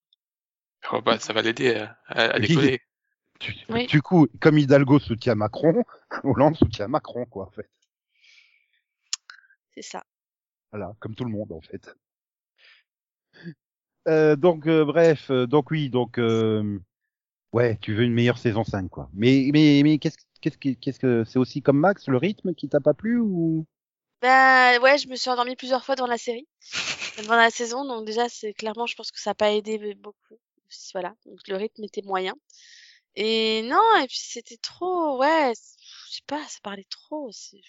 Oh, 0.92 1.00
bah, 1.02 1.18
ça 1.18 1.32
va 1.32 1.42
l'aider 1.42 1.74
à, 1.74 1.98
à, 2.06 2.22
à 2.34 2.38
Oui. 2.38 2.46
décoller. 2.48 2.80
Du, 3.40 3.54
Oui. 3.70 3.86
du 3.86 4.02
coup, 4.02 4.28
comme 4.40 4.58
Hidalgo 4.58 4.98
soutient 4.98 5.34
Macron, 5.34 5.84
Hollande 6.24 6.56
soutient 6.56 6.88
Macron 6.88 7.24
quoi 7.26 7.46
en 7.46 7.50
fait. 7.50 7.68
C'est 9.80 9.88
ça. 9.92 10.04
Voilà, 10.72 10.96
comme 10.98 11.14
tout 11.14 11.22
le 11.24 11.30
monde 11.30 11.52
en 11.52 11.60
fait. 11.60 11.94
Euh, 14.08 14.36
donc 14.36 14.66
euh, 14.66 14.84
bref, 14.84 15.30
euh, 15.30 15.46
donc 15.46 15.70
oui, 15.70 15.90
donc 15.90 16.18
ouais, 17.52 17.76
tu 17.80 17.94
veux 17.94 18.04
une 18.04 18.12
meilleure 18.14 18.38
saison 18.38 18.64
5 18.64 18.88
quoi. 18.88 19.08
Mais 19.12 19.50
mais 19.52 19.80
mais 19.84 19.98
qu'est-ce 19.98 20.16
qu'est-ce 20.40 20.58
que 20.58 20.70
qu'est-ce 20.70 20.98
que 20.98 21.24
c'est 21.24 21.38
aussi 21.38 21.62
comme 21.62 21.78
Max 21.78 22.08
le 22.08 22.16
rythme 22.16 22.54
qui 22.54 22.68
t'a 22.68 22.80
pas 22.80 22.94
plu 22.94 23.18
ou? 23.18 23.66
Ben 24.22 24.78
ouais, 24.82 24.98
je 24.98 25.08
me 25.08 25.16
suis 25.16 25.30
endormie 25.30 25.56
plusieurs 25.56 25.84
fois 25.84 25.96
dans 25.96 26.06
la 26.06 26.18
série, 26.18 26.46
dans 27.28 27.36
la 27.36 27.50
saison, 27.50 27.84
donc 27.86 28.04
déjà 28.06 28.28
c'est 28.28 28.52
clairement, 28.52 28.86
je 28.86 28.94
pense 28.94 29.10
que 29.10 29.20
ça 29.20 29.30
n'a 29.30 29.34
pas 29.34 29.52
aidé 29.52 29.94
beaucoup. 29.94 30.38
Voilà, 30.92 31.14
donc 31.26 31.40
le 31.48 31.56
rythme 31.56 31.84
était 31.84 32.02
moyen. 32.02 32.34
Et 33.16 33.62
non, 33.64 33.82
et 34.02 34.06
puis 34.08 34.18
c'était 34.20 34.58
trop, 34.58 35.18
ouais, 35.20 35.52
je 36.10 36.16
sais 36.16 36.22
pas, 36.26 36.42
ça 36.48 36.58
parlait 36.62 36.86
trop. 36.90 37.30
c'est- 37.32 37.60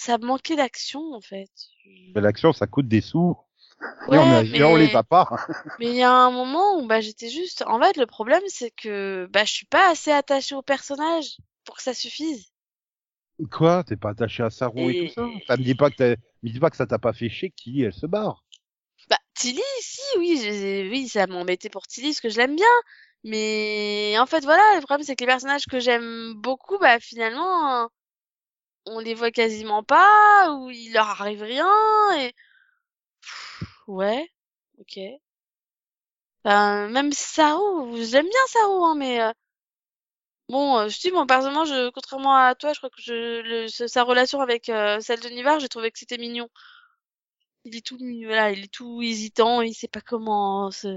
Ça 0.00 0.16
manquait 0.16 0.56
d'action 0.56 1.12
en 1.12 1.20
fait. 1.20 1.50
Ben, 2.14 2.20
l'action 2.22 2.52
ça 2.52 2.66
coûte 2.66 2.86
des 2.88 3.00
sous 3.00 3.36
et 4.10 4.16
on, 4.16 4.22
a- 4.22 4.42
et 4.44 4.62
on 4.64 4.76
mais- 4.76 4.86
les 4.86 4.96
a 4.96 5.02
pas. 5.02 5.28
Mais 5.80 5.86
il 5.90 5.96
y 5.96 6.02
a 6.02 6.10
un 6.12 6.30
moment 6.30 6.78
où 6.78 6.86
bah 6.86 7.00
j'étais 7.00 7.28
juste. 7.28 7.62
En 7.66 7.80
fait, 7.80 7.96
le 7.96 8.06
problème 8.06 8.42
c'est 8.46 8.70
que 8.70 9.26
bah 9.32 9.44
je 9.44 9.52
suis 9.52 9.66
pas 9.66 9.90
assez 9.90 10.10
attachée 10.12 10.54
au 10.54 10.62
personnage 10.62 11.36
pour 11.64 11.76
que 11.76 11.82
ça 11.82 11.94
suffise. 11.94 12.46
Quoi? 13.52 13.84
T'es 13.84 13.96
pas 13.96 14.10
attaché 14.10 14.42
à 14.42 14.50
Saron 14.50 14.88
et, 14.88 14.96
Et- 14.96 15.08
tout 15.08 15.14
ça? 15.14 15.28
Ça 15.46 15.56
me 15.56 15.62
dit 15.62 15.74
pas 15.74 15.90
que 15.90 15.96
t'as- 15.96 16.16
me 16.42 16.50
dis 16.50 16.58
pas 16.60 16.70
que 16.70 16.76
ça 16.76 16.86
t'a 16.86 16.98
pas 16.98 17.12
fait 17.12 17.28
chier 17.28 17.50
que 17.50 17.56
Tilly 17.56 17.82
elle 17.82 17.92
se 17.92 18.06
barre. 18.06 18.44
Bah 19.10 19.18
Tilly, 19.34 19.62
si, 19.80 20.00
oui, 20.18 20.40
je- 20.42 20.90
oui, 20.90 21.08
ça 21.08 21.26
m'embêtait 21.26 21.70
pour 21.70 21.86
Tilly 21.86 22.08
parce 22.08 22.20
que 22.20 22.28
je 22.30 22.38
l'aime 22.38 22.56
bien. 22.56 22.66
Mais 23.24 24.16
en 24.18 24.26
fait, 24.26 24.44
voilà, 24.44 24.62
le 24.76 24.80
problème 24.80 25.04
c'est 25.04 25.14
que 25.16 25.22
les 25.24 25.28
personnages 25.28 25.66
que 25.66 25.78
j'aime 25.80 26.34
beaucoup, 26.34 26.78
bah 26.78 26.98
finalement, 27.00 27.88
on 28.90 29.00
les 29.00 29.14
voit 29.14 29.30
quasiment 29.30 29.82
pas 29.82 30.52
ou 30.52 30.70
il 30.70 30.92
leur 30.92 31.08
arrive 31.08 31.42
rien 31.42 31.68
et 32.18 32.34
Pff, 33.22 33.64
ouais, 33.88 34.28
ok. 34.78 34.98
Ben, 36.44 36.88
même 36.88 37.12
Saru, 37.12 38.04
j'aime 38.04 38.26
bien 38.28 38.46
Saru, 38.48 38.84
hein, 38.84 38.94
mais 38.96 39.20
euh, 39.20 39.32
bon, 40.48 40.78
euh, 40.78 40.88
je 40.88 40.98
dis, 41.00 41.10
moi 41.10 41.26
personnellement, 41.26 41.64
je, 41.64 41.90
contrairement 41.90 42.34
à 42.36 42.54
toi, 42.54 42.72
je 42.72 42.78
crois 42.78 42.90
que 42.90 43.00
je, 43.02 43.42
le, 43.42 43.68
sa 43.68 44.02
relation 44.04 44.40
avec 44.40 44.68
euh, 44.68 45.00
celle 45.00 45.20
de 45.20 45.28
Nivar, 45.28 45.60
j'ai 45.60 45.68
trouvé 45.68 45.90
que 45.90 45.98
c'était 45.98 46.18
mignon. 46.18 46.48
Il 47.64 47.76
est 47.76 47.86
tout 47.86 47.98
voilà, 48.24 48.50
il 48.50 48.64
est 48.64 48.72
tout 48.72 49.00
hésitant, 49.02 49.62
il 49.62 49.72
sait 49.74 49.86
pas 49.88 50.00
comment 50.00 50.70
se, 50.72 50.88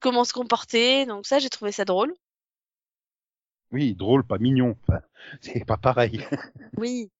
comment 0.00 0.24
se 0.24 0.32
comporter, 0.34 1.06
donc 1.06 1.26
ça, 1.26 1.38
j'ai 1.40 1.50
trouvé 1.50 1.72
ça 1.72 1.84
drôle. 1.84 2.14
Oui, 3.72 3.94
drôle, 3.94 4.24
pas 4.24 4.38
mignon. 4.38 4.76
Enfin, 4.86 5.00
c'est 5.40 5.64
pas 5.64 5.76
pareil. 5.76 6.24
Oui, 6.76 7.10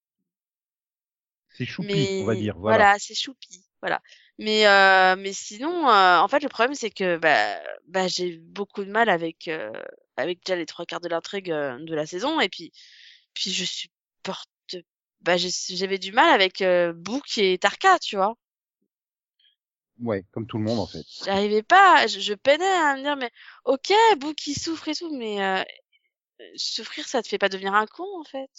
C'est 1.51 1.67
choupi, 1.67 2.09
mais 2.09 2.21
on 2.21 2.25
va 2.27 2.35
dire. 2.35 2.57
Voilà. 2.59 2.97
c'est 2.99 3.15
choupi, 3.15 3.65
voilà. 3.81 4.01
Mais 4.39 4.67
euh, 4.67 5.17
mais 5.17 5.33
sinon, 5.33 5.89
euh, 5.89 6.19
en 6.19 6.29
fait, 6.29 6.41
le 6.43 6.49
problème 6.49 6.75
c'est 6.75 6.91
que 6.91 7.19
bah 7.19 7.61
bah 7.89 8.09
j'ai 8.09 8.39
beaucoup 8.39 8.85
de 8.85 8.91
mal 8.91 9.09
avec 9.09 9.49
euh, 9.49 9.71
avec 10.17 10.45
déjà 10.45 10.57
les 10.57 10.67
trois 10.67 10.87
quarts 10.87 11.01
de 11.01 11.09
l'intrigue 11.09 11.51
euh, 11.51 11.79
de 11.85 11.95
la 11.95 12.07
saison 12.07 12.41
et 12.41 12.49
puis 12.49 12.73
puis 13.35 13.53
je 13.53 13.65
supporte 13.65 14.49
bah 15.21 15.37
j'ai- 15.37 15.77
j'avais 15.77 15.99
du 15.99 16.13
mal 16.13 16.31
avec 16.33 16.63
euh, 16.63 16.93
Book 16.95 17.39
et 17.39 17.59
Tarka, 17.59 17.99
tu 17.99 18.17
vois. 18.17 18.37
Ouais, 20.01 20.25
comme 20.33 20.47
tout 20.47 20.59
le 20.59 20.65
monde 20.65 20.81
en 20.81 20.87
fait. 20.87 21.05
J'arrivais 21.25 21.63
pas, 21.63 22.07
je, 22.07 22.19
je 22.19 22.35
peinais 22.35 22.65
à 22.65 22.97
me 22.97 23.03
dire 23.03 23.17
mais 23.17 23.31
ok, 23.65 23.93
Book 24.19 24.47
il 24.47 24.55
souffre 24.59 24.89
et 24.89 24.95
tout, 24.95 25.15
mais 25.17 25.41
euh, 25.43 25.63
souffrir 26.57 27.07
ça 27.07 27.23
te 27.23 27.29
fait 27.29 27.39
pas 27.39 27.49
devenir 27.49 27.75
un 27.75 27.87
con 27.87 28.05
en 28.21 28.25
fait. 28.25 28.51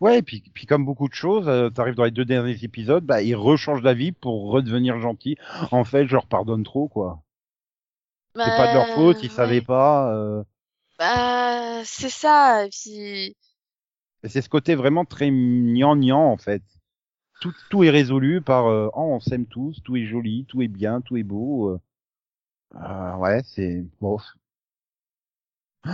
Ouais, 0.00 0.18
et 0.18 0.22
puis, 0.22 0.42
puis 0.52 0.66
comme 0.66 0.84
beaucoup 0.84 1.08
de 1.08 1.14
choses, 1.14 1.48
euh, 1.48 1.70
t'arrives 1.70 1.94
dans 1.94 2.04
les 2.04 2.10
deux 2.10 2.24
derniers 2.26 2.64
épisodes, 2.64 3.02
bah 3.04 3.22
ils 3.22 3.34
rechangent 3.34 3.80
d'avis 3.82 4.12
pour 4.12 4.50
redevenir 4.50 4.98
gentils. 5.00 5.36
En 5.70 5.84
fait, 5.84 6.06
je 6.06 6.12
leur 6.12 6.26
pardonne 6.26 6.64
trop, 6.64 6.86
quoi. 6.88 7.22
C'est 8.38 8.52
pas 8.54 8.66
de 8.66 8.72
leur 8.74 8.88
Bah, 8.88 8.90
faute, 8.90 9.22
ils 9.22 9.30
ouais. 9.30 9.30
savaient 9.30 9.62
pas. 9.62 10.12
Euh... 10.14 10.42
Bah 10.98 11.82
c'est 11.84 12.10
ça, 12.10 12.64
et 12.66 12.68
puis 12.70 13.36
C'est 14.24 14.40
ce 14.40 14.48
côté 14.48 14.74
vraiment 14.76 15.04
très 15.04 15.28
gnangnan 15.30 16.32
en 16.32 16.38
fait. 16.38 16.62
Tout, 17.40 17.54
tout 17.70 17.84
est 17.84 17.90
résolu 17.90 18.42
par 18.42 18.66
euh, 18.68 18.88
oh, 18.94 19.02
on 19.16 19.20
s'aime 19.20 19.46
tous, 19.46 19.82
tout 19.84 19.96
est 19.96 20.06
joli, 20.06 20.46
tout 20.46 20.62
est 20.62 20.68
bien, 20.68 21.00
tout 21.02 21.16
est 21.18 21.22
beau. 21.24 21.70
euh. 21.70 21.80
Euh, 22.76 23.16
ouais, 23.16 23.42
c'est 23.44 23.84
bon. 24.00 24.18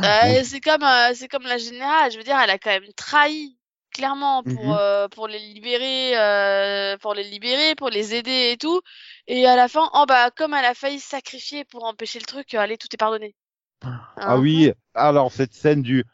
Euh, 0.05 0.45
c'est 0.45 0.61
comme 0.61 0.83
euh, 0.83 1.15
c'est 1.15 1.29
comme 1.29 1.45
la 1.45 1.59
générale, 1.59 2.13
je 2.13 2.19
veux 2.19 2.25
dire, 2.25 2.39
elle 2.39 2.51
a 2.51 2.59
quand 2.59 2.71
même 2.71 2.93
trahi 2.95 3.59
clairement 3.93 4.45
pour 4.45 4.73
Mhm. 4.73 4.77
euh, 4.77 5.09
pour 5.09 5.27
les 5.29 5.39
libérer 5.39 6.13
pour 7.01 7.15
les 7.15 7.25
libérer, 7.25 7.75
pour 7.75 7.89
les 7.91 8.15
aider 8.15 8.51
et 8.53 8.57
tout. 8.59 8.81
Et 9.27 9.47
à 9.47 9.57
la 9.57 9.69
fin, 9.69 9.89
oh 9.95 10.05
bah 10.07 10.31
comme 10.31 10.55
elle 10.55 10.65
a 10.65 10.75
failli 10.75 11.01
se 11.01 11.09
sacrifier 11.09 11.65
pour 11.65 11.85
empêcher 11.85 12.19
le 12.19 12.27
truc, 12.27 12.55
allez, 12.55 12.79
tout 12.79 12.89
est 12.93 12.97
pardonné. 12.99 13.35
Ah 14.25 14.39
Hein? 14.39 14.39
oui, 14.39 14.73
alors 14.95 15.33
cette 15.33 15.53
scène 15.55 15.83
du 15.83 16.05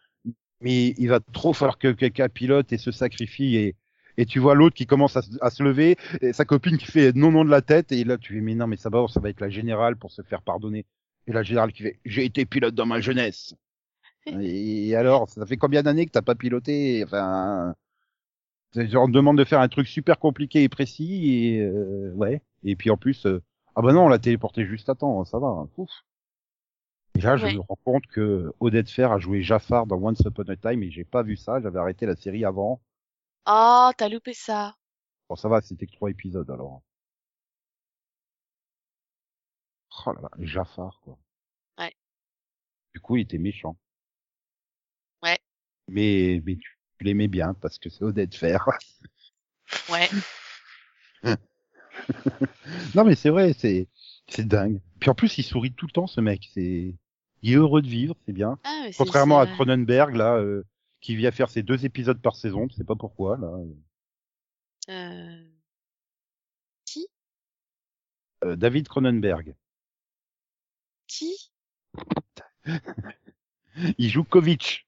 mais 0.63 0.95
il 0.99 1.09
va 1.09 1.21
trop 1.21 1.53
falloir 1.55 1.79
que 1.79 1.93
quelqu'un 1.93 2.29
pilote 2.29 2.73
et 2.73 2.79
se 2.79 2.93
sacrifie 2.93 3.57
et 3.57 3.77
et 4.19 4.27
tu 4.27 4.41
vois 4.41 4.55
l'autre 4.55 4.77
qui 4.77 4.87
commence 4.87 5.17
à, 5.17 5.23
se- 5.23 5.31
à 5.43 5.51
se 5.51 5.63
lever 5.63 5.97
et 6.23 6.33
sa 6.35 6.45
copine 6.47 6.79
qui 6.79 6.87
fait 6.87 7.13
non 7.15 7.33
non 7.33 7.45
de 7.45 7.51
la 7.51 7.63
tête 7.63 7.93
et 7.93 8.05
là 8.05 8.19
tu 8.19 8.35
fais 8.35 8.41
mais 8.43 8.55
non 8.57 8.67
mais 8.69 8.77
ça 8.79 8.91
va 8.91 9.07
ça 9.09 9.21
va 9.21 9.31
être 9.31 9.41
la 9.41 9.51
générale 9.51 9.97
pour 9.97 10.13
se 10.13 10.23
faire 10.23 10.43
pardonner 10.43 10.87
et 11.29 11.33
la 11.33 11.43
générale 11.45 11.73
qui 11.73 11.85
fait 11.85 12.01
j'ai 12.05 12.25
été 12.27 12.47
pilote 12.47 12.75
dans 12.75 12.87
ma 12.87 13.01
jeunesse 13.01 13.55
et 14.27 14.95
alors 14.97 15.29
ça 15.29 15.45
fait 15.47 15.57
combien 15.57 15.83
d'années 15.83 16.07
que 16.07 16.13
t'as 16.13 16.23
pas 16.23 16.35
piloté 16.35 17.03
enfin 17.05 17.75
on 18.77 18.81
te 19.07 19.11
demande 19.13 19.39
de 19.39 19.45
faire 19.45 19.61
un 19.61 19.69
truc 19.69 19.87
super 19.89 20.19
compliqué 20.19 20.63
et 20.63 20.69
précis 20.69 21.35
et 21.35 21.61
euh, 21.61 22.13
ouais 22.15 22.41
et 22.63 22.77
puis 22.77 22.91
en 22.91 22.97
plus 22.97 23.27
euh, 23.27 23.43
ah 23.75 23.83
bah 23.83 23.93
non 23.93 24.05
on 24.05 24.09
l'a 24.09 24.19
téléporté 24.19 24.65
juste 24.65 24.89
à 24.89 24.95
temps 24.95 25.25
ça 25.25 25.39
va 25.39 25.49
hein. 25.49 25.69
Ouf. 25.77 25.91
Et 27.15 27.21
là, 27.21 27.37
je 27.37 27.45
Ouais. 27.45 27.55
me 27.55 27.61
rends 27.61 27.79
compte 27.85 28.07
que 28.07 28.53
Odette 28.59 28.89
Fer 28.89 29.13
a 29.13 29.19
joué 29.19 29.43
Jafar 29.43 29.87
dans 29.87 29.97
Once 30.03 30.21
Upon 30.21 30.45
a 30.45 30.57
Time 30.57 30.83
et 30.83 30.91
j'ai 30.91 31.05
pas 31.05 31.23
vu 31.23 31.37
ça. 31.37 31.61
J'avais 31.61 31.79
arrêté 31.79 32.07
la 32.07 32.17
série 32.17 32.43
avant. 32.47 32.81
Oh, 33.47 33.91
t'as 33.99 34.09
loupé 34.09 34.33
ça. 34.33 34.75
Bon, 35.29 35.37
ça 35.37 35.51
va, 35.51 35.61
c'était 35.61 35.87
que 35.87 35.93
trois 35.93 36.09
épisodes 36.09 36.51
alors. 36.51 36.81
Oh 40.07 40.13
là 40.13 40.23
là, 40.23 40.31
Jafar 40.41 41.01
quoi. 41.05 41.19
Ouais. 41.79 41.93
Du 42.95 43.01
coup, 43.01 43.17
il 43.17 43.23
était 43.23 43.39
méchant. 43.39 43.77
Mais 45.93 46.43
mais 46.45 46.57
tu, 46.57 46.79
tu 46.99 47.05
l'aimais 47.05 47.29
bien 47.29 47.55
parce 47.55 47.79
que 47.79 47.89
c'est 47.91 48.03
Odette 48.03 48.35
Fer. 48.35 48.67
Ouais. 49.91 50.09
non 52.95 53.05
mais 53.05 53.15
c'est 53.15 53.31
vrai, 53.31 53.53
c'est 53.53 53.89
c'est 54.29 54.47
dingue. 54.47 54.81
Puis 55.01 55.11
en 55.11 55.15
plus, 55.15 55.39
il 55.39 55.43
sourit 55.45 55.73
tout 55.73 55.87
le 55.87 55.93
temps 55.93 56.07
ce 56.07 56.21
mec. 56.21 56.49
C'est 56.55 56.95
il 57.43 57.53
est 57.53 57.57
heureux 57.57 57.83
de 57.83 57.89
vivre, 57.89 58.15
c'est 58.27 58.33
bien. 58.33 58.59
Ah, 58.65 58.87
Contrairement 58.97 59.41
à 59.41 59.47
Cronenberg 59.47 60.15
là, 60.15 60.37
euh, 60.37 60.65
qui 61.01 61.17
vient 61.17 61.31
faire 61.33 61.51
ses 61.51 61.63
deux 61.63 61.85
épisodes 61.85 62.21
par 62.21 62.37
saison, 62.37 62.69
je 62.71 62.77
sais 62.77 62.85
pas 62.85 62.97
pourquoi 62.97 63.37
là. 63.37 63.53
euh, 64.89 65.45
euh, 68.45 68.57
David 68.57 68.89
Cronenberg. 68.89 69.55
Qui? 71.07 71.53
Il 73.99 74.09
joue 74.09 74.25
Kovic, 74.25 74.87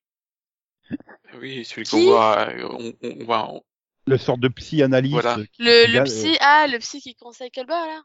Oui, 1.35 1.65
celui 1.65 1.85
qu'on 1.85 2.03
voit, 2.03 2.49
euh, 2.51 2.69
on, 2.71 2.93
on, 3.03 3.21
on 3.21 3.25
voit, 3.25 3.53
on- 3.53 3.63
le 4.07 4.19
sort 4.19 4.39
de 4.39 4.49
psy-analyste. 4.49 5.13
Voilà. 5.15 5.37
Le, 5.59 5.93
le 5.93 6.05
psy, 6.05 6.37
ah, 6.41 6.67
le 6.69 6.79
psy 6.79 7.01
qui 7.01 7.15
conseille 7.15 7.51
Colbert, 7.51 7.87
là 7.87 8.03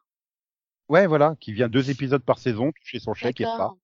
Ouais, 0.88 1.06
voilà, 1.06 1.36
qui 1.40 1.54
vient 1.54 1.68
deux 1.68 1.90
épisodes 1.92 2.24
par 2.24 2.40
saison, 2.40 2.72
toucher 2.72 3.00
son 3.00 3.14
chèque 3.14 3.42
et. 3.42 3.44
D'accord. 3.44 3.78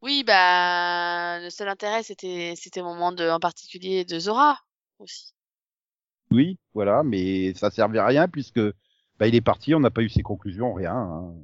Oui, 0.00 0.24
bah, 0.24 1.38
le 1.40 1.50
seul 1.50 1.68
intérêt, 1.68 2.02
c'était, 2.02 2.54
c'était 2.56 2.80
au 2.80 2.84
moment 2.84 3.12
de, 3.12 3.28
en 3.28 3.40
particulier 3.40 4.04
de 4.04 4.18
Zora, 4.18 4.58
aussi. 4.98 5.32
Oui, 6.30 6.58
voilà, 6.74 7.02
mais 7.02 7.52
ça 7.54 7.70
servait 7.70 7.98
à 7.98 8.06
rien 8.06 8.28
puisque 8.28 8.60
bah, 9.18 9.26
il 9.26 9.34
est 9.34 9.40
parti, 9.40 9.74
on 9.74 9.80
n'a 9.80 9.90
pas 9.90 10.02
eu 10.02 10.08
ses 10.08 10.22
conclusions, 10.22 10.72
rien. 10.72 10.94
hein. 10.94 11.34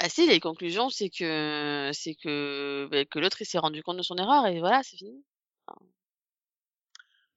Ah 0.00 0.08
si, 0.08 0.26
les 0.28 0.38
conclusions, 0.40 0.90
c'est 0.90 1.10
que, 1.10 1.90
c'est 1.92 2.14
que, 2.14 2.88
bah, 2.90 3.04
que 3.04 3.18
l'autre, 3.18 3.42
il 3.42 3.46
s'est 3.46 3.58
rendu 3.58 3.82
compte 3.82 3.96
de 3.96 4.02
son 4.02 4.16
erreur, 4.16 4.46
et 4.46 4.60
voilà, 4.60 4.82
c'est 4.82 4.96
fini. 4.96 5.24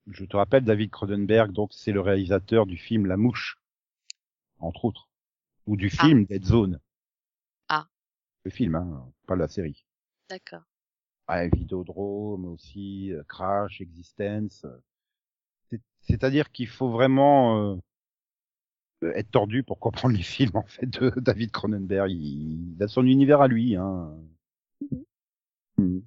Je 0.07 0.25
te 0.25 0.35
rappelle, 0.35 0.63
David 0.63 0.89
Cronenberg, 0.91 1.51
donc 1.51 1.71
c'est 1.73 1.91
le 1.91 2.01
réalisateur 2.01 2.65
du 2.65 2.77
film 2.77 3.05
La 3.05 3.17
Mouche, 3.17 3.57
entre 4.59 4.85
autres, 4.85 5.09
ou 5.67 5.77
du 5.77 5.91
Ah. 5.97 6.05
film 6.05 6.25
Dead 6.25 6.43
Zone. 6.43 6.79
Ah. 7.67 7.87
Le 8.43 8.51
film, 8.51 8.75
hein, 8.75 9.11
pas 9.27 9.35
la 9.35 9.47
série. 9.47 9.85
D'accord. 10.29 10.63
Ouais, 11.29 11.49
Vidéodrome 11.49 12.45
aussi, 12.45 13.11
euh, 13.13 13.23
Crash, 13.27 13.79
Existence. 13.79 14.65
euh. 14.65 14.77
C'est- 15.69 15.81
C'est-à-dire 16.01 16.51
qu'il 16.51 16.67
faut 16.67 16.89
vraiment 16.89 17.73
euh, 17.73 17.77
être 19.03 19.31
tordu 19.31 19.63
pour 19.63 19.79
comprendre 19.79 20.15
les 20.15 20.23
films 20.23 20.55
en 20.55 20.65
fait 20.65 20.85
de 20.85 21.09
David 21.19 21.51
Cronenberg. 21.51 22.11
Il, 22.11 22.75
il 22.75 22.83
a 22.83 22.87
son 22.87 23.05
univers 23.05 23.41
à 23.41 23.47
lui. 23.47 23.75
Hein. 23.75 24.11
Hmm. 25.77 25.99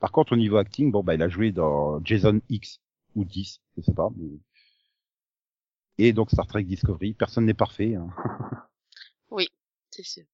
Par 0.00 0.12
contre, 0.12 0.32
au 0.32 0.36
niveau 0.36 0.56
acting, 0.56 0.90
bon 0.90 1.02
bah 1.02 1.14
il 1.14 1.22
a 1.22 1.28
joué 1.28 1.52
dans 1.52 2.04
Jason 2.04 2.40
X 2.48 2.80
ou 3.14 3.24
10, 3.24 3.60
je 3.76 3.82
sais 3.82 3.94
pas. 3.94 4.10
Mais... 4.16 4.38
Et 5.98 6.12
donc 6.12 6.30
Star 6.30 6.46
Trek 6.46 6.64
Discovery, 6.64 7.14
personne 7.14 7.46
n'est 7.46 7.54
parfait. 7.54 7.94
Hein. 7.94 8.08
C'est 9.92 10.04
sûr. 10.04 10.24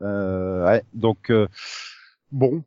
Euh, 0.00 0.64
ouais, 0.64 0.82
donc 0.94 1.30
euh, 1.30 1.48
bon, 2.32 2.64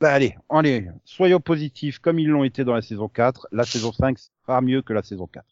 bah 0.00 0.12
allez, 0.12 0.36
allez, 0.50 0.88
soyons 1.04 1.40
positifs 1.40 1.98
comme 1.98 2.18
ils 2.18 2.28
l'ont 2.28 2.44
été 2.44 2.62
dans 2.62 2.74
la 2.74 2.82
saison 2.82 3.08
4. 3.08 3.48
La 3.52 3.64
saison 3.64 3.90
5 3.90 4.18
sera 4.18 4.60
mieux 4.60 4.82
que 4.82 4.92
la 4.92 5.02
saison 5.02 5.26
4. 5.26 5.46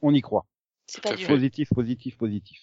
On 0.00 0.14
y 0.14 0.22
croit. 0.22 0.46
C'est 0.92 1.00
pas 1.00 1.14
dur. 1.14 1.26
Positif, 1.26 1.70
positif, 1.70 2.18
positif. 2.18 2.58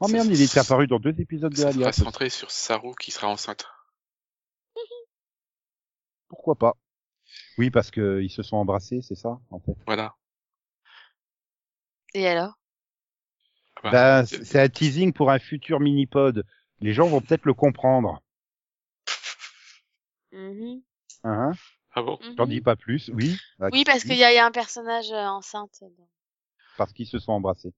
Oh 0.00 0.08
merde, 0.08 0.28
il 0.30 0.40
était 0.40 0.58
apparu 0.60 0.86
dans 0.86 0.98
deux 0.98 1.20
épisodes 1.20 1.52
de 1.52 1.58
ça 1.58 1.64
va 1.66 1.70
Alias. 1.70 1.92
se 1.92 2.04
centrer 2.04 2.30
sur 2.30 2.50
Saru 2.50 2.94
qui 2.98 3.10
sera 3.10 3.28
enceinte. 3.28 3.66
Pourquoi 6.28 6.54
pas? 6.54 6.74
Oui, 7.58 7.68
parce 7.70 7.90
que 7.90 8.22
ils 8.22 8.30
se 8.30 8.42
sont 8.42 8.56
embrassés, 8.56 9.02
c'est 9.02 9.14
ça, 9.14 9.38
en 9.50 9.60
fait. 9.60 9.76
Voilà. 9.84 10.14
Et 12.14 12.26
alors? 12.26 12.54
Bah, 13.82 13.90
Bah, 13.92 14.20
euh, 14.20 14.24
c'est 14.24 14.58
un 14.60 14.68
teasing 14.70 15.12
pour 15.12 15.30
un 15.30 15.38
futur 15.38 15.78
mini-pod. 15.78 16.44
Les 16.80 16.94
gens 16.94 17.08
vont 17.08 17.20
peut-être 17.20 17.44
le 17.44 17.52
comprendre. 17.52 18.22
Mhm. 20.32 20.82
Hein 21.24 21.52
Ah 21.94 22.02
bon? 22.02 22.18
J'en 22.38 22.44
Mhm. 22.44 22.50
dis 22.50 22.60
pas 22.62 22.76
plus, 22.76 23.10
oui? 23.14 23.36
Oui, 23.70 23.84
parce 23.84 24.02
qu'il 24.02 24.16
y 24.16 24.24
a, 24.24 24.32
il 24.32 24.36
y 24.36 24.38
a 24.38 24.46
un 24.46 24.50
personnage 24.50 25.10
euh, 25.12 25.26
enceinte 25.26 25.82
Parce 26.76 26.92
qu'ils 26.92 27.06
se 27.06 27.18
sont 27.18 27.32
embrassés. 27.32 27.72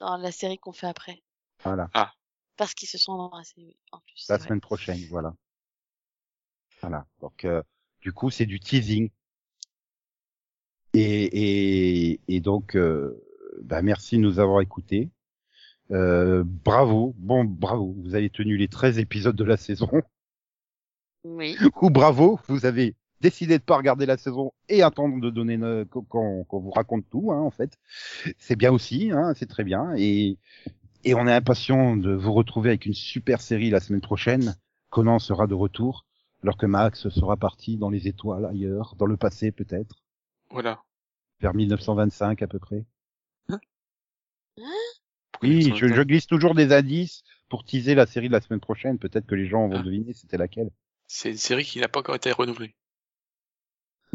dans 0.00 0.16
la 0.16 0.32
série 0.32 0.58
qu'on 0.58 0.72
fait 0.72 0.86
après. 0.86 1.22
Voilà. 1.62 1.90
Parce 2.56 2.74
qu'ils 2.74 2.88
se 2.88 2.98
sont 2.98 3.12
embrassés, 3.12 3.54
oui, 3.58 3.76
en 3.92 4.00
plus. 4.00 4.26
La 4.28 4.36
vrai. 4.36 4.46
semaine 4.46 4.60
prochaine, 4.60 5.00
voilà. 5.10 5.34
Voilà. 6.80 7.06
Donc, 7.20 7.44
euh, 7.44 7.62
du 8.00 8.12
coup, 8.12 8.30
c'est 8.30 8.46
du 8.46 8.60
teasing. 8.60 9.10
Et, 10.94 12.12
et, 12.12 12.20
et 12.28 12.40
donc, 12.40 12.76
euh, 12.76 13.22
bah, 13.62 13.82
merci 13.82 14.16
de 14.16 14.22
nous 14.22 14.38
avoir 14.38 14.62
écoutés. 14.62 15.10
Euh, 15.90 16.42
bravo, 16.44 17.14
bon, 17.18 17.44
bravo, 17.44 17.94
vous 17.98 18.14
avez 18.14 18.30
tenu 18.30 18.56
les 18.56 18.68
13 18.68 18.98
épisodes 18.98 19.36
de 19.36 19.44
la 19.44 19.56
saison. 19.56 19.90
Oui. 21.24 21.56
Ou 21.82 21.90
bravo, 21.90 22.40
vous 22.48 22.64
avez 22.64 22.94
décidé 23.20 23.58
de 23.58 23.62
pas 23.64 23.76
regarder 23.76 24.06
la 24.06 24.16
saison 24.16 24.52
et 24.68 24.82
attendre 24.82 25.20
de 25.20 25.30
donner 25.30 25.58
qu'on 25.90 26.02
qu'on- 26.02 26.44
qu'on 26.44 26.60
vous 26.60 26.70
raconte 26.70 27.08
tout, 27.10 27.32
hein, 27.32 27.40
en 27.40 27.50
fait. 27.50 27.78
C'est 28.38 28.56
bien 28.56 28.72
aussi, 28.72 29.10
hein, 29.12 29.32
c'est 29.34 29.46
très 29.48 29.64
bien. 29.64 29.94
Et, 29.96 30.38
et 31.04 31.14
on 31.14 31.26
est 31.26 31.32
impatient 31.32 31.96
de 31.96 32.12
vous 32.12 32.32
retrouver 32.32 32.70
avec 32.70 32.86
une 32.86 32.94
super 32.94 33.40
série 33.40 33.70
la 33.70 33.80
semaine 33.80 34.00
prochaine. 34.00 34.56
Conan 34.90 35.18
sera 35.18 35.46
de 35.46 35.54
retour, 35.54 36.04
alors 36.42 36.56
que 36.56 36.66
Max 36.66 37.08
sera 37.08 37.36
parti 37.36 37.76
dans 37.76 37.90
les 37.90 38.06
étoiles 38.08 38.44
ailleurs, 38.46 38.94
dans 38.96 39.06
le 39.06 39.16
passé 39.16 39.50
peut-être, 39.52 40.02
Voilà. 40.50 40.82
vers 41.40 41.54
1925 41.54 42.42
à 42.42 42.46
peu 42.46 42.58
près. 42.58 42.84
Pourquoi 45.32 45.48
Oui, 45.50 45.72
je, 45.76 45.86
je 45.88 46.02
glisse 46.02 46.26
toujours 46.26 46.54
des 46.54 46.72
indices 46.72 47.22
pour 47.50 47.64
teaser 47.64 47.94
la 47.94 48.06
série 48.06 48.28
de 48.28 48.32
la 48.32 48.40
semaine 48.40 48.60
prochaine. 48.60 48.98
Peut-être 48.98 49.26
que 49.26 49.34
les 49.34 49.46
gens 49.46 49.68
vont 49.68 49.76
Ah. 49.78 49.82
deviner 49.82 50.12
c'était 50.14 50.38
laquelle. 50.38 50.70
C'est 51.08 51.30
une 51.30 51.36
série 51.36 51.64
qui 51.64 51.78
n'a 51.78 51.88
pas 51.88 52.00
encore 52.00 52.14
été 52.16 52.32
renouvelée. 52.32 52.74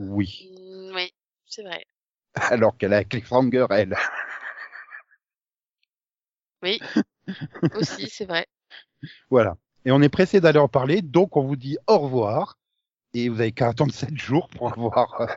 Oui. 0.09 0.49
Mm, 0.51 0.95
Oui, 0.95 1.13
c'est 1.45 1.63
vrai. 1.63 1.85
Alors 2.33 2.77
qu'elle 2.77 2.93
a 2.93 2.97
un 2.97 3.03
cliffhanger, 3.03 3.67
elle. 3.69 3.95
Oui. 6.63 6.79
Aussi, 7.75 8.09
c'est 8.09 8.25
vrai. 8.25 8.47
Voilà. 9.29 9.57
Et 9.85 9.91
on 9.91 10.01
est 10.01 10.09
pressé 10.09 10.41
d'aller 10.41 10.59
en 10.59 10.67
parler, 10.67 11.01
donc 11.01 11.37
on 11.37 11.43
vous 11.43 11.55
dit 11.55 11.77
au 11.87 11.97
revoir. 11.99 12.57
Et 13.13 13.29
vous 13.29 13.41
avez 13.41 13.51
qu'à 13.51 13.69
attendre 13.69 13.93
7 13.93 14.15
jours 14.17 14.47
pour 14.47 14.71
avoir 14.71 15.21
euh, 15.21 15.27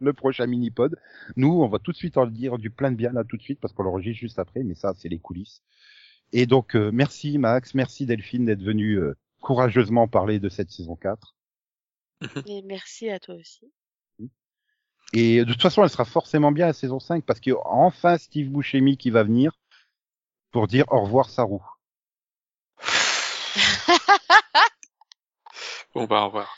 le 0.00 0.12
prochain 0.12 0.46
mini-pod. 0.46 0.96
Nous, 1.36 1.62
on 1.62 1.68
va 1.68 1.78
tout 1.78 1.92
de 1.92 1.96
suite 1.96 2.16
en 2.16 2.26
dire 2.26 2.58
du 2.58 2.70
plein 2.70 2.92
de 2.92 2.96
bien 2.96 3.12
là 3.12 3.24
tout 3.24 3.36
de 3.36 3.42
suite 3.42 3.60
parce 3.60 3.72
qu'on 3.72 3.82
l'enregistre 3.82 4.20
juste 4.20 4.38
après, 4.38 4.62
mais 4.62 4.74
ça, 4.74 4.94
c'est 4.96 5.08
les 5.08 5.18
coulisses. 5.18 5.62
Et 6.32 6.46
donc, 6.46 6.76
euh, 6.76 6.90
merci 6.92 7.38
Max, 7.38 7.74
merci 7.74 8.06
Delphine 8.06 8.44
d'être 8.44 8.62
venu 8.62 8.94
euh, 8.94 9.16
courageusement 9.40 10.06
parler 10.06 10.38
de 10.38 10.48
cette 10.48 10.70
saison 10.70 10.94
4. 10.94 11.34
Et 12.46 12.62
merci 12.62 13.10
à 13.10 13.18
toi 13.18 13.34
aussi. 13.34 13.72
Et 15.12 15.44
de 15.44 15.52
toute 15.52 15.62
façon, 15.62 15.82
elle 15.82 15.90
sera 15.90 16.04
forcément 16.04 16.52
bien 16.52 16.66
la 16.66 16.72
saison 16.72 17.00
5 17.00 17.24
parce 17.24 17.40
qu'il 17.40 17.52
y 17.52 17.56
a 17.56 17.60
enfin 17.64 18.18
Steve 18.18 18.50
Buscemi 18.50 18.96
qui 18.96 19.10
va 19.10 19.22
venir 19.22 19.52
pour 20.50 20.66
dire 20.66 20.84
au 20.88 21.02
revoir 21.02 21.30
Saru. 21.30 21.58
Bon 25.94 26.04
bah 26.04 26.22
au 26.22 26.26
revoir. 26.26 26.54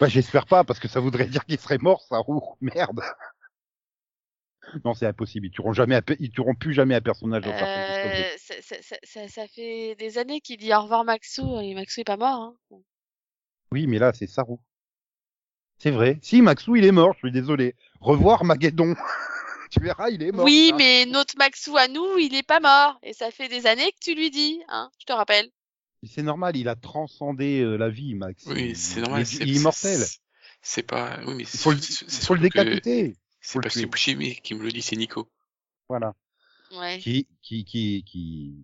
Bah, 0.00 0.08
j'espère 0.08 0.46
pas, 0.46 0.64
parce 0.64 0.80
que 0.80 0.88
ça 0.88 1.00
voudrait 1.00 1.26
dire 1.26 1.44
qu'il 1.44 1.58
serait 1.58 1.78
mort, 1.78 2.02
ça 2.02 2.18
roue. 2.18 2.42
Merde. 2.60 3.02
Non, 4.84 4.94
c'est 4.94 5.06
impossible. 5.06 5.46
Ils 5.46 5.50
tueront 5.50 5.72
jamais, 5.72 6.00
ils 6.18 6.30
tueront 6.30 6.54
plus 6.54 6.72
jamais 6.72 6.94
un 6.94 7.00
personnage 7.00 7.42
dans. 7.42 7.50
Euh, 7.50 8.24
ça, 8.38 8.54
ça, 8.62 8.76
ça, 8.80 8.96
ça, 9.02 9.28
ça 9.28 9.46
fait 9.48 9.94
des 9.96 10.18
années 10.18 10.40
qu'il 10.40 10.56
dit 10.56 10.72
au 10.72 10.80
revoir 10.80 11.04
Maxou 11.04 11.60
et 11.60 11.74
Maxou 11.74 12.00
est 12.00 12.04
pas 12.04 12.16
mort. 12.16 12.54
Hein. 12.70 12.76
Oui, 13.70 13.86
mais 13.86 13.98
là, 13.98 14.12
c'est 14.12 14.26
Saru. 14.26 14.56
C'est 15.82 15.90
vrai. 15.90 16.20
Si, 16.22 16.42
Maxou, 16.42 16.76
il 16.76 16.84
est 16.84 16.92
mort, 16.92 17.12
je 17.14 17.18
suis 17.18 17.32
désolé. 17.32 17.74
Revoir 17.98 18.44
Maguedon. 18.44 18.94
tu 19.72 19.80
verras, 19.80 20.10
il 20.10 20.22
est 20.22 20.30
mort. 20.30 20.44
Oui, 20.44 20.70
hein. 20.72 20.76
mais 20.78 21.06
notre 21.06 21.36
Maxou 21.36 21.76
à 21.76 21.88
nous, 21.88 22.18
il 22.18 22.36
est 22.36 22.46
pas 22.46 22.60
mort. 22.60 23.00
Et 23.02 23.12
ça 23.12 23.32
fait 23.32 23.48
des 23.48 23.66
années 23.66 23.90
que 23.90 23.98
tu 24.00 24.14
lui 24.14 24.30
dis, 24.30 24.62
hein, 24.68 24.92
je 25.00 25.06
te 25.06 25.12
rappelle. 25.12 25.50
C'est 26.04 26.22
normal, 26.22 26.56
il 26.56 26.68
a 26.68 26.76
transcendé 26.76 27.62
euh, 27.62 27.76
la 27.76 27.88
vie, 27.88 28.14
Max. 28.14 28.44
Oui, 28.46 28.76
c'est 28.76 29.00
normal. 29.00 29.24
Il, 29.32 29.42
est 29.42 29.54
immortel. 29.56 29.98
c'est- 29.98 30.20
C'est 30.60 30.82
pas. 30.84 31.18
Oui, 31.26 31.34
mais 31.34 31.42
Il 31.42 31.58
faut 31.58 31.72
le, 31.72 31.78
faut 31.78 32.34
le 32.34 32.40
décapiter. 32.40 33.16
C'est 33.40 33.60
pas 33.60 33.68
Buscemi 33.68 34.36
qui 34.36 34.54
me 34.54 34.62
le 34.62 34.70
dit, 34.70 34.82
c'est 34.82 34.94
Nico. 34.94 35.32
Voilà. 35.88 36.14
Ouais. 36.78 37.00
Qui, 37.00 37.26
qui, 37.42 37.64
qui, 37.64 38.04
qui, 38.06 38.54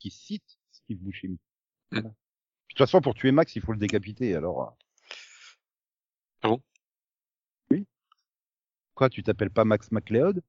qui 0.00 0.10
cite 0.10 0.58
Steve 0.72 0.98
Buscemi. 0.98 1.38
Hmm. 1.92 2.00
Voilà. 2.00 2.08
De 2.08 2.14
toute 2.70 2.78
façon, 2.78 3.00
pour 3.00 3.14
tuer 3.14 3.30
Max, 3.30 3.54
il 3.54 3.62
faut 3.62 3.70
le 3.70 3.78
décapiter, 3.78 4.34
alors. 4.34 4.76
Ah 6.46 6.50
bon? 6.50 6.62
Oui. 7.72 7.86
Quoi, 8.94 9.08
tu 9.10 9.22
t'appelles 9.24 9.50
pas 9.50 9.64
Max 9.64 9.90
McLeod 9.90 10.42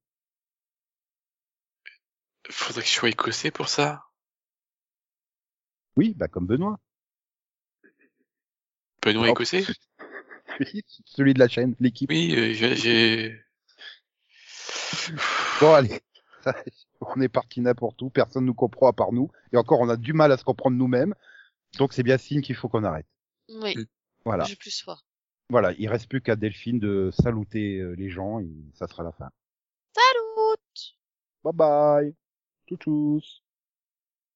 Faudrait 2.50 2.82
que 2.82 2.88
je 2.88 2.92
sois 2.92 3.08
écossais 3.08 3.50
pour 3.50 3.68
ça. 3.68 4.04
Oui, 5.96 6.14
bah 6.16 6.28
comme 6.28 6.46
Benoît. 6.46 6.78
Benoît 9.02 9.26
Oh. 9.28 9.32
écossais? 9.32 9.64
Oui, 10.60 10.82
celui 11.04 11.34
de 11.34 11.38
la 11.38 11.46
chaîne, 11.46 11.76
l'équipe. 11.78 12.10
Oui, 12.10 12.34
euh, 12.36 12.52
j'ai-. 12.52 13.40
Bon, 15.60 15.72
allez. 15.74 16.00
On 17.00 17.20
est 17.20 17.28
parti 17.28 17.60
n'importe 17.60 18.00
où, 18.02 18.10
personne 18.10 18.44
nous 18.44 18.54
comprend 18.54 18.88
à 18.88 18.92
part 18.92 19.12
nous. 19.12 19.30
Et 19.52 19.56
encore, 19.56 19.78
on 19.80 19.88
a 19.88 19.96
du 19.96 20.12
mal 20.14 20.32
à 20.32 20.36
se 20.36 20.42
comprendre 20.42 20.76
nous-mêmes. 20.76 21.14
Donc 21.76 21.92
c'est 21.92 22.02
bien 22.02 22.18
signe 22.18 22.40
qu'il 22.40 22.56
faut 22.56 22.68
qu'on 22.68 22.82
arrête. 22.82 23.06
Oui, 23.48 23.76
Hmm. 23.76 23.84
Voilà. 24.24 24.44
j'ai 24.44 24.56
plus 24.56 24.70
soif. 24.72 24.98
Voilà, 25.50 25.72
il 25.78 25.88
reste 25.88 26.08
plus 26.08 26.20
qu'à 26.20 26.36
Delphine 26.36 26.78
de 26.78 27.10
saluter 27.10 27.78
euh, 27.78 27.92
les 27.92 28.10
gens 28.10 28.38
et 28.38 28.50
ça 28.74 28.86
sera 28.86 29.02
la 29.02 29.12
fin. 29.12 29.30
Salut 29.94 30.58
Bye 31.42 31.52
bye. 31.54 32.14
Tchou 32.66 32.76
tchous. 32.76 33.47